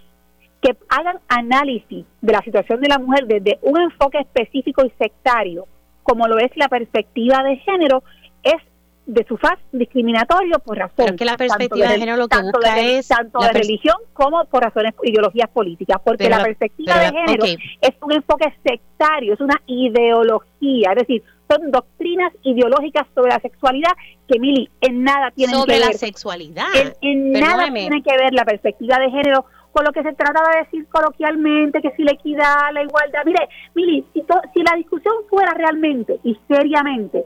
[0.61, 5.67] que hagan análisis de la situación de la mujer desde un enfoque específico y sectario,
[6.03, 8.03] como lo es la perspectiva de género,
[8.43, 8.61] es
[9.05, 11.15] de su faz discriminatorio por razón.
[11.15, 13.07] que la perspectiva de, género lo que tanto busca de, es.
[13.07, 16.01] Tanto de religión como por razones ideologías políticas.
[16.03, 20.91] Porque la, perspectiva de género es un enfoque sectario, es una ideología.
[20.91, 23.91] Es decir, son doctrinas ideológicas sobre la sexualidad
[24.27, 25.81] que, Mili, en nada tienen que ver.
[25.81, 26.67] Sobre la sexualidad.
[27.01, 30.63] En, nada tiene que ver la perspectiva de género con lo que se trata de
[30.63, 33.23] decir coloquialmente, que si la equidad, la igualdad.
[33.25, 34.23] Mire, Mili, si,
[34.53, 37.25] si la discusión fuera realmente y seriamente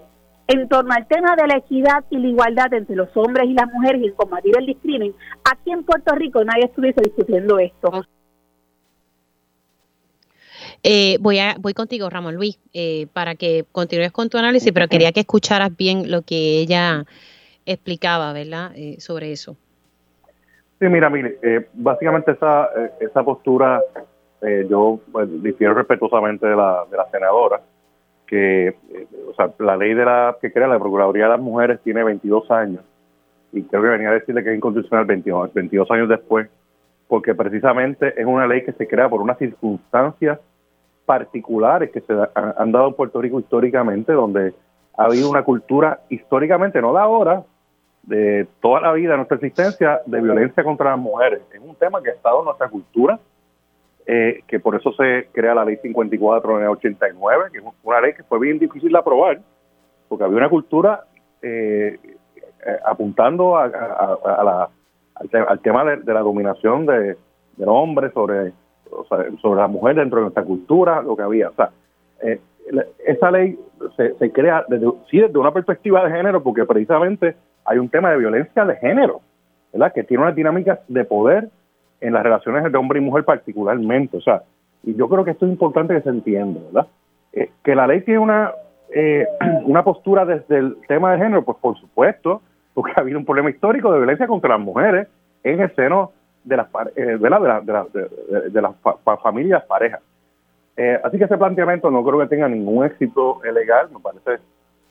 [0.50, 3.72] en torno al tema de la equidad y la igualdad entre los hombres y las
[3.72, 5.14] mujeres y en combatir el discrimen,
[5.44, 7.92] aquí en Puerto Rico nadie estuviese discutiendo esto.
[10.82, 14.88] Eh, voy, a, voy contigo, Ramón Luis, eh, para que continúes con tu análisis, pero
[14.88, 17.06] quería que escucharas bien lo que ella
[17.68, 19.56] explicaba, ¿verdad?, eh, sobre eso.
[20.80, 21.38] Sí, mira, mire,
[21.74, 22.70] básicamente esa,
[23.00, 23.82] esa postura
[24.68, 27.62] yo pues, difiero respetuosamente de la, de la senadora
[28.30, 28.76] que
[29.28, 32.50] o sea, la ley de la que crea la Procuraduría de las Mujeres tiene 22
[32.52, 32.84] años
[33.52, 36.48] y creo que venía a decirle que es inconstitucional 22, 22 años después,
[37.08, 40.40] porque precisamente es una ley que se crea por unas circunstancias
[41.06, 44.54] particulares que se han, dado en Puerto Rico históricamente, donde
[44.96, 47.44] ha habido una cultura históricamente, no de ahora,
[48.04, 51.42] de toda la vida de nuestra existencia, de violencia contra las mujeres.
[51.52, 53.20] Es un tema que ha estado en nuestra cultura
[54.12, 58.02] eh, que por eso se crea la ley 54 en el 89, que es una
[58.02, 59.40] ley que fue bien difícil de aprobar,
[60.08, 61.04] porque había una cultura
[61.44, 62.00] eh,
[62.66, 64.68] eh, apuntando a, la,
[65.14, 67.18] al, tema de, la dominación de,
[67.56, 68.52] del hombre sobre,
[69.44, 71.50] sobre la mujer dentro de nuestra cultura, lo que había.
[71.50, 71.70] O sea,
[73.06, 73.60] esa ley
[73.96, 78.10] se, se crea desde, sí desde una perspectiva de género, porque precisamente hay un tema
[78.10, 79.22] de violencia de género,
[79.72, 79.94] ¿verdad?
[79.94, 81.50] Que tiene una dinámica de poder
[82.02, 84.18] en las relaciones entre hombre y mujer particularmente.
[84.18, 84.44] O sea,
[84.84, 86.88] y yo creo que esto es importante que se entienda, ¿verdad?
[87.34, 88.52] Eh, que la ley tiene una,
[88.94, 89.28] eh,
[89.66, 92.42] una postura desde el tema de género, pues por supuesto,
[92.74, 95.08] porque ha habido un problema histórico de violencia contra las mujeres
[95.44, 96.12] en el seno
[96.44, 98.74] de las, eh, de, de, de, las
[99.22, 100.02] familias, parejas.
[101.04, 104.42] así que ese planteamiento no creo que tenga ningún éxito legal, me parece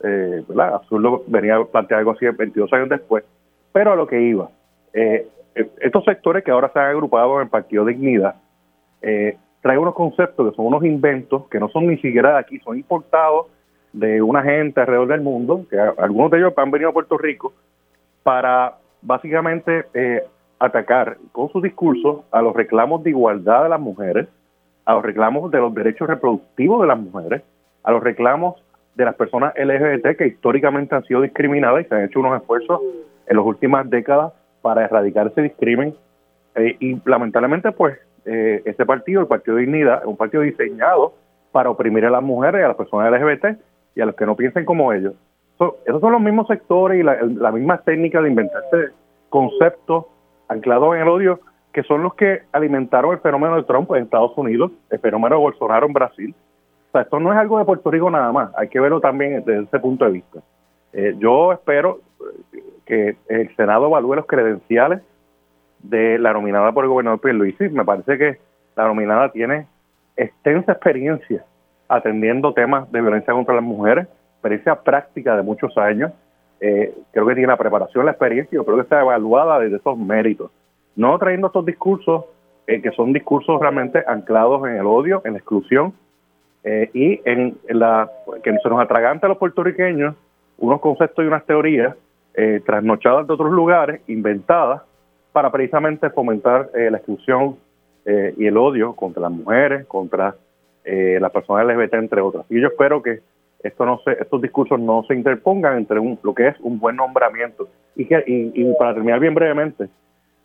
[0.01, 0.75] ¿verdad?
[0.75, 3.25] absurdo venía a plantear algo así 22 años después,
[3.73, 4.51] pero a lo que iba,
[4.93, 5.27] eh,
[5.81, 8.37] estos sectores que ahora se han agrupado en el Partido Dignidad
[9.03, 12.59] eh, traen unos conceptos que son unos inventos que no son ni siquiera de aquí,
[12.61, 13.47] son importados
[13.93, 17.53] de una gente alrededor del mundo, que algunos de ellos han venido a Puerto Rico,
[18.23, 20.23] para básicamente eh,
[20.59, 24.29] atacar con su discurso a los reclamos de igualdad de las mujeres,
[24.85, 27.43] a los reclamos de los derechos reproductivos de las mujeres,
[27.83, 28.63] a los reclamos
[28.95, 32.81] de las personas LGBT que históricamente han sido discriminadas y se han hecho unos esfuerzos
[33.27, 34.33] en las últimas décadas
[34.63, 35.95] para erradicar ese discrimen.
[36.55, 41.15] Eh, y lamentablemente, pues, eh, este partido, el Partido de Dignidad, es un partido diseñado
[41.53, 43.59] para oprimir a las mujeres a las personas LGBT
[43.95, 45.15] y a los que no piensen como ellos.
[45.87, 48.91] esos son los mismos sectores y la, misma técnica de inventarse
[49.29, 50.07] conceptos
[50.49, 51.41] anclados en el odio
[51.73, 55.43] que son los que alimentaron el fenómeno de Trump en Estados Unidos, el fenómeno de
[55.43, 56.35] Bolsonaro en Brasil.
[56.89, 59.43] O sea, esto no es algo de Puerto Rico nada más, hay que verlo también
[59.45, 60.41] desde ese punto de vista.
[60.93, 62.01] Eh, yo espero
[62.89, 65.03] que el Senado evalúe los credenciales
[65.83, 67.69] de la nominada por el gobernador Pierluisi.
[67.69, 68.39] Me parece que
[68.75, 69.67] la nominada tiene
[70.17, 71.45] extensa experiencia
[71.87, 76.13] atendiendo temas de violencia contra las mujeres, experiencia práctica de muchos años.
[76.61, 79.97] Eh, creo que tiene la preparación, la experiencia, yo creo que está evaluada desde esos
[79.99, 80.51] méritos.
[80.97, 82.25] No trayendo estos discursos
[82.67, 85.93] eh, que son discursos realmente anclados en el odio, en la exclusión
[86.65, 88.11] eh, y en la
[88.43, 90.15] que se nos atraganta a los puertorriqueños
[90.57, 91.95] unos conceptos y unas teorías
[92.65, 94.83] trasnochadas de otros lugares, inventadas,
[95.33, 97.57] para precisamente fomentar la exclusión
[98.07, 100.35] y el odio contra las mujeres, contra
[100.91, 102.47] eh, las personas LGBT, entre otras.
[102.49, 103.21] Y yo espero que
[103.63, 106.97] esto no se, estos discursos no se interpongan entre un, lo que es un buen
[106.97, 107.69] nombramiento.
[107.95, 109.91] Y, que, y, para terminar bien brevemente,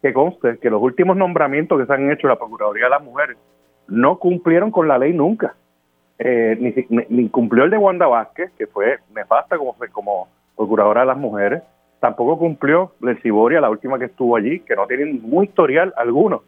[0.01, 3.03] que conste que los últimos nombramientos que se han hecho en la Procuraduría de las
[3.03, 3.37] Mujeres
[3.87, 5.55] no cumplieron con la ley nunca.
[6.19, 10.27] Eh, ni, ni, cumplió el de Wanda Vázquez, que fue nefasta como, como
[10.57, 11.63] procuradora de las mujeres.
[12.03, 16.43] Tampoco cumplió el Ciboria, la última que estuvo allí, que no tiene ningún historial alguno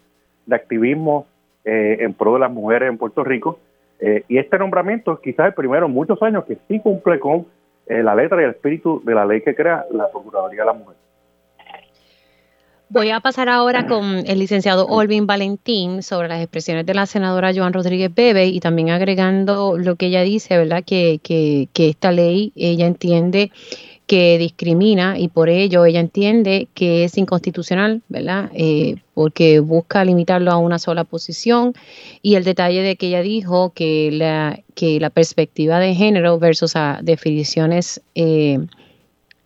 [0.46, 1.28] de activismo
[1.64, 3.58] eh, en pro de las mujeres en Puerto Rico.
[4.02, 7.46] Eh, y este nombramiento es quizás el primero en muchos años que sí cumple con
[7.88, 10.74] eh, la letra y el espíritu de la ley que crea la Procuraduría de la
[10.74, 10.96] Mujer.
[12.90, 17.54] Voy a pasar ahora con el licenciado Olvin Valentín sobre las expresiones de la senadora
[17.56, 20.84] Joan Rodríguez Bebe y también agregando lo que ella dice, ¿verdad?
[20.86, 23.52] Que, que esta ley ella entiende
[24.08, 28.52] que discrimina y por ello ella entiende que es inconstitucional, ¿verdad?
[28.54, 31.74] Eh, porque busca limitarlo a una sola posición
[32.22, 36.76] y el detalle de que ella dijo que la, que la perspectiva de género versus
[36.76, 38.60] a definiciones eh,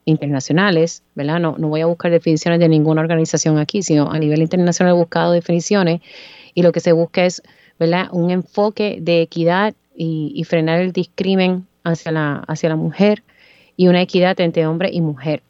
[0.03, 1.39] internacionales, ¿verdad?
[1.39, 4.97] No, no voy a buscar definiciones de ninguna organización aquí, sino a nivel internacional he
[4.97, 6.01] buscado definiciones
[6.53, 7.41] y lo que se busca es,
[7.79, 8.07] ¿verdad?
[8.11, 13.23] Un enfoque de equidad y, y frenar el discrimen hacia la, hacia la mujer
[13.79, 15.41] y una equidad entre hombre y mujer.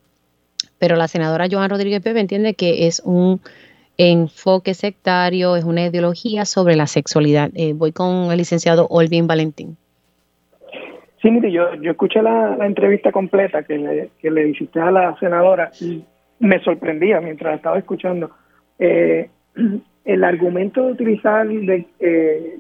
[0.77, 3.41] Pero la senadora Joan Rodríguez Pepe entiende que es un
[3.97, 7.49] enfoque sectario, es una ideología sobre la sexualidad.
[7.55, 9.77] Eh, voy con el licenciado Olvin Valentín.
[11.19, 15.17] Sí, mire, yo, yo escuché la, entrevista completa que le, que le hiciste a la
[15.19, 16.03] senadora y
[16.37, 18.29] me sorprendía mientras estaba escuchando.
[18.77, 19.27] Eh,
[20.05, 22.59] el argumento de utilizar de, eh,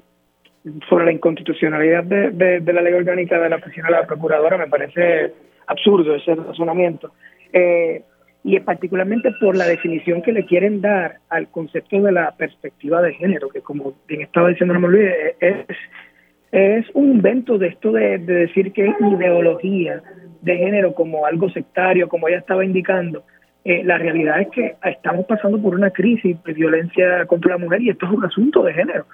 [0.89, 4.67] sobre la inconstitucionalidad de, de, la ley orgánica de la oficina de la procuradora me
[4.67, 5.31] parece
[5.69, 7.11] absurdo ese razonamiento.
[7.53, 8.03] Eh,
[8.43, 13.13] y particularmente por la definición que le quieren dar al concepto de la perspectiva de
[13.13, 15.09] género, que como bien estaba diciendo Luis,
[15.39, 15.55] es,
[16.51, 20.01] es un invento de esto de, decir que ideología
[20.41, 23.23] de género como algo sectario, como ella estaba indicando.
[23.65, 27.81] Eh, la realidad es que estamos pasando por una crisis de violencia contra la mujer
[27.81, 29.05] y esto es un asunto de género.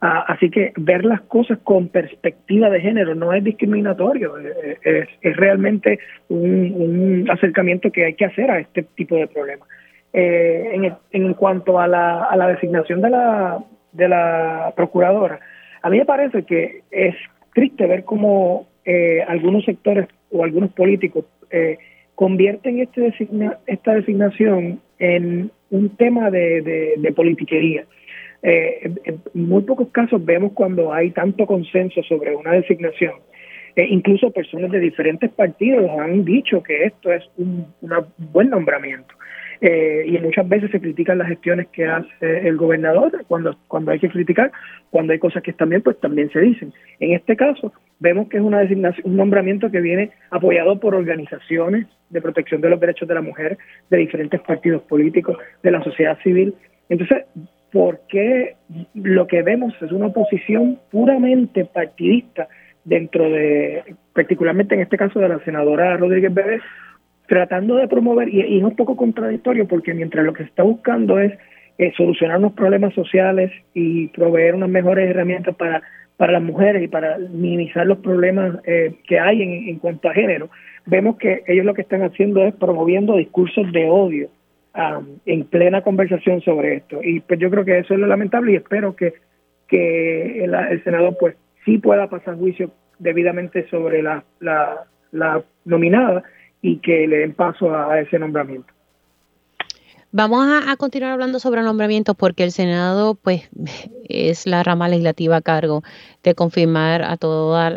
[0.00, 5.06] Ah, así que ver las cosas con perspectiva de género no es discriminatorio, eh, eh,
[5.22, 5.98] es, realmente
[6.28, 9.68] un, acercamiento que hay que hacer a este tipo de problemas.
[10.12, 15.40] Eh, en, cuanto a la, a la designación de la, de la procuradora,
[15.82, 17.14] a mí me parece que es
[17.54, 18.68] triste ver cómo
[19.26, 21.24] algunos sectores o algunos políticos
[22.14, 23.14] convierten este
[23.66, 27.84] esta designación en un tema de, de politiquería.
[28.46, 33.14] Eh, en muy pocos casos vemos cuando hay tanto consenso sobre una designación.
[33.74, 37.66] Eh, incluso personas de diferentes partidos han dicho que esto es un
[38.18, 39.14] buen nombramiento.
[39.60, 43.98] Eh, y muchas veces se critican las gestiones que hace el gobernador cuando, cuando hay
[43.98, 44.52] que criticar,
[44.90, 46.72] cuando hay cosas que bien, pues también se dicen.
[47.00, 51.86] En este caso, vemos que es una designación, un nombramiento que viene apoyado por organizaciones
[52.10, 53.56] de protección de los derechos de la mujer,
[53.88, 56.54] de diferentes partidos políticos, de la sociedad civil.
[56.90, 57.24] Entonces,
[57.74, 58.54] porque
[58.94, 62.46] lo que vemos es una oposición puramente partidista
[62.84, 66.60] dentro de, particularmente en este caso de la senadora Rodríguez Bebé,
[67.26, 71.18] tratando de promover, y, es un poco contradictorio porque mientras lo que se está buscando
[71.18, 71.32] es
[71.78, 75.82] eh, solucionar unos problemas sociales y proveer unas mejores herramientas para,
[76.16, 80.14] para las mujeres y para minimizar los problemas eh, que hay en, en cuanto a
[80.14, 80.48] género,
[80.86, 84.28] vemos que ellos lo que están haciendo es promoviendo discursos de odio
[84.74, 87.00] um, en plena conversación sobre esto.
[87.02, 89.14] Y pues yo creo que eso es lo lamentable y espero que,
[89.68, 96.22] que el, senador pues sí pueda pasar juicio debidamente sobre la, la, la nominada
[96.62, 98.72] y que le den paso a ese nombramiento.
[100.16, 103.50] Vamos a, a, continuar hablando sobre nombramientos porque el Senado, pues,
[104.08, 105.82] es la rama legislativa a cargo
[106.22, 107.72] de confirmar a todos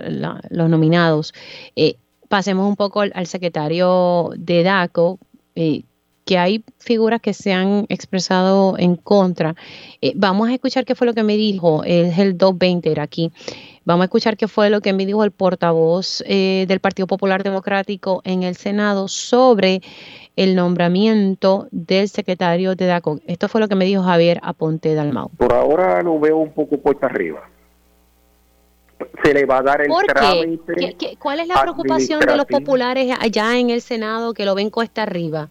[0.52, 1.34] los nominados.
[1.76, 1.96] Eh,
[2.30, 5.18] pasemos un poco al, al secretario de DACO,
[5.56, 5.82] eh,
[6.28, 9.56] que hay figuras que se han expresado en contra.
[10.02, 13.32] Eh, vamos a escuchar qué fue lo que me dijo, es el 220 era aquí.
[13.86, 17.44] Vamos a escuchar qué fue lo que me dijo el portavoz eh, del Partido Popular
[17.44, 19.82] Democrático en el Senado sobre
[20.36, 23.22] el nombramiento del secretario de DACO.
[23.26, 25.30] Esto fue lo que me dijo Javier Aponte Dalmau.
[25.38, 27.50] Por ahora lo veo un poco puesta arriba.
[29.24, 30.14] Se le va a dar el ¿Por qué?
[30.14, 30.74] trámite.
[30.76, 34.56] ¿Qué, qué, cuál es la preocupación de los populares allá en el Senado que lo
[34.56, 35.50] ven cuesta arriba?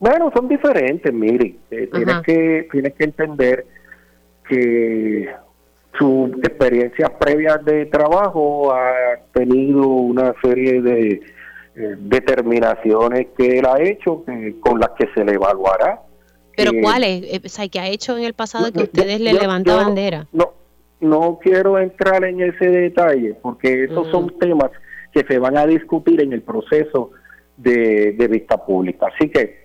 [0.00, 1.54] Bueno, son diferentes, mire.
[1.70, 3.66] Eh, tienes, que, tienes que entender
[4.48, 5.28] que
[5.98, 11.20] sus experiencias previas de trabajo ha tenido una serie de
[11.76, 16.00] eh, determinaciones que él ha hecho que, con las que se le evaluará.
[16.56, 17.22] ¿Pero Eh, cuáles?
[17.24, 19.76] Eh, O sea, ¿qué ha hecho en el pasado que yo- ustedes le yo- levantan
[19.78, 20.26] yo bandera?
[20.32, 20.52] No,
[21.00, 24.10] no quiero entrar en ese detalle porque esos Mm.
[24.10, 24.70] son temas
[25.12, 27.10] que se van a discutir en el proceso
[27.56, 29.08] de, de vista pública.
[29.14, 29.59] Así que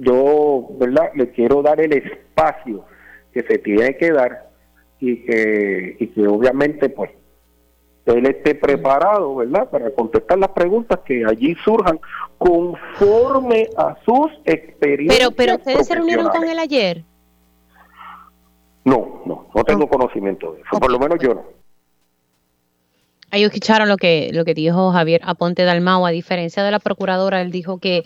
[0.00, 1.10] yo, ¿verdad?
[1.14, 2.84] Le quiero dar el espacio
[3.32, 4.50] que se tiene que dar
[5.00, 7.10] y que, y que obviamente, pues,
[8.06, 9.68] él esté preparado, ¿verdad?
[9.68, 11.98] Para contestar las preguntas que allí surjan
[12.38, 15.18] conforme a sus experiencias.
[15.18, 17.02] Pero, pero ustedes se reunieron con él ayer.
[18.84, 20.78] No, no, no tengo conocimiento de eso.
[20.78, 21.44] Por lo menos yo no.
[23.32, 26.06] Ahí escucharon lo que, lo que dijo Javier Aponte Dalmau.
[26.06, 28.04] A diferencia de la procuradora, él dijo que,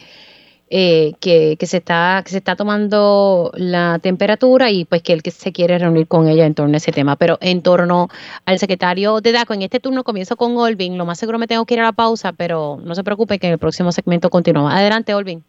[0.72, 5.22] eh, que, que se está, que se está tomando la temperatura y pues que él
[5.22, 7.16] que se quiere reunir con ella en torno a ese tema.
[7.16, 8.08] Pero en torno
[8.46, 10.96] al secretario de DACO, en este turno comienzo con Olvin.
[10.96, 13.48] Lo más seguro me tengo que ir a la pausa, pero no se preocupe que
[13.48, 14.76] en el próximo segmento continúa.
[14.76, 15.42] Adelante, Olvin.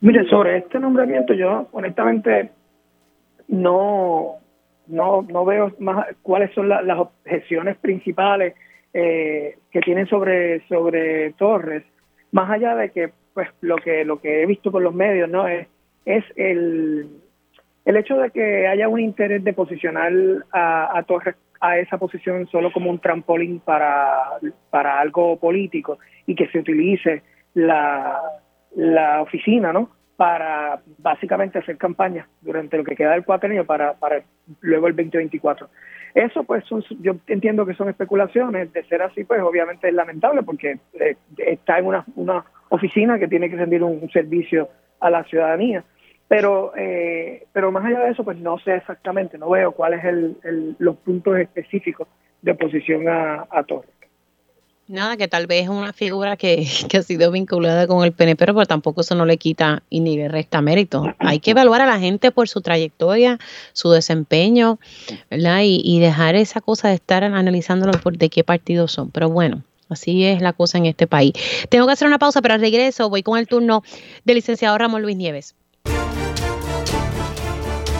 [0.00, 2.50] Mire, sobre este nombramiento yo honestamente
[3.48, 4.34] no
[4.86, 8.54] no no veo más cuáles son la- las objeciones principales
[8.92, 11.82] eh, que tienen sobre sobre Torres,
[12.36, 15.48] más allá de que pues lo que lo que he visto por los medios no
[15.48, 15.66] es
[16.04, 17.08] es el
[17.86, 20.12] el hecho de que haya un interés de posicionar
[20.52, 24.38] a, a Torres a esa posición solo como un trampolín para,
[24.68, 27.22] para algo político y que se utilice
[27.54, 28.20] la,
[28.74, 29.88] la oficina, ¿no?
[30.18, 34.22] Para básicamente hacer campaña durante lo que queda del cuatrenio para, para
[34.60, 35.70] luego el 2024.
[36.16, 38.72] Eso, pues, son, yo entiendo que son especulaciones.
[38.72, 43.28] De ser así, pues, obviamente es lamentable porque eh, está en una, una oficina que
[43.28, 45.84] tiene que rendir un, servicio a la ciudadanía.
[46.26, 50.38] Pero, eh, pero más allá de eso, pues no sé exactamente, no veo cuáles el,
[50.42, 52.08] el, los puntos específicos
[52.40, 53.90] de oposición a, a Torres.
[54.88, 58.46] Nada, que tal vez es una figura que, que ha sido vinculada con el PNP,
[58.46, 61.12] pero tampoco eso no le quita y ni le resta mérito.
[61.18, 63.38] Hay que evaluar a la gente por su trayectoria,
[63.72, 64.78] su desempeño,
[65.28, 65.62] ¿verdad?
[65.64, 69.10] Y, y dejar esa cosa de estar analizándolo por de qué partido son.
[69.10, 71.32] Pero bueno, así es la cosa en este país.
[71.68, 73.82] Tengo que hacer una pausa, pero al regreso voy con el turno
[74.24, 75.56] del licenciado Ramón Luis Nieves.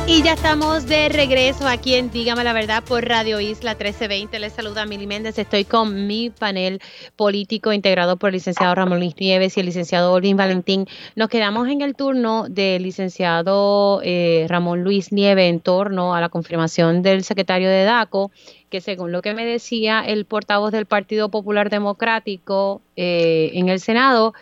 [0.09, 4.39] Y ya estamos de regreso aquí en Dígame la Verdad por Radio Isla 1320.
[4.39, 5.37] Les saluda Mili Méndez.
[5.37, 6.81] Estoy con mi panel
[7.17, 10.87] político integrado por el licenciado Ramón Luis Nieves y el licenciado Olvin Valentín.
[11.17, 16.29] Nos quedamos en el turno del licenciado eh, Ramón Luis Nieves en torno a la
[16.29, 18.31] confirmación del secretario de DACO,
[18.71, 23.81] que según lo que me decía el portavoz del Partido Popular Democrático eh, en el
[23.81, 24.35] Senado,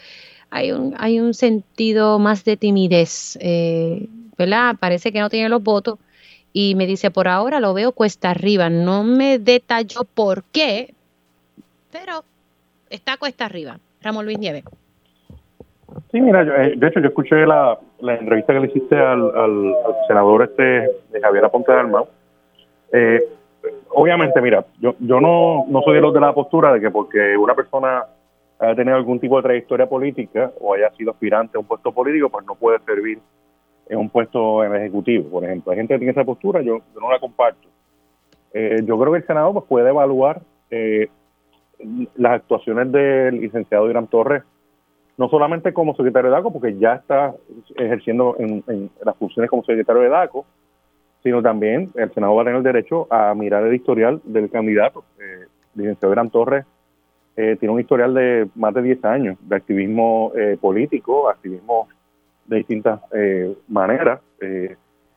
[0.50, 3.38] hay un, hay un sentido más de timidez.
[3.40, 4.08] Eh,
[4.38, 4.76] ¿verdad?
[4.78, 5.98] Parece que no tiene los votos
[6.52, 8.70] y me dice, por ahora lo veo cuesta arriba.
[8.70, 10.94] No me detalló por qué,
[11.90, 12.22] pero
[12.90, 13.78] está cuesta arriba.
[14.00, 14.64] Ramón Luis Nieves.
[16.10, 19.74] Sí, mira, yo, eh, de hecho yo escuché la, entrevista que le hiciste al, al,
[20.06, 22.06] senador este de Javier Aponte de.
[22.92, 23.20] Eh,
[23.90, 27.36] obviamente, mira, yo, yo no, no soy de los de la postura de que porque
[27.36, 28.04] una persona
[28.58, 32.28] haya tenido algún tipo de trayectoria política o haya sido aspirante a un puesto político,
[32.28, 33.18] pues no puede servir
[33.88, 35.72] en un puesto en el ejecutivo, por ejemplo.
[35.72, 37.68] Hay gente que tiene esa postura, yo, no la comparto.
[38.52, 40.40] Eh, yo creo que el Senado pues, puede evaluar
[40.70, 41.08] eh,
[42.16, 44.42] las actuaciones del licenciado Irán Torres,
[45.16, 47.34] no solamente como secretario de DACO, porque ya está
[47.76, 50.44] ejerciendo en, las funciones como secretario de DACO,
[51.22, 55.04] sino también el Senado va a tener el derecho a mirar el historial del candidato.
[55.18, 56.66] Eh, licenciado Irán Torres
[57.36, 61.88] eh, tiene un historial de más de 10 años de activismo eh, político, activismo
[62.46, 64.20] de distintas eh, maneras,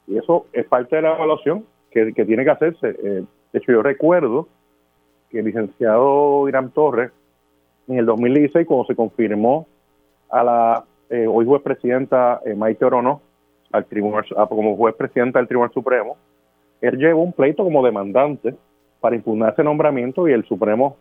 [0.07, 2.93] y eso es parte de la evaluación que, que tiene que hacerse.
[2.93, 4.47] de hecho, yo recuerdo
[5.29, 7.11] que el licenciado Irán Torres,
[7.89, 9.67] en el 2016, cuando se confirmó
[10.29, 13.21] a la hoy juez presidenta Maite Orono
[13.71, 16.17] al tribunal, como juez presidenta del Tribunal Supremo,
[16.81, 18.55] él llevó un pleito como demandante
[18.99, 20.97] para impugnar ese nombramiento y el Supremo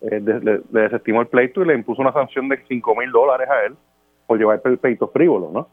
[0.00, 3.66] eh, le, desestimó el pleito y le impuso una sanción de 5 mil dólares a
[3.66, 3.76] él
[4.28, 5.68] por llevar el pleito frívolo, ¿no?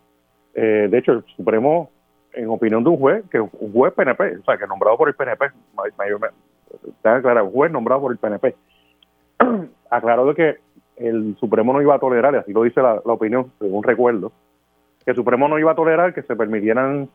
[0.56, 1.92] Eh, de hecho, el Supremo,
[2.34, 5.14] en opinión de un juez, que un juez PNP, o sea, que nombrado por el
[5.14, 5.48] PNP,
[6.88, 8.56] está claro, un juez nombrado por el PNP,
[9.90, 10.58] aclaró de que
[10.96, 14.32] el Supremo no iba a tolerar, y así lo dice la, opinión, según recuerdo,
[15.04, 17.10] que el Supremo no iba a tolerar que se permitieran,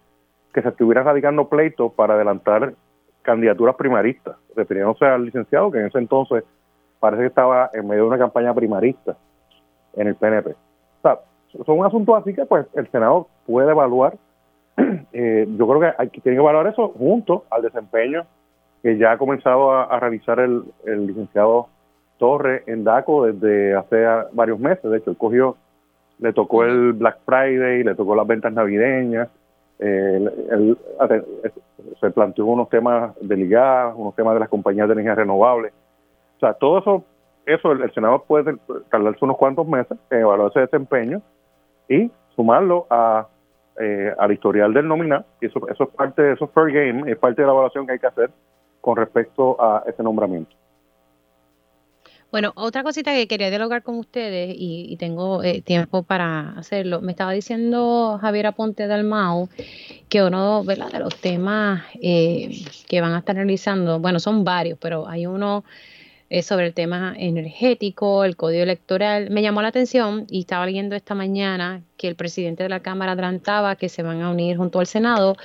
[0.53, 2.75] que se estuvieran radicando pleitos para adelantar
[3.23, 6.45] candidaturas primaristas, refiriéndose al licenciado que en ese entonces
[6.99, 9.17] parece que estaba en medio de una campaña primarista
[9.95, 10.55] en el PNP.
[11.53, 14.15] Son un asunto así que pues el Senado puede evaluar.
[15.13, 18.25] Eh, yo creo que hay que tiene que evaluar eso junto al desempeño
[18.83, 21.69] que ya ha comenzado a, realizar el, licenciado
[22.17, 24.91] Torre en DACO desde hace varios meses.
[24.91, 25.57] De hecho, él cogió,
[26.19, 29.29] le tocó el Black Friday, le tocó las ventas navideñas,
[29.81, 30.31] eh,
[32.01, 35.73] se planteó unos temas delicados, unos temas de las compañías de energía renovable.
[36.37, 37.05] O sea, todo eso,
[37.47, 38.57] eso el, Senado puede
[38.91, 41.21] tardarse unos cuantos meses en evaluar ese desempeño
[41.91, 43.27] y sumarlo a
[43.79, 47.11] eh, al historial del nominal, y eso, eso es parte de eso es fair game,
[47.11, 48.31] es parte de la evaluación que hay que hacer
[48.81, 50.55] con respecto a ese nombramiento.
[52.31, 57.01] Bueno, otra cosita que quería dialogar con ustedes y, tengo eh, tiempo para hacerlo.
[57.01, 59.49] Me estaba diciendo Javier Aponte Dalmau
[60.09, 62.51] que uno de los temas eh,
[62.89, 65.65] que van a estar realizando, bueno, son varios, pero hay uno
[66.43, 69.31] sobre el tema energético, el código electoral.
[69.31, 73.13] Me llamó la atención y estaba leyendo esta mañana que el presidente de la Cámara
[73.13, 75.37] adelantaba que se van a unir junto al Senado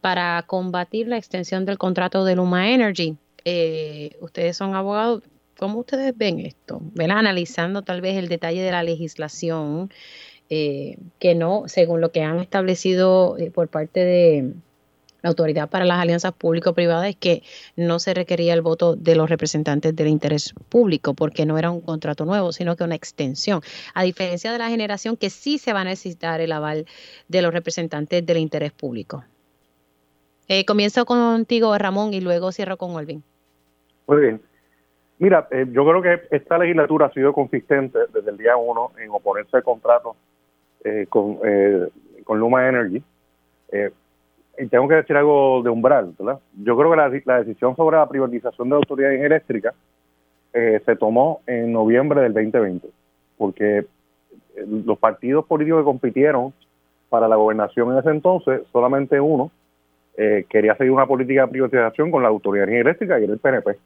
[0.00, 3.16] para combatir la extensión del contrato de Luma Energy.
[3.44, 5.22] Eh, ustedes son abogados.
[5.58, 6.80] ¿Cómo ustedes ven esto?
[6.94, 9.90] ¿Ven analizando tal vez el detalle de la legislación
[10.48, 14.54] eh, que no, según lo que han establecido eh, por parte de,
[15.22, 17.42] la autoridad para las alianzas público-privadas es que
[17.76, 21.80] no se requería el voto de los representantes del interés público porque no era un
[21.80, 23.60] contrato nuevo, sino que una extensión.
[23.94, 26.86] A diferencia de la generación que sí se va a necesitar el aval
[27.28, 29.24] de los representantes del interés público.
[30.48, 33.22] Eh, comienzo contigo, Ramón, y luego cierro con Olvin.
[34.06, 34.40] Muy bien.
[35.18, 39.10] Mira, eh, yo creo que esta legislatura ha sido consistente desde el día uno en
[39.10, 40.16] oponerse al contrato
[40.82, 41.38] eh, con,
[42.24, 43.02] con Luma Energy
[44.58, 46.40] y tengo que decir algo de umbral, ¿verdad?
[46.62, 49.72] Yo creo que la, decisión sobre la privatización de la autoridad eléctrica
[50.52, 52.88] eh, se tomó en noviembre del 2020,
[53.38, 53.86] porque eh,
[54.84, 56.52] los partidos políticos que compitieron
[57.08, 59.50] para la gobernación en ese entonces, solamente uno
[60.16, 63.78] eh, quería seguir una política de privatización con la autoridad eléctrica y era el PNP.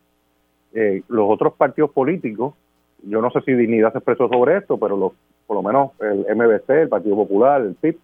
[1.08, 2.54] los otros partidos políticos,
[3.02, 5.12] yo no sé si Dignidad se expresó sobre esto, pero los,
[5.46, 7.98] por lo menos el MBC, el Partido Popular, el PIB,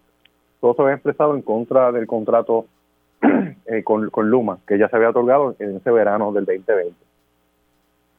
[0.61, 2.67] todos se habían expresado en contra del contrato
[3.65, 6.93] eh, con, Luma, que ya se había otorgado en ese verano del 2020.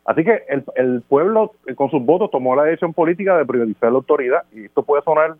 [0.05, 0.43] Así que
[0.74, 4.64] el, pueblo eh, con sus votos tomó la decisión política de privatizar la autoridad y
[4.64, 5.36] esto puede sonar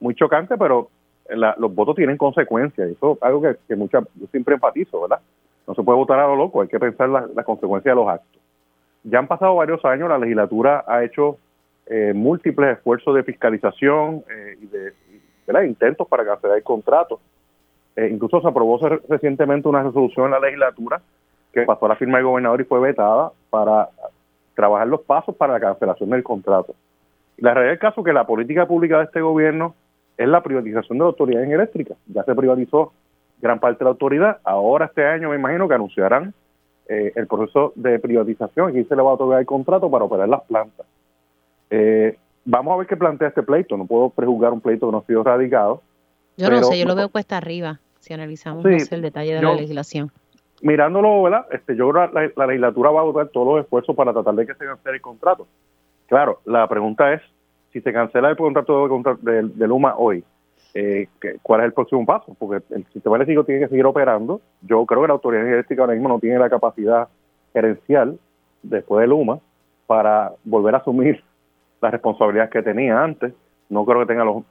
[0.00, 0.88] muy chocante, pero
[1.28, 5.20] los votos tienen consecuencias y eso es algo que, mucha, yo siempre enfatizo, ¿verdad?
[5.66, 8.08] No se puede votar a lo loco, hay que pensar las la consecuencias de los
[8.08, 8.40] actos.
[9.04, 11.36] Ya han pasado varios años, la legislatura ha hecho
[11.86, 14.24] eh, múltiples esfuerzos de fiscalización
[14.62, 14.94] y de
[15.64, 17.20] intentos para cancelar el contrato.
[17.96, 21.00] Eh, incluso se aprobó recientemente una resolución en la legislatura
[21.52, 23.88] que pasó a la firma del gobernador y fue vetada para
[24.54, 26.74] trabajar los pasos para la cancelación del contrato.
[27.38, 29.74] la realidad del caso es que la política pública de este gobierno
[30.16, 31.94] es la privatización de la autoridad eléctrica.
[32.06, 32.92] Ya se privatizó
[33.40, 34.38] gran parte de la autoridad.
[34.44, 36.34] Ahora este año me imagino que anunciarán
[36.88, 38.70] eh, el proceso de privatización.
[38.70, 40.86] Aquí se le va a otorgar el contrato para operar las plantas.
[41.70, 42.16] Eh,
[42.48, 43.76] vamos a ver qué plantea este pleito.
[43.76, 45.82] No puedo prejuzgar un pleito que no ha sido radicado.
[46.36, 50.10] Yo no sé, yo lo veo cuesta arriba si analizamos el detalle de la legislación.
[50.62, 51.46] Mirándolo, ¿verdad?
[51.50, 54.46] Este, yo creo que la, legislatura va a votar todos los esfuerzos para tratar de
[54.46, 55.46] que se cancele el contrato.
[56.06, 57.22] Claro, la pregunta es,
[57.72, 58.88] si se cancela el contrato
[59.20, 60.24] de, de, Luma hoy,
[60.74, 61.06] eh,
[61.42, 62.34] ¿cuál es el próximo paso?
[62.38, 64.40] Porque el sistema eléctrico tiene que seguir operando.
[64.62, 67.08] Yo creo que la autoridad eléctrica ahora mismo no tiene la capacidad
[67.52, 68.18] gerencial
[68.62, 69.38] después de Luma
[69.86, 71.22] para volver a asumir
[71.80, 73.32] las responsabilidades que tenía antes.
[73.68, 74.44] No creo que tenga los,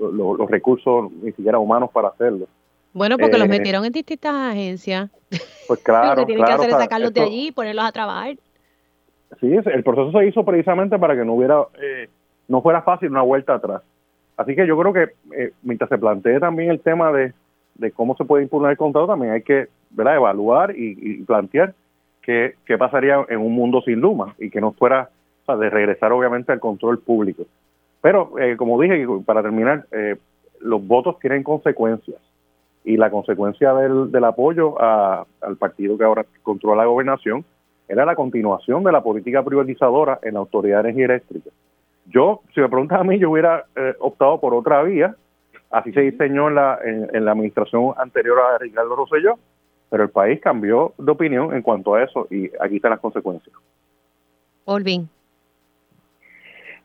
[0.00, 2.46] los, recursos ni siquiera humanos para hacerlo.
[2.94, 5.10] Bueno, porque los eh, metieron en distintas agencias.
[5.66, 6.08] Pues claro.
[6.14, 8.36] Lo que tienen que hacer es sacarlos de allí y ponerlos a trabajar.
[9.40, 12.08] Sí, el proceso se hizo precisamente para que no hubiera, eh,
[12.48, 13.82] no fuera fácil una vuelta atrás.
[14.36, 17.32] Así que yo creo que eh, mientras se plantee también el tema de,
[17.92, 20.16] cómo se puede impugnar el contrato, también hay que ¿verdad?
[20.16, 21.74] evaluar y, plantear
[22.22, 25.10] qué, qué, pasaría en un mundo sin Luma y que no fuera
[25.46, 27.44] de regresar obviamente al control público.
[28.00, 29.86] Pero, eh, como dije, para terminar,
[30.60, 32.18] los votos tienen consecuencias
[32.84, 37.44] y la consecuencia del, del apoyo al partido que ahora controla la gobernación
[37.88, 41.52] era la continuación de la política privatizadora en la Autoridad de.
[42.06, 45.14] Yo, si me preguntas a mí, yo hubiera eh, optado por otra vía,
[45.70, 49.38] así se diseñó en la, en, la administración anterior a Ricardo Rosselló,
[49.90, 53.54] pero el país cambió de opinión en cuanto a eso y aquí están las consecuencias.
[54.64, 55.08] Olvin.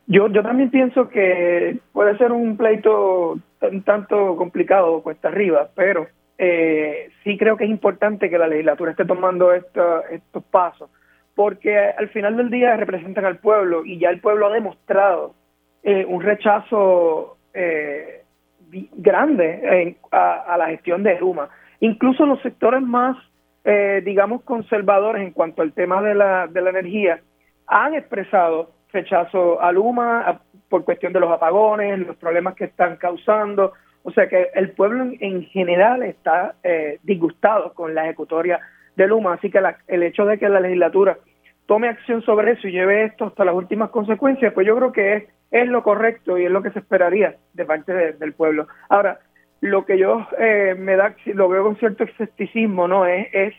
[0.08, 6.08] Yo, yo también pienso que puede ser un pleito un tanto complicado, cuesta arriba, pero
[6.38, 10.90] eh, sí creo que es importante que la legislatura esté tomando estos pasos,
[11.36, 15.34] porque al final del día representan al pueblo y ya el pueblo ha demostrado
[15.84, 18.24] eh, un rechazo eh,
[18.70, 21.50] grande a, la gestión de Luma.
[21.80, 23.18] Incluso los sectores más,
[23.64, 27.20] eh, digamos, conservadores en cuanto al tema de la, de la energía
[27.68, 33.74] han expresado rechazo a Luma por cuestión de los apagones, los problemas que están causando,
[34.04, 38.60] o sea que el pueblo en, general está eh, disgustado con la ejecutoria
[38.96, 41.18] de Luma, así que el hecho de que la legislatura
[41.66, 45.16] tome acción sobre eso y lleve esto hasta las últimas consecuencias, pues yo creo que
[45.16, 48.68] es, es lo correcto y es lo que se esperaría de parte del pueblo.
[48.90, 49.20] Ahora,
[49.62, 53.06] lo que yo eh, me da, lo veo con cierto escepticismo, ¿no?
[53.06, 53.54] Es, es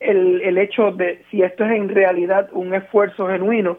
[0.00, 3.78] el, el hecho de si esto es en realidad un esfuerzo genuino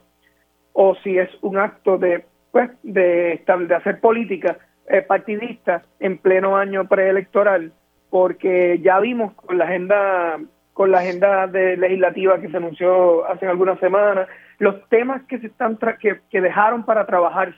[0.78, 4.58] o si es un acto de, pues, de, de hacer política
[4.88, 7.72] eh, partidistas en pleno año preelectoral,
[8.10, 10.38] porque ya vimos con la agenda
[10.74, 14.28] con la agenda de legislativa que se anunció hace algunas semanas,
[14.60, 17.58] los temas que se están que, que dejaron para trabajarse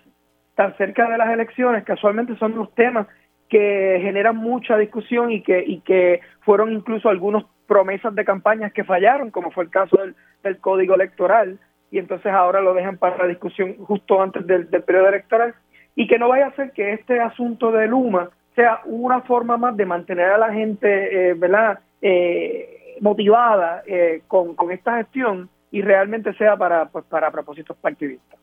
[0.54, 3.08] tan cerca de las elecciones, casualmente son los temas
[3.50, 8.84] que generan mucha discusión y que y que fueron incluso algunos promesas de campañas que
[8.84, 11.60] fallaron, como fue el caso del, del código electoral,
[11.92, 15.56] y entonces ahora lo dejan para la discusión justo antes del, del periodo electoral
[15.96, 19.78] y que no vaya a ser que este asunto de Luma sea una forma más
[19.78, 26.34] de mantener a la gente, eh, ¿verdad?, eh, motivada eh, con, esta gestión y realmente
[26.34, 28.40] sea para, pues, para propósitos partidistas.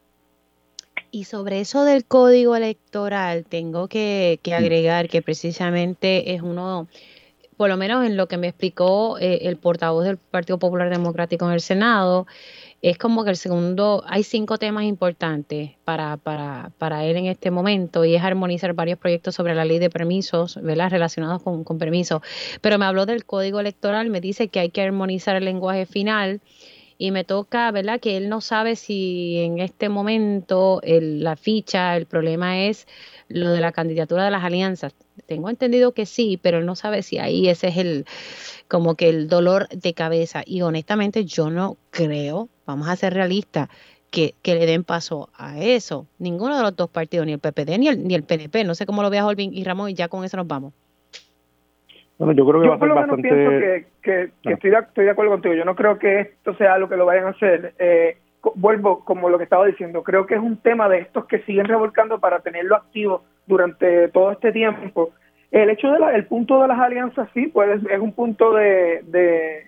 [1.11, 6.87] Y sobre eso del código electoral, tengo que, que agregar que precisamente es uno,
[7.57, 11.53] por lo menos en lo que me explicó el portavoz del Partido Popular Democrático en
[11.53, 12.27] el Senado,
[12.85, 17.51] es como que el segundo, hay cinco temas importantes para, para, para él en este
[17.51, 20.91] momento y es armonizar varios proyectos sobre la ley de permisos, ¿verdad?
[20.91, 22.21] Relacionados con, con permisos.
[22.61, 26.43] Pero me habló del código electoral, me dice que hay que armonizar el lenguaje final
[26.99, 28.01] y me toca, ¿verdad?
[28.01, 32.87] Que él no sabe si en este momento la ficha, el problema es
[33.29, 34.95] lo de la candidatura de las alianzas.
[35.27, 38.07] Tengo entendido que sí, pero él no sabe si ahí ese es el
[38.69, 40.43] como que el dolor de cabeza.
[40.47, 43.69] Y honestamente yo no creo, vamos a ser realistas,
[44.11, 46.07] que, que, le den paso a eso.
[46.19, 48.63] Ninguno de los dos partidos, ni el PPD ni el, ni el PNP.
[48.63, 50.73] No sé cómo lo veas, Olvin y Ramón, y ya con eso nos vamos.
[52.19, 53.23] Bueno, yo creo que va a ser bastante...
[53.23, 55.55] pienso que, que, que estoy, de, estoy, de, acuerdo contigo.
[55.55, 57.75] Yo no creo que esto sea lo que lo vayan a hacer.
[57.79, 58.19] Eh,
[58.55, 60.03] vuelvo como lo que estaba diciendo.
[60.03, 64.31] Creo que es un tema de estos que siguen revolcando para tenerlo activo durante todo
[64.33, 65.13] este tiempo
[65.63, 69.65] el hecho del punto de las alianzas sí, pues es un punto de,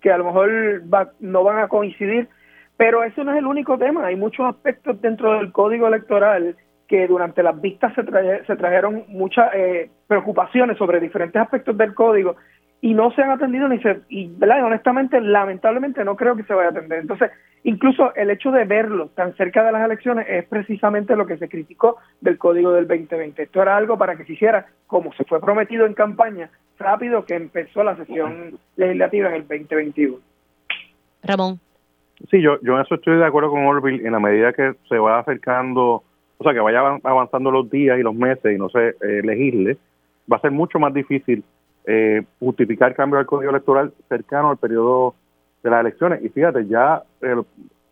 [0.00, 0.82] que a lo mejor
[1.18, 2.28] no van a coincidir,
[2.76, 4.06] pero eso no es el único tema.
[4.06, 6.56] Hay muchos aspectos dentro del código electoral
[6.88, 8.04] que durante las vistas se,
[8.46, 12.36] se trajeron muchas eh, preocupaciones sobre diferentes aspectos del código
[12.84, 14.62] y no se han atendido ni se y ¿verdad?
[14.62, 16.98] honestamente lamentablemente no creo que se vaya a atender.
[16.98, 17.30] Entonces
[17.62, 21.48] incluso el hecho de verlo tan cerca de las elecciones es precisamente lo que se
[21.48, 25.40] criticó del código del 2020 esto era algo para que se hiciera como se fue
[25.40, 30.18] prometido en campaña rápido que empezó la sesión legislativa en el 2021
[31.22, 31.58] Ramón.
[32.30, 34.98] Sí yo yo en eso estoy de acuerdo con Orville en la medida que se
[34.98, 36.04] va acercando
[36.44, 39.78] o sea que vaya avanzando los días y los meses y no se eh, legisle
[40.30, 41.44] va a ser mucho más difícil
[41.86, 45.14] eh, justificar cambio del código electoral cercano al periodo
[45.62, 46.22] de las elecciones.
[46.22, 47.36] Y fíjate, ya eh,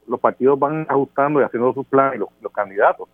[0.06, 3.08] los partidos van ajustando y haciendo sus planes, los, los candidatos,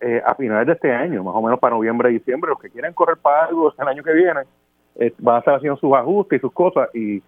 [0.00, 2.70] eh, a finales de este año, más o menos para noviembre y diciembre, los que
[2.70, 4.40] quieren correr para algo el año que viene,
[4.96, 6.88] eh, van a estar haciendo sus ajustes y sus cosas.
[6.94, 7.22] Y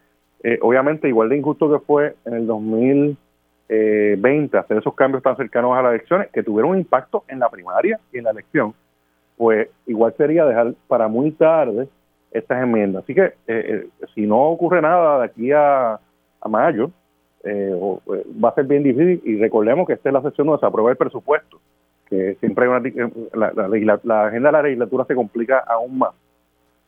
[0.61, 3.17] obviamente, igual de injusto que fue en el 2000,
[3.69, 7.39] eh, 20 hacer esos cambios tan cercanos a las elecciones que tuvieron un impacto en
[7.39, 8.75] la primaria y en la elección,
[9.37, 11.89] pues igual sería dejar para muy tarde
[12.31, 13.05] estas enmiendas.
[13.05, 15.99] Así que eh, eh, si no ocurre nada de aquí a,
[16.49, 16.91] mayo,
[17.43, 17.73] eh,
[18.43, 20.91] va a ser bien difícil y recordemos que esta es la sesión donde se aprueba
[20.91, 21.59] el presupuesto,
[22.07, 26.11] que siempre hay una, la, la, agenda de la legislatura se complica aún más.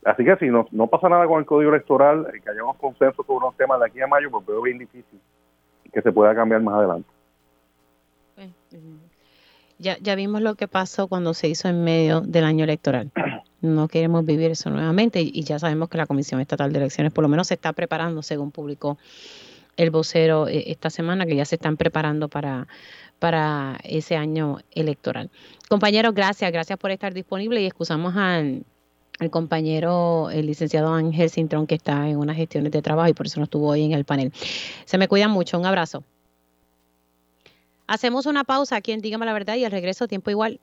[0.05, 3.25] Así que si no, no pasa nada con el código electoral, que haya unos consensos
[3.25, 5.19] sobre unos temas de aquí a mayo, pues veo bien difícil
[5.93, 7.09] que se pueda cambiar más adelante.
[9.79, 13.11] Ya, ya vimos lo que pasó cuando se hizo en medio del año electoral.
[13.59, 17.23] No queremos vivir eso nuevamente y, ya sabemos que la Comisión Estatal de Elecciones por
[17.23, 18.99] lo menos se está preparando, según publicó
[19.77, 22.67] el vocero eh, esta semana, que ya se están preparando para,
[23.17, 25.31] para ese año electoral.
[25.69, 28.63] Compañeros, gracias, gracias por estar disponible y excusamos al,
[29.19, 33.25] al compañero, el licenciado Ángel Cintrón, que está en unas gestiones de trabajo y por
[33.25, 34.31] eso no estuvo hoy en el panel.
[34.85, 36.03] Se me cuidan mucho, un abrazo.
[37.87, 40.59] Hacemos una pausa aquí en Dígame la Verdad y al regreso tiempo igual